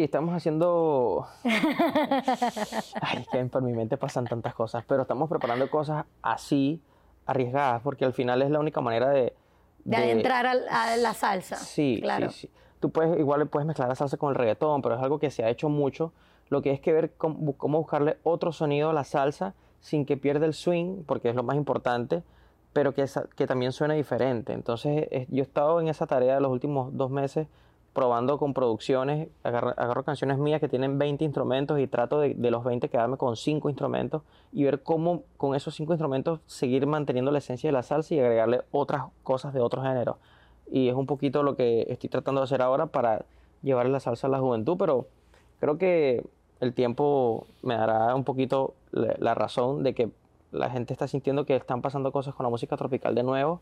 Sí, 0.02 0.06
estamos 0.06 0.34
haciendo... 0.34 1.28
Ay, 1.44 3.20
es 3.20 3.28
que 3.32 3.46
por 3.46 3.62
mi 3.62 3.72
mente 3.72 3.98
pasan 3.98 4.26
tantas 4.26 4.56
cosas, 4.56 4.84
pero 4.88 5.04
estamos 5.04 5.30
preparando 5.30 5.70
cosas 5.70 6.06
así, 6.24 6.82
arriesgadas, 7.28 7.84
porque 7.84 8.04
al 8.04 8.14
final 8.14 8.42
es 8.42 8.50
la 8.50 8.60
única 8.60 8.82
manera 8.82 9.10
de... 9.10 9.36
De, 9.84 9.96
adentrar 9.98 10.48
al- 10.48 10.68
a 10.72 10.98
la 10.98 11.14
salsa. 11.14 11.56
Sí, 11.58 12.00
claro. 12.02 12.32
sí, 12.32 12.48
sí. 12.48 12.50
tú 12.80 12.90
puedes, 12.90 13.20
igual 13.20 13.48
puedes 13.48 13.68
mezclar 13.68 13.90
la 13.90 13.94
salsa 13.96 14.18
con 14.18 14.30
el 14.30 14.36
reggaetón, 14.36 14.82
pero 14.82 14.96
es 14.96 15.02
algo 15.04 15.20
que 15.20 15.30
se 15.30 15.44
ha 15.44 15.50
hecho 15.50 15.70
mucho. 15.70 16.14
Lo 16.50 16.64
que 16.64 16.72
es 16.72 16.80
que 16.80 16.94
ver 16.94 17.14
cómo, 17.16 17.54
cómo 17.56 17.78
buscarle 17.78 18.18
otro 18.24 18.52
sonido 18.54 18.90
a 18.90 18.94
la 18.94 19.04
salsa 19.04 19.54
sin 19.82 20.08
que 20.08 20.18
pierda 20.18 20.48
el 20.48 20.56
swing, 20.56 21.04
porque 21.06 21.30
es 21.30 21.36
lo 21.36 21.44
más 21.44 21.58
importante, 21.58 22.24
pero 22.74 22.96
que, 22.96 23.06
que 23.36 23.46
también 23.46 23.72
suene 23.72 23.94
diferente. 23.94 24.54
Entonces, 24.54 25.08
eh, 25.12 25.28
yo 25.30 25.44
he 25.44 25.46
estado 25.46 25.80
en 25.80 25.90
esa 25.90 26.08
tarea 26.08 26.34
de 26.34 26.42
los 26.42 26.52
últimos 26.52 26.90
dos 26.98 27.12
meses 27.12 27.46
probando 27.94 28.38
con 28.38 28.54
producciones, 28.54 29.28
agarro, 29.44 29.74
agarro 29.78 30.04
canciones 30.04 30.38
mías 30.38 30.62
que 30.62 30.70
tienen 30.70 30.98
20 30.98 31.26
instrumentos 31.26 31.80
y 31.80 31.88
trato 31.88 32.20
de, 32.20 32.34
de 32.34 32.52
los 32.52 32.64
20 32.64 32.90
quedarme 32.90 33.18
con 33.18 33.36
5 33.36 33.70
instrumentos 33.70 34.22
y 34.52 34.64
ver 34.64 34.82
cómo 34.82 35.24
con 35.38 35.56
esos 35.56 35.76
5 35.76 35.94
instrumentos 35.94 36.40
seguir 36.46 36.88
manteniendo 36.88 37.32
la 37.32 37.40
esencia 37.40 37.68
de 37.68 37.74
la 37.74 37.84
salsa 37.84 38.16
y 38.16 38.20
agregarle 38.20 38.62
otras 38.72 39.04
cosas 39.24 39.54
de 39.54 39.60
otros 39.60 39.84
géneros. 39.84 40.18
Y 40.70 40.88
es 40.88 40.96
un 40.96 41.06
poquito 41.06 41.44
lo 41.44 41.56
que 41.56 41.86
estoy 41.90 42.10
tratando 42.10 42.40
de 42.42 42.46
hacer 42.46 42.62
ahora 42.62 42.88
para 42.88 43.26
llevarle 43.62 43.92
la 43.92 44.00
salsa 44.00 44.28
a 44.28 44.30
la 44.30 44.40
juventud, 44.40 44.78
pero 44.78 45.08
creo 45.60 45.78
que 45.78 46.26
el 46.62 46.74
tiempo 46.74 47.46
me 47.62 47.76
dará 47.76 48.16
un 48.16 48.24
poquito 48.24 48.74
la, 48.92 49.16
la 49.20 49.34
razón 49.34 49.84
de 49.84 49.94
que 49.94 50.12
la 50.52 50.70
gente 50.70 50.94
está 50.94 51.08
sintiendo 51.08 51.46
que 51.46 51.56
están 51.56 51.82
pasando 51.82 52.12
cosas 52.12 52.36
con 52.36 52.46
la 52.46 52.50
música 52.50 52.78
tropical 52.78 53.16
de 53.16 53.24
nuevo. 53.24 53.62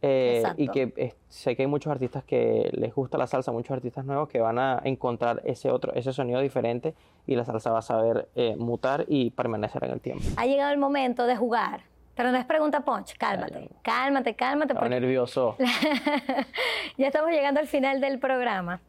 Eh, 0.00 0.44
y 0.56 0.68
que 0.68 0.92
eh, 0.96 1.14
sé 1.28 1.56
que 1.56 1.62
hay 1.62 1.66
muchos 1.66 1.90
artistas 1.90 2.22
que 2.24 2.70
les 2.72 2.94
gusta 2.94 3.18
la 3.18 3.26
salsa, 3.26 3.50
muchos 3.50 3.72
artistas 3.72 4.04
nuevos 4.04 4.28
que 4.28 4.40
van 4.40 4.58
a 4.58 4.80
encontrar 4.84 5.42
ese 5.44 5.70
otro, 5.70 5.92
ese 5.94 6.12
sonido 6.12 6.40
diferente 6.40 6.94
y 7.26 7.34
la 7.34 7.44
salsa 7.44 7.70
va 7.70 7.80
a 7.80 7.82
saber 7.82 8.28
eh, 8.34 8.54
mutar 8.56 9.04
y 9.08 9.30
permanecer 9.30 9.84
en 9.84 9.90
el 9.90 10.00
tiempo. 10.00 10.24
Ha 10.36 10.46
llegado 10.46 10.72
el 10.72 10.78
momento 10.78 11.26
de 11.26 11.36
jugar. 11.36 11.82
Pero 12.14 12.32
no 12.32 12.38
es 12.38 12.44
pregunta 12.46 12.80
punch, 12.80 13.16
cálmate, 13.16 13.70
cálmate, 13.80 14.34
cálmate. 14.34 14.74
Porque 14.74 14.88
nervioso. 14.88 15.54
ya 16.98 17.06
estamos 17.06 17.30
llegando 17.30 17.60
al 17.60 17.68
final 17.68 18.00
del 18.00 18.18
programa. 18.18 18.80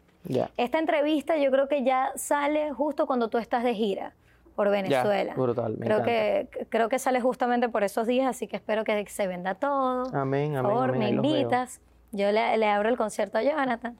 Esta 0.57 0.79
entrevista 0.79 1.37
yo 1.37 1.51
creo 1.51 1.67
que 1.67 1.83
ya 1.83 2.11
sale 2.15 2.71
justo 2.73 3.05
cuando 3.05 3.29
tú 3.29 3.37
estás 3.37 3.63
de 3.63 3.75
gira 3.75 4.13
por 4.59 4.69
Venezuela. 4.71 5.35
brutal, 5.35 5.77
me 5.77 5.85
creo 5.85 6.03
que 6.03 6.49
creo 6.67 6.89
que 6.89 6.99
sale 6.99 7.21
justamente 7.21 7.69
por 7.69 7.85
esos 7.85 8.05
días, 8.07 8.27
así 8.27 8.45
que 8.45 8.57
espero 8.57 8.83
que 8.83 9.07
se 9.07 9.25
venda 9.25 9.55
todo. 9.55 10.13
Amén, 10.13 10.51
Por 10.51 10.59
amén, 10.59 10.63
favor, 10.63 10.89
amén, 10.89 10.99
me 10.99 11.09
invitas. 11.29 11.79
Yo 12.11 12.29
le, 12.33 12.57
le 12.57 12.67
abro 12.67 12.89
el 12.89 12.97
concierto 12.97 13.37
a 13.37 13.41
Jonathan. 13.41 13.97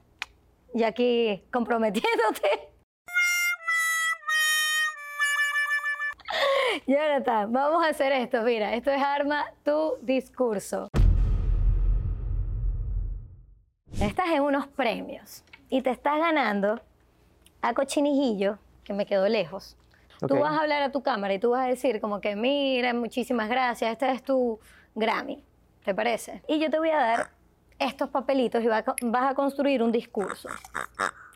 Y 0.74 0.82
aquí 0.82 1.42
comprometiéndote. 1.50 2.68
Jonathan, 6.86 7.50
vamos 7.50 7.82
a 7.82 7.88
hacer 7.88 8.12
esto. 8.12 8.42
Mira, 8.42 8.74
esto 8.74 8.90
es 8.90 9.02
Arma 9.02 9.46
tu 9.64 9.94
discurso. 10.02 10.88
Estás 13.98 14.28
en 14.28 14.42
unos 14.42 14.66
premios 14.66 15.42
y 15.70 15.80
te 15.80 15.88
estás 15.88 16.18
ganando 16.18 16.82
a 17.62 17.72
Cochinijillo, 17.72 18.58
que 18.84 18.92
me 18.92 19.06
quedó 19.06 19.26
lejos. 19.26 19.78
Tú 20.26 20.38
vas 20.38 20.52
a 20.52 20.62
hablar 20.62 20.82
a 20.82 20.92
tu 20.92 21.02
cámara 21.02 21.34
y 21.34 21.38
tú 21.38 21.50
vas 21.50 21.64
a 21.64 21.68
decir 21.68 22.00
como 22.00 22.20
que, 22.20 22.36
mira, 22.36 22.92
muchísimas 22.94 23.48
gracias, 23.48 23.92
este 23.92 24.10
es 24.10 24.22
tu 24.22 24.58
Grammy, 24.94 25.42
¿te 25.84 25.94
parece? 25.94 26.42
Y 26.48 26.58
yo 26.60 26.70
te 26.70 26.78
voy 26.78 26.90
a 26.90 26.98
dar 26.98 27.30
estos 27.78 28.10
papelitos 28.10 28.62
y 28.62 28.68
vas 28.68 28.84
a 29.30 29.34
construir 29.34 29.82
un 29.82 29.92
discurso 29.92 30.48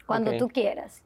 cuando 0.07 0.37
tú 0.37 0.49
quieras. 0.49 1.03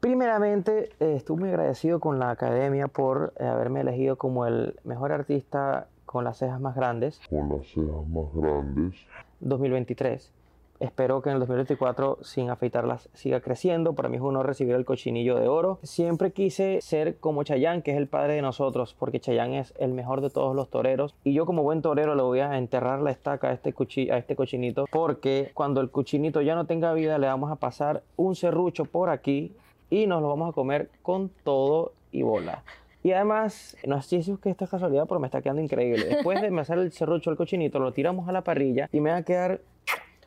Primeramente, 0.00 0.90
eh, 0.98 1.14
estoy 1.16 1.36
muy 1.36 1.50
agradecido 1.50 2.00
con 2.00 2.18
la 2.18 2.30
academia 2.30 2.88
por 2.88 3.34
eh, 3.38 3.44
haberme 3.44 3.82
elegido 3.82 4.16
como 4.16 4.46
el 4.46 4.80
mejor 4.82 5.12
artista 5.12 5.88
con 6.06 6.24
las 6.24 6.38
cejas 6.38 6.60
más 6.60 6.74
grandes 6.74 7.20
con 7.28 7.48
las 7.50 7.66
cejas 7.68 8.08
más 8.08 8.34
grandes. 8.34 8.94
2023. 9.40 10.32
Espero 10.80 11.20
que 11.20 11.28
en 11.28 11.34
el 11.34 11.40
2024, 11.40 12.18
sin 12.22 12.48
afeitarlas, 12.48 13.10
siga 13.12 13.40
creciendo. 13.40 13.92
Para 13.92 14.08
mí 14.08 14.16
es 14.16 14.22
un 14.22 14.42
recibir 14.42 14.74
el 14.74 14.86
cochinillo 14.86 15.38
de 15.38 15.46
oro. 15.46 15.78
Siempre 15.82 16.32
quise 16.32 16.80
ser 16.80 17.18
como 17.18 17.42
Chayán, 17.42 17.82
que 17.82 17.90
es 17.90 17.98
el 17.98 18.06
padre 18.06 18.34
de 18.34 18.42
nosotros, 18.42 18.96
porque 18.98 19.20
Chayán 19.20 19.52
es 19.52 19.74
el 19.78 19.92
mejor 19.92 20.22
de 20.22 20.30
todos 20.30 20.56
los 20.56 20.70
toreros. 20.70 21.14
Y 21.22 21.34
yo, 21.34 21.44
como 21.44 21.62
buen 21.62 21.82
torero, 21.82 22.14
le 22.14 22.22
voy 22.22 22.40
a 22.40 22.56
enterrar 22.56 23.00
la 23.00 23.10
estaca 23.10 23.48
a 23.48 23.52
este, 23.52 23.74
a 24.10 24.16
este 24.16 24.34
cochinito, 24.34 24.86
porque 24.90 25.50
cuando 25.52 25.82
el 25.82 25.90
cochinito 25.90 26.40
ya 26.40 26.54
no 26.54 26.64
tenga 26.64 26.94
vida, 26.94 27.18
le 27.18 27.26
vamos 27.26 27.52
a 27.52 27.56
pasar 27.56 28.02
un 28.16 28.34
serrucho 28.34 28.86
por 28.86 29.10
aquí 29.10 29.52
y 29.90 30.06
nos 30.06 30.22
lo 30.22 30.28
vamos 30.28 30.48
a 30.48 30.52
comer 30.52 30.88
con 31.02 31.30
todo 31.44 31.92
y 32.10 32.22
bola. 32.22 32.62
Y 33.02 33.12
además, 33.12 33.76
no 33.86 34.00
sé 34.02 34.22
si 34.22 34.32
es 34.32 34.38
que 34.38 34.50
esto 34.50 34.64
es 34.64 34.70
casualidad, 34.70 35.06
pero 35.08 35.20
me 35.20 35.26
está 35.26 35.40
quedando 35.40 35.62
increíble. 35.62 36.04
Después 36.04 36.40
de 36.40 36.60
hacer 36.60 36.78
el 36.78 36.92
serrucho 36.92 37.30
al 37.30 37.36
cochinito, 37.36 37.78
lo 37.78 37.92
tiramos 37.92 38.28
a 38.28 38.32
la 38.32 38.42
parrilla 38.42 38.88
y 38.92 39.00
me 39.00 39.10
va 39.10 39.16
a 39.18 39.22
quedar 39.22 39.60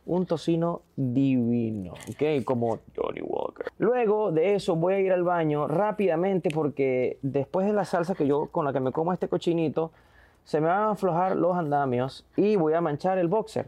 un 0.06 0.26
tocino 0.26 0.82
divino, 0.96 1.94
¿ok? 1.94 2.44
Como 2.44 2.80
Johnny 2.96 3.22
Walker. 3.22 3.68
Luego 3.78 4.32
de 4.32 4.56
eso 4.56 4.76
voy 4.76 4.96
a 4.96 5.00
ir 5.00 5.12
al 5.12 5.24
baño 5.24 5.68
rápidamente 5.68 6.50
porque 6.50 7.18
después 7.22 7.66
de 7.68 7.74
la 7.74 7.86
salsa 7.86 8.16
que 8.16 8.28
yo 8.28 8.48
con 8.48 8.66
la 8.66 8.74
que 8.74 8.80
me 8.80 8.92
como 8.92 9.14
este 9.14 9.28
cochinito, 9.28 9.92
se 10.44 10.60
me 10.60 10.68
van 10.68 10.80
a 10.82 10.92
aflojar 10.92 11.36
los 11.38 11.56
andamios 11.56 12.26
y 12.36 12.56
voy 12.58 12.74
a 12.74 12.82
manchar 12.82 13.18
el 13.18 13.28
boxer. 13.28 13.68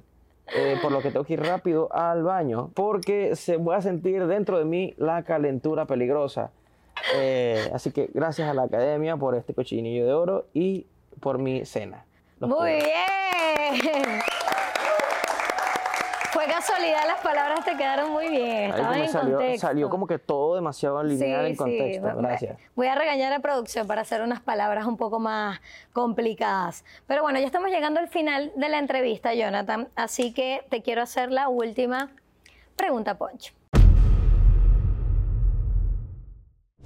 Eh, 0.56 0.76
por 0.80 0.91
lo 0.91 1.02
que 1.02 1.10
tengo 1.10 1.26
que 1.26 1.34
ir 1.34 1.41
rápido 1.41 1.89
al 1.91 2.21
baño 2.21 2.69
porque 2.76 3.36
se 3.36 3.58
voy 3.58 3.76
a 3.76 3.82
sentir 3.82 4.28
dentro 4.28 4.60
de 4.60 4.65
mí 4.65 4.93
la 4.98 5.24
calentura 5.24 5.86
peligrosa. 5.86 6.52
Eh, 7.15 7.67
así 7.74 7.91
que 7.91 8.12
gracias 8.13 8.48
a 8.48 8.54
la 8.54 8.63
academia 8.63 9.17
por 9.17 9.34
este 9.36 9.56
cochinillo 9.56 10.06
de 10.06 10.13
oro 10.13 10.45
y 10.54 10.86
por 11.19 11.39
mi 11.39 11.65
cena. 11.65 12.06
Los 12.39 12.50
Muy 12.52 12.74
quiero. 12.74 13.82
bien. 13.82 14.19
Fue 16.45 16.53
casualidad, 16.53 17.08
las 17.08 17.21
palabras 17.21 17.65
te 17.65 17.75
quedaron 17.75 18.12
muy 18.12 18.29
bien. 18.29 18.69
Estaban 18.69 18.99
en 18.99 19.10
salió, 19.10 19.38
contexto. 19.38 19.67
salió 19.67 19.89
como 19.89 20.05
que 20.05 20.19
todo 20.19 20.55
demasiado 20.55 21.01
lineal 21.03 21.45
Sí, 21.45 21.51
en 21.51 21.55
contexto. 21.55 22.08
sí. 22.10 22.15
Gracias. 22.17 22.60
Voy 22.75 22.88
a 22.88 22.93
regañar 22.95 23.34
a 23.34 23.39
producción 23.39 23.88
para 23.88 24.01
hacer 24.01 24.21
unas 24.21 24.41
palabras 24.41 24.86
un 24.86 24.95
poco 24.95 25.19
más 25.19 25.60
complicadas. 25.91 26.86
Pero 27.08 27.23
bueno, 27.23 27.39
ya 27.39 27.45
estamos 27.47 27.69
llegando 27.71 27.99
al 27.99 28.10
final 28.10 28.51
de 28.55 28.69
la 28.69 28.77
entrevista, 28.77 29.34
Jonathan. 29.34 29.88
Así 29.95 30.34
que 30.34 30.63
te 30.69 30.84
quiero 30.84 31.01
hacer 31.01 31.31
la 31.31 31.47
última 31.49 32.12
pregunta, 32.75 33.17
Poncho. 33.17 33.53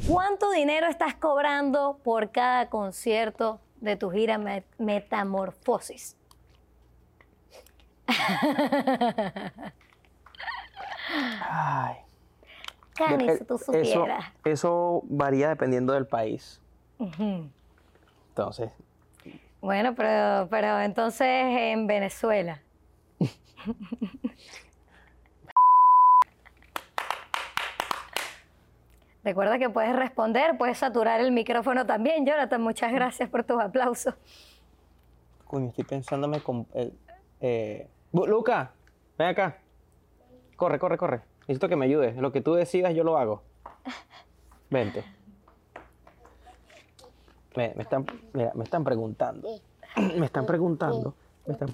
¿Cuánto 0.07 0.49
dinero 0.51 0.87
estás 0.87 1.15
cobrando 1.15 1.99
por 2.03 2.31
cada 2.31 2.69
concierto 2.69 3.59
de 3.81 3.97
tu 3.97 4.09
gira 4.09 4.37
Me- 4.37 4.63
Metamorfosis? 4.77 6.15
Ay. 11.49 11.95
Cani, 12.95 13.29
si 13.37 13.45
tú 13.45 13.55
eso, 13.55 13.65
supieras. 13.71 14.25
eso 14.43 15.01
varía 15.05 15.49
dependiendo 15.49 15.93
del 15.93 16.05
país. 16.07 16.61
Entonces, 18.29 18.71
Bueno, 19.61 19.95
pero, 19.95 20.47
pero 20.49 20.79
entonces 20.81 21.27
en 21.27 21.87
Venezuela. 21.87 22.61
Recuerda 29.23 29.59
que 29.59 29.69
puedes 29.69 29.93
responder, 29.95 30.57
puedes 30.57 30.77
saturar 30.77 31.19
el 31.19 31.31
micrófono 31.31 31.85
también, 31.85 32.25
Jonathan. 32.25 32.61
Muchas 32.61 32.91
gracias 32.93 33.29
por 33.29 33.43
tus 33.43 33.59
aplausos. 33.61 34.15
coño, 35.45 35.69
estoy 35.69 35.83
pensándome 35.83 36.41
con. 36.41 36.65
eh, 36.73 36.91
eh, 37.41 37.87
Luca, 38.11 38.71
ven 39.17 39.27
acá. 39.27 39.57
Corre, 40.55 40.79
corre, 40.79 40.97
corre. 40.97 41.21
Necesito 41.41 41.69
que 41.69 41.75
me 41.75 41.85
ayudes. 41.85 42.15
Lo 42.17 42.31
que 42.31 42.41
tú 42.41 42.53
decidas, 42.53 42.93
yo 42.93 43.03
lo 43.03 43.17
hago. 43.17 43.43
Vente. 44.69 45.03
Me, 47.55 47.73
están, 47.77 48.05
mira, 48.33 48.51
me 48.55 48.63
están 48.63 48.83
preguntando. 48.83 49.47
Me 50.17 50.25
están 50.25 50.45
preguntando. 50.45 51.13
Me 51.45 51.53
están, 51.53 51.69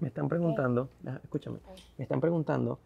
me, 0.00 0.08
están 0.08 0.28
preguntando. 0.28 0.88
ah, 1.06 1.18
Escúchame. 1.22 1.58
Me 1.98 2.04
están 2.04 2.20
preguntando 2.20 2.78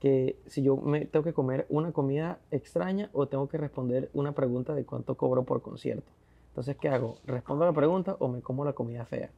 que 0.00 0.38
si 0.46 0.62
yo 0.62 0.76
me 0.76 1.04
tengo 1.04 1.22
que 1.22 1.34
comer 1.34 1.66
una 1.68 1.92
comida 1.92 2.38
extraña 2.50 3.10
o 3.12 3.26
tengo 3.26 3.48
que 3.48 3.58
responder 3.58 4.08
una 4.14 4.32
pregunta 4.32 4.74
de 4.74 4.86
cuánto 4.86 5.14
cobro 5.16 5.42
por 5.44 5.60
concierto. 5.60 6.10
Entonces, 6.48 6.76
¿qué 6.80 6.88
hago? 6.88 7.18
¿Respondo 7.26 7.66
la 7.66 7.72
pregunta 7.72 8.16
o 8.18 8.28
me 8.28 8.40
como 8.40 8.64
la 8.64 8.72
comida 8.72 9.04
fea? 9.04 9.30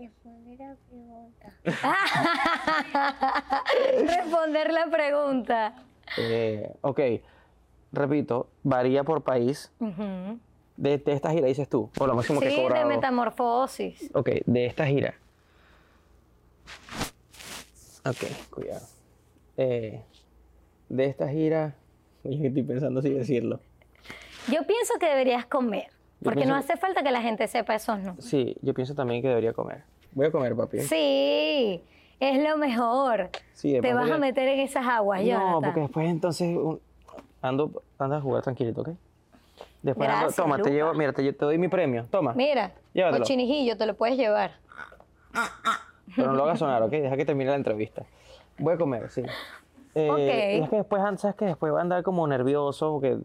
Responder 0.00 0.58
la 0.58 0.76
pregunta. 0.88 1.52
Responder 4.06 4.72
la 4.72 4.86
pregunta. 4.86 5.74
Eh, 6.16 6.72
ok, 6.80 7.00
repito, 7.92 8.48
varía 8.62 9.04
por 9.04 9.22
país. 9.22 9.70
De, 10.76 10.96
de 10.96 11.12
esta 11.12 11.30
gira 11.30 11.46
dices 11.48 11.68
tú, 11.68 11.90
o 11.98 12.06
lo 12.06 12.14
máximo 12.14 12.40
que 12.40 12.48
Sí, 12.50 12.56
de 12.56 12.62
cobrado. 12.62 12.88
metamorfosis. 12.88 14.10
Ok, 14.14 14.30
de 14.46 14.66
esta 14.66 14.86
gira. 14.86 15.14
Ok, 18.06 18.24
cuidado. 18.50 18.86
Eh, 19.58 20.00
de 20.88 21.04
esta 21.04 21.28
gira, 21.28 21.74
estoy 22.24 22.62
pensando 22.62 23.02
si 23.02 23.10
decirlo. 23.10 23.60
Yo 24.50 24.66
pienso 24.66 24.94
que 24.98 25.04
deberías 25.06 25.44
comer, 25.44 25.88
porque 26.22 26.40
no 26.46 26.54
pienso- 26.54 26.72
hace 26.72 26.76
falta 26.76 27.02
que 27.02 27.10
la 27.10 27.22
gente 27.22 27.46
sepa 27.48 27.74
esos 27.74 27.98
no. 28.00 28.16
Sí, 28.20 28.56
yo 28.62 28.74
pienso 28.74 28.94
también 28.94 29.22
que 29.22 29.28
debería 29.28 29.52
comer. 29.52 29.82
Voy 30.12 30.26
a 30.26 30.30
comer, 30.32 30.54
papi. 30.56 30.80
Sí. 30.80 31.82
Es 32.18 32.42
lo 32.46 32.56
mejor. 32.58 33.30
Sí, 33.54 33.78
Te 33.80 33.94
vas 33.94 34.10
a 34.10 34.18
meter 34.18 34.46
en 34.48 34.60
esas 34.60 34.86
aguas, 34.86 35.20
No, 35.20 35.26
Jonathan. 35.26 35.62
porque 35.62 35.80
después 35.80 36.08
entonces 36.08 36.54
un- 36.56 36.80
ando, 37.40 37.82
ando 37.98 38.16
a 38.16 38.20
jugar 38.20 38.42
tranquilito, 38.42 38.82
¿ok? 38.82 38.88
Después 39.82 40.06
ando- 40.08 40.12
Gracias, 40.12 40.36
toma, 40.36 40.56
te 40.56 40.62
Luca. 40.64 40.70
llevo, 40.72 40.92
mira, 40.94 41.12
te, 41.14 41.32
te 41.32 41.44
doy 41.44 41.56
mi 41.56 41.68
premio, 41.68 42.04
toma. 42.10 42.34
Mira, 42.34 42.72
Llévatelo. 42.92 43.22
cochinijillo, 43.24 43.76
te 43.78 43.86
lo 43.86 43.94
puedes 43.94 44.18
llevar. 44.18 44.52
Pero 46.16 46.28
no 46.28 46.34
lo 46.34 46.44
hagas 46.44 46.58
sonar, 46.58 46.82
¿ok? 46.82 46.90
Deja 46.90 47.16
que 47.16 47.24
termine 47.24 47.50
la 47.50 47.56
entrevista. 47.56 48.04
Voy 48.58 48.74
a 48.74 48.76
comer, 48.76 49.08
sí. 49.10 49.22
Eh, 49.94 50.10
Ok. 50.10 50.18
y 50.18 50.62
es 50.64 50.70
que 50.70 50.76
después, 50.76 51.02
¿sabes 51.20 51.36
que 51.36 51.44
Después 51.46 51.72
va 51.72 51.78
a 51.78 51.82
andar 51.82 52.02
como 52.02 52.26
nervioso, 52.26 52.92
porque 52.92 53.18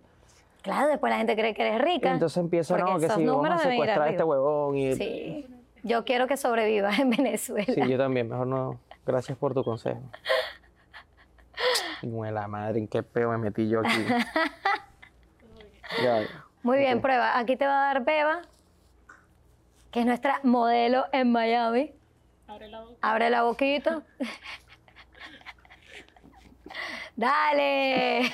Claro, 0.65 0.87
después 0.87 1.11
la 1.11 1.17
gente 1.17 1.35
cree 1.35 1.53
que 1.53 1.61
eres 1.61 1.79
rica. 1.79 2.11
entonces 2.11 2.37
empieza, 2.37 2.75
no, 2.75 2.97
que 2.97 3.07
sí, 3.07 3.23
vamos 3.23 3.47
a 3.51 3.59
secuestrar 3.59 4.01
a 4.01 4.09
este 4.09 4.23
huevón. 4.23 4.75
Y, 4.75 4.95
Sí. 4.95 5.47
Yo 5.83 6.03
quiero 6.03 6.25
que 6.25 6.37
sobrevivas 6.37 6.97
en 6.97 7.09
Venezuela. 7.11 7.71
Sí, 7.71 7.87
yo 7.87 7.99
también, 7.99 8.27
mejor 8.27 8.47
no. 8.47 8.79
Gracias 9.05 9.37
por 9.37 9.53
tu 9.53 9.63
consejo. 9.63 10.01
La 12.01 12.47
madre, 12.47 12.79
¿en 12.79 12.87
qué 12.87 13.03
peo 13.03 13.29
me 13.29 13.37
metí 13.37 13.69
yo 13.69 13.81
aquí? 13.81 13.89
Ya, 16.03 16.21
Muy 16.63 16.79
bien, 16.79 16.99
prueba. 16.99 17.37
Aquí 17.37 17.55
te 17.57 17.67
va 17.67 17.83
a 17.83 17.93
dar 17.93 18.03
Beba, 18.03 18.41
que 19.91 19.99
es 19.99 20.05
nuestra 20.07 20.39
modelo 20.41 21.05
en 21.11 21.31
Miami. 21.31 21.93
Abre 23.01 23.29
la 23.29 23.43
boquita. 23.43 24.01
Dale. 27.15 28.31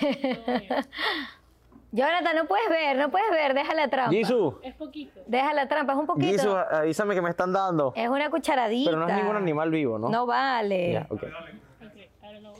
Jonathan, 1.93 2.35
no 2.37 2.45
puedes 2.45 2.69
ver, 2.69 2.95
no 2.97 3.11
puedes 3.11 3.29
ver, 3.31 3.53
deja 3.53 3.73
la 3.75 3.89
trampa. 3.89 4.11
Jisoo, 4.11 4.61
Deja 5.27 5.53
la 5.53 5.67
trampa, 5.67 5.91
es 5.93 5.99
un 5.99 6.05
poquito. 6.07 6.31
Jisoo, 6.31 6.57
avísame 6.57 7.13
que 7.15 7.21
me 7.21 7.29
están 7.29 7.51
dando. 7.51 7.91
Es 7.95 8.07
una 8.07 8.29
cucharadita. 8.29 8.89
Pero 8.91 9.01
no 9.01 9.09
es 9.09 9.15
ningún 9.15 9.35
animal 9.35 9.69
vivo, 9.71 9.99
¿no? 9.99 10.07
No 10.09 10.25
vale. 10.25 10.93
Ya. 10.93 11.07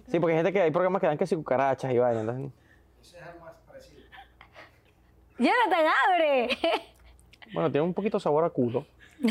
Sí, 0.07 0.19
porque 0.19 0.33
hay 0.33 0.39
gente 0.39 0.51
que 0.51 0.61
hay 0.61 0.71
programas 0.71 0.99
que 0.99 1.07
dan 1.07 1.17
que 1.17 1.25
si 1.25 1.35
cucarachas 1.37 1.93
y 1.93 1.97
vainas. 1.97 2.21
entonces- 2.23 2.51
Jonathan, 5.37 5.85
abre. 6.09 6.49
Bueno, 7.53 7.71
tiene 7.71 7.85
un 7.87 7.93
poquito 7.93 8.19
sabor 8.19 8.43
a 8.45 8.49
culo. 8.49 8.85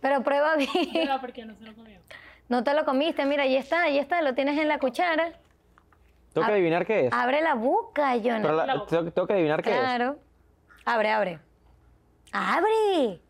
Pero 0.00 0.22
prueba 0.22 0.56
bien. 0.56 0.70
Pero 0.92 1.20
porque 1.20 1.44
no 1.44 1.54
se 1.54 1.64
lo 1.64 1.74
comió. 1.74 2.00
No 2.48 2.62
te 2.64 2.74
lo 2.74 2.84
comiste, 2.84 3.24
mira, 3.26 3.42
ahí 3.44 3.56
está, 3.56 3.82
ahí 3.84 3.98
está, 3.98 4.22
lo 4.22 4.34
tienes 4.34 4.58
en 4.58 4.68
la 4.68 4.78
cuchara. 4.78 5.32
Tengo 6.40 6.46
que 6.48 6.52
adivinar 6.52 6.84
qué 6.86 7.06
es. 7.06 7.12
Abre 7.14 7.40
la 7.40 7.54
boca, 7.54 8.14
Jonathan. 8.16 8.42
Pero 8.42 8.56
la- 8.66 8.86
tengo, 8.86 9.10
tengo 9.10 9.26
que 9.26 9.32
adivinar 9.32 9.62
qué 9.62 9.70
es. 9.70 9.78
Claro. 9.78 10.18
Abre, 10.84 11.10
abre. 11.10 11.38
¡Abre! 12.32 13.20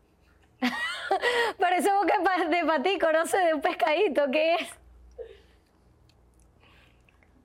Parece 1.60 1.92
boca 1.92 2.18
de 2.18 2.24
pa- 2.24 2.48
de 2.48 2.64
patico, 2.64 3.12
no 3.12 3.24
sé, 3.26 3.38
de 3.38 3.54
un 3.54 3.60
pescadito, 3.60 4.22
¿qué 4.32 4.54
es? 4.56 4.68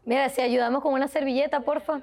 Mira, 0.06 0.30
si 0.30 0.42
ayudamos 0.42 0.82
con 0.82 0.94
una 0.94 1.08
servilleta, 1.08 1.60
porfa. 1.60 2.02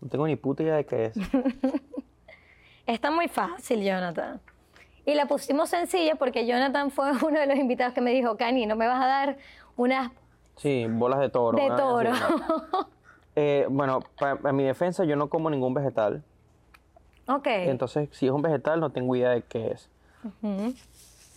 No 0.00 0.08
tengo 0.08 0.26
ni 0.26 0.34
puta 0.36 0.62
idea 0.62 0.76
de 0.76 0.84
qué 0.86 1.04
es. 1.06 1.14
Está 2.86 3.10
muy 3.10 3.28
fácil, 3.28 3.84
Jonathan. 3.84 4.40
Y 5.04 5.14
la 5.14 5.26
pusimos 5.26 5.70
sencilla 5.70 6.16
porque 6.16 6.44
Jonathan 6.46 6.90
fue 6.90 7.12
uno 7.24 7.38
de 7.38 7.46
los 7.46 7.56
invitados 7.56 7.94
que 7.94 8.00
me 8.00 8.10
dijo, 8.10 8.36
Cani, 8.36 8.66
¿no 8.66 8.74
me 8.76 8.86
vas 8.88 9.00
a 9.02 9.06
dar 9.06 9.36
unas 9.76 10.10
Sí, 10.58 10.86
bolas 10.88 11.20
de 11.20 11.30
toro. 11.30 11.56
de 11.58 11.68
toro? 11.76 12.10
Eh, 13.40 13.66
bueno, 13.70 14.00
para 14.18 14.52
mi 14.52 14.64
defensa, 14.64 15.04
yo 15.04 15.14
no 15.14 15.28
como 15.28 15.48
ningún 15.48 15.72
vegetal. 15.72 16.24
ok. 17.28 17.46
Entonces, 17.46 18.08
si 18.10 18.26
es 18.26 18.32
un 18.32 18.42
vegetal, 18.42 18.80
no 18.80 18.90
tengo 18.90 19.14
idea 19.14 19.30
de 19.30 19.42
qué 19.42 19.70
es. 19.70 19.88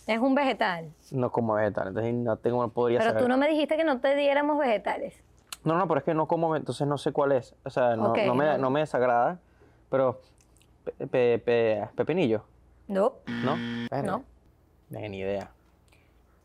Es 0.08 0.18
un 0.18 0.34
vegetal. 0.34 0.90
No 1.12 1.30
como 1.30 1.54
vegetal, 1.54 1.88
entonces 1.88 2.12
no 2.12 2.36
tengo, 2.38 2.60
no 2.60 2.70
podría 2.70 2.98
Pero 2.98 3.10
saber. 3.12 3.22
tú 3.22 3.28
no 3.28 3.36
me 3.36 3.48
dijiste 3.48 3.76
que 3.76 3.84
no 3.84 4.00
te 4.00 4.16
diéramos 4.16 4.58
vegetales. 4.58 5.14
No, 5.62 5.78
no, 5.78 5.86
pero 5.86 5.98
es 5.98 6.04
que 6.04 6.12
no 6.12 6.26
como, 6.26 6.56
entonces 6.56 6.88
no 6.88 6.98
sé 6.98 7.12
cuál 7.12 7.30
es. 7.30 7.54
O 7.64 7.70
sea, 7.70 7.94
no, 7.94 8.12
me, 8.34 8.58
no. 8.58 8.70
me 8.70 8.80
desagrada, 8.80 9.38
pero 9.88 10.20
pe- 10.84 11.06
pe- 11.06 11.38
pe- 11.38 11.88
pepinillo, 11.94 12.42
No. 12.88 13.12
¿no? 13.28 13.54
Verga. 13.88 14.10
No. 14.10 14.24
Ni 14.90 15.18
idea. 15.18 15.52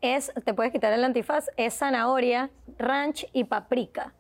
Es, 0.01 0.31
te 0.45 0.53
puedes 0.53 0.71
quitar 0.71 0.93
el 0.93 1.03
antifaz, 1.03 1.47
es 1.57 1.73
zanahoria, 1.75 2.49
ranch 2.77 3.25
y 3.33 3.45
paprika. 3.45 4.13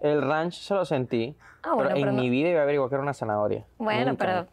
El 0.00 0.20
ranch 0.22 0.54
se 0.54 0.74
lo 0.74 0.84
sentí, 0.84 1.34
Ah, 1.62 1.72
bueno, 1.74 1.90
pero 1.94 2.10
en 2.10 2.16
no- 2.16 2.22
mi 2.22 2.28
vida 2.28 2.50
iba 2.50 2.60
a 2.60 2.62
averiguar 2.64 2.90
que 2.90 2.94
era 2.96 3.02
una 3.02 3.14
zanahoria. 3.14 3.64
Bueno, 3.78 4.10
Nunca. 4.10 4.26
pero 4.26 4.46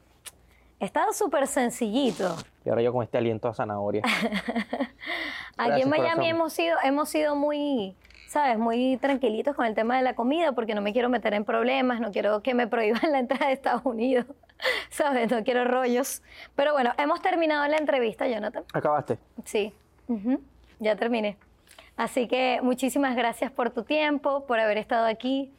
está 0.80 1.12
súper 1.12 1.46
sencillito. 1.48 2.36
Y 2.64 2.70
ahora 2.70 2.82
yo 2.82 2.94
con 2.94 3.04
este 3.04 3.18
aliento 3.18 3.50
a 3.50 3.54
zanahoria. 3.54 4.02
Aquí 5.58 5.82
en 5.82 5.90
Miami 5.90 6.30
hemos 6.30 6.54
sido, 6.54 6.78
hemos 6.84 7.10
sido 7.10 7.36
muy, 7.36 7.96
¿sabes? 8.28 8.58
Muy 8.58 8.98
tranquilitos 9.02 9.56
con 9.56 9.66
el 9.66 9.76
tema 9.76 9.98
de 9.98 10.04
la 10.04 10.16
comida 10.16 10.54
porque 10.54 10.74
no 10.74 10.82
me 10.82 10.94
quiero 10.94 11.10
meter 11.10 11.34
en 11.34 11.44
problemas, 11.44 12.00
no 12.00 12.12
quiero 12.12 12.42
que 12.42 12.54
me 12.54 12.68
prohíban 12.68 13.12
la 13.12 13.20
entrada 13.20 13.48
de 13.48 13.54
Estados 13.54 13.82
Unidos, 13.86 14.26
¿sabes? 14.90 15.30
No 15.30 15.44
quiero 15.44 15.66
rollos. 15.66 16.22
Pero 16.56 16.72
bueno, 16.74 16.94
hemos 16.98 17.22
terminado 17.22 17.68
la 17.68 17.78
entrevista, 17.78 18.28
Jonathan. 18.28 18.64
Acabaste. 18.74 19.18
Sí, 19.44 19.74
ujú, 20.08 20.42
ya 20.82 20.96
terminé. 20.98 21.38
Así 21.96 22.28
que 22.28 22.60
muchísimas 22.64 23.16
gracias 23.16 23.52
por 23.52 23.70
tu 23.70 23.84
tiempo, 23.84 24.46
por 24.46 24.60
haber 24.60 24.78
estado 24.78 25.06
aquí. 25.06 25.54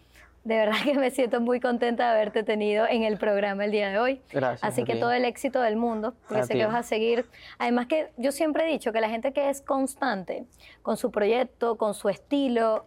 De 0.45 0.57
verdad 0.57 0.75
que 0.85 0.95
me 0.95 1.11
siento 1.11 1.41
muy 1.41 1.61
contenta 1.61 2.05
de 2.07 2.11
haberte 2.11 2.43
tenido 2.43 2.87
en 2.89 3.05
el 3.05 3.17
programa 3.17 3.65
el 3.65 3.71
día 3.71 3.91
de 3.91 3.99
hoy. 4.01 4.21
Gracias 4.33 4.65
Así 4.65 4.83
que 4.83 4.97
todo 4.97 5.13
el 5.13 5.25
éxito 5.25 5.61
del 5.61 5.77
mundo, 5.77 6.15
porque 6.27 6.43
A 6.43 6.47
sé 6.47 6.55
ti. 6.55 6.59
que 6.59 6.67
vas 6.67 6.75
a 6.75 6.83
seguir. 6.83 7.27
Además 7.59 7.87
que 7.87 8.11
yo 8.17 8.33
siempre 8.33 8.65
he 8.65 8.73
dicho 8.73 8.93
que 8.93 9.01
la 9.01 9.09
gente 9.09 9.33
que 9.33 9.49
es 9.51 9.63
constante 9.63 10.45
con 10.83 10.97
su 10.97 11.13
proyecto, 11.13 11.77
con 11.77 11.95
su 11.95 12.09
estilo, 12.09 12.87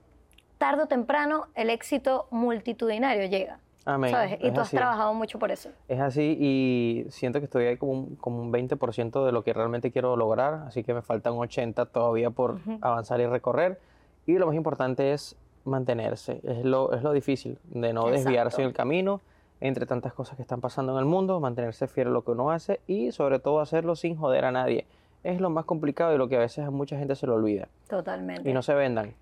tarde 0.58 0.84
o 0.84 0.88
temprano 0.88 1.48
el 1.56 1.70
éxito 1.70 2.28
multitudinario 2.32 3.26
llega. 3.28 3.60
Amén. 3.86 4.10
¿Sabes? 4.12 4.40
Y 4.42 4.48
Es 4.48 4.54
tú 4.54 4.62
has 4.62 4.68
así. 4.68 4.78
trabajado 4.78 5.14
mucho 5.14 5.38
por 5.40 5.52
eso. 5.52 5.70
Es 5.88 6.00
así 6.00 6.36
y 6.40 7.06
siento 7.10 7.40
que 7.40 7.46
estoy 7.46 7.66
ahí 7.66 7.78
como 7.78 7.92
un, 7.94 8.16
como 8.16 8.42
un 8.42 8.52
20% 8.52 9.26
de 9.26 9.32
lo 9.32 9.44
que 9.44 9.54
realmente 9.54 9.92
quiero 9.92 10.16
lograr, 10.18 10.64
así 10.68 10.84
que 10.84 10.94
me 10.94 11.02
faltan 11.04 11.34
80 11.34 11.86
todavía 11.88 12.32
por 12.32 12.58
avanzar 12.82 13.20
y 13.22 13.28
recorrer. 13.28 13.80
Y 14.26 14.34
lo 14.40 14.48
más 14.48 14.56
importante 14.56 15.14
es 15.14 15.36
mantenerse, 15.66 16.42
es 16.44 16.66
lo, 16.66 16.94
es 16.94 17.04
lo 17.04 17.12
difícil, 17.14 17.60
de 17.66 17.94
no 17.94 18.02
Exacto. 18.08 18.12
desviarse 18.18 18.62
en 18.62 18.68
el 18.68 18.74
camino 18.74 19.22
entre 19.62 19.86
tantas 19.86 20.14
cosas 20.14 20.36
que 20.36 20.42
están 20.42 20.62
pasando 20.62 20.92
en 20.94 21.00
el 21.00 21.06
mundo, 21.06 21.40
mantenerse 21.40 21.88
fiel 21.88 22.08
a 22.08 22.12
lo 22.12 22.24
que 22.24 22.32
uno 22.32 22.52
hace 22.52 22.82
y 22.88 23.12
sobre 23.12 23.40
todo 23.40 23.62
hacerlo 23.62 23.96
sin 23.96 24.18
joder 24.18 24.46
a 24.46 24.52
nadie. 24.52 24.86
Es 25.24 25.40
lo 25.40 25.50
más 25.50 25.66
complicado 25.66 26.14
y 26.14 26.18
lo 26.18 26.28
que 26.28 26.36
a 26.36 26.40
veces 26.40 26.66
a 26.66 26.72
mucha 26.72 26.98
gente 26.98 27.16
se 27.16 27.26
lo 27.26 27.36
olvida. 27.36 27.68
Totalmente. 27.88 28.48
Y 28.50 28.54
no 28.54 28.62
se 28.62 28.74
vendan. 28.74 29.14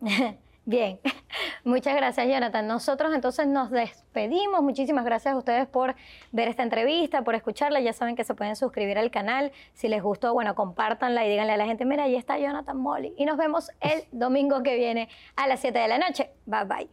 Bien, 0.64 1.00
muchas 1.64 1.96
gracias 1.96 2.26
Jonathan. 2.28 2.66
Nosotros 2.66 3.12
entonces 3.14 3.46
nos 3.46 3.70
despedimos. 3.70 4.62
Muchísimas 4.62 5.04
gracias 5.04 5.34
a 5.34 5.36
ustedes 5.36 5.66
por 5.66 5.96
ver 6.30 6.48
esta 6.48 6.62
entrevista, 6.62 7.22
por 7.22 7.34
escucharla. 7.34 7.80
Ya 7.80 7.92
saben 7.92 8.14
que 8.14 8.24
se 8.24 8.34
pueden 8.34 8.54
suscribir 8.54 8.98
al 8.98 9.10
canal. 9.10 9.52
Si 9.74 9.88
les 9.88 10.02
gustó, 10.02 10.32
bueno, 10.32 10.54
compártanla 10.54 11.26
y 11.26 11.30
díganle 11.30 11.54
a 11.54 11.56
la 11.56 11.66
gente, 11.66 11.84
mira, 11.84 12.04
ahí 12.04 12.14
está 12.14 12.38
Jonathan 12.38 12.76
Molly. 12.76 13.14
Y 13.16 13.24
nos 13.24 13.36
vemos 13.36 13.70
el 13.80 14.04
domingo 14.12 14.62
que 14.62 14.76
viene 14.76 15.08
a 15.36 15.48
las 15.48 15.60
7 15.60 15.78
de 15.78 15.88
la 15.88 15.98
noche. 15.98 16.30
Bye 16.46 16.64
bye. 16.64 16.88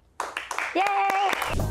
¡Yay! 0.75 1.68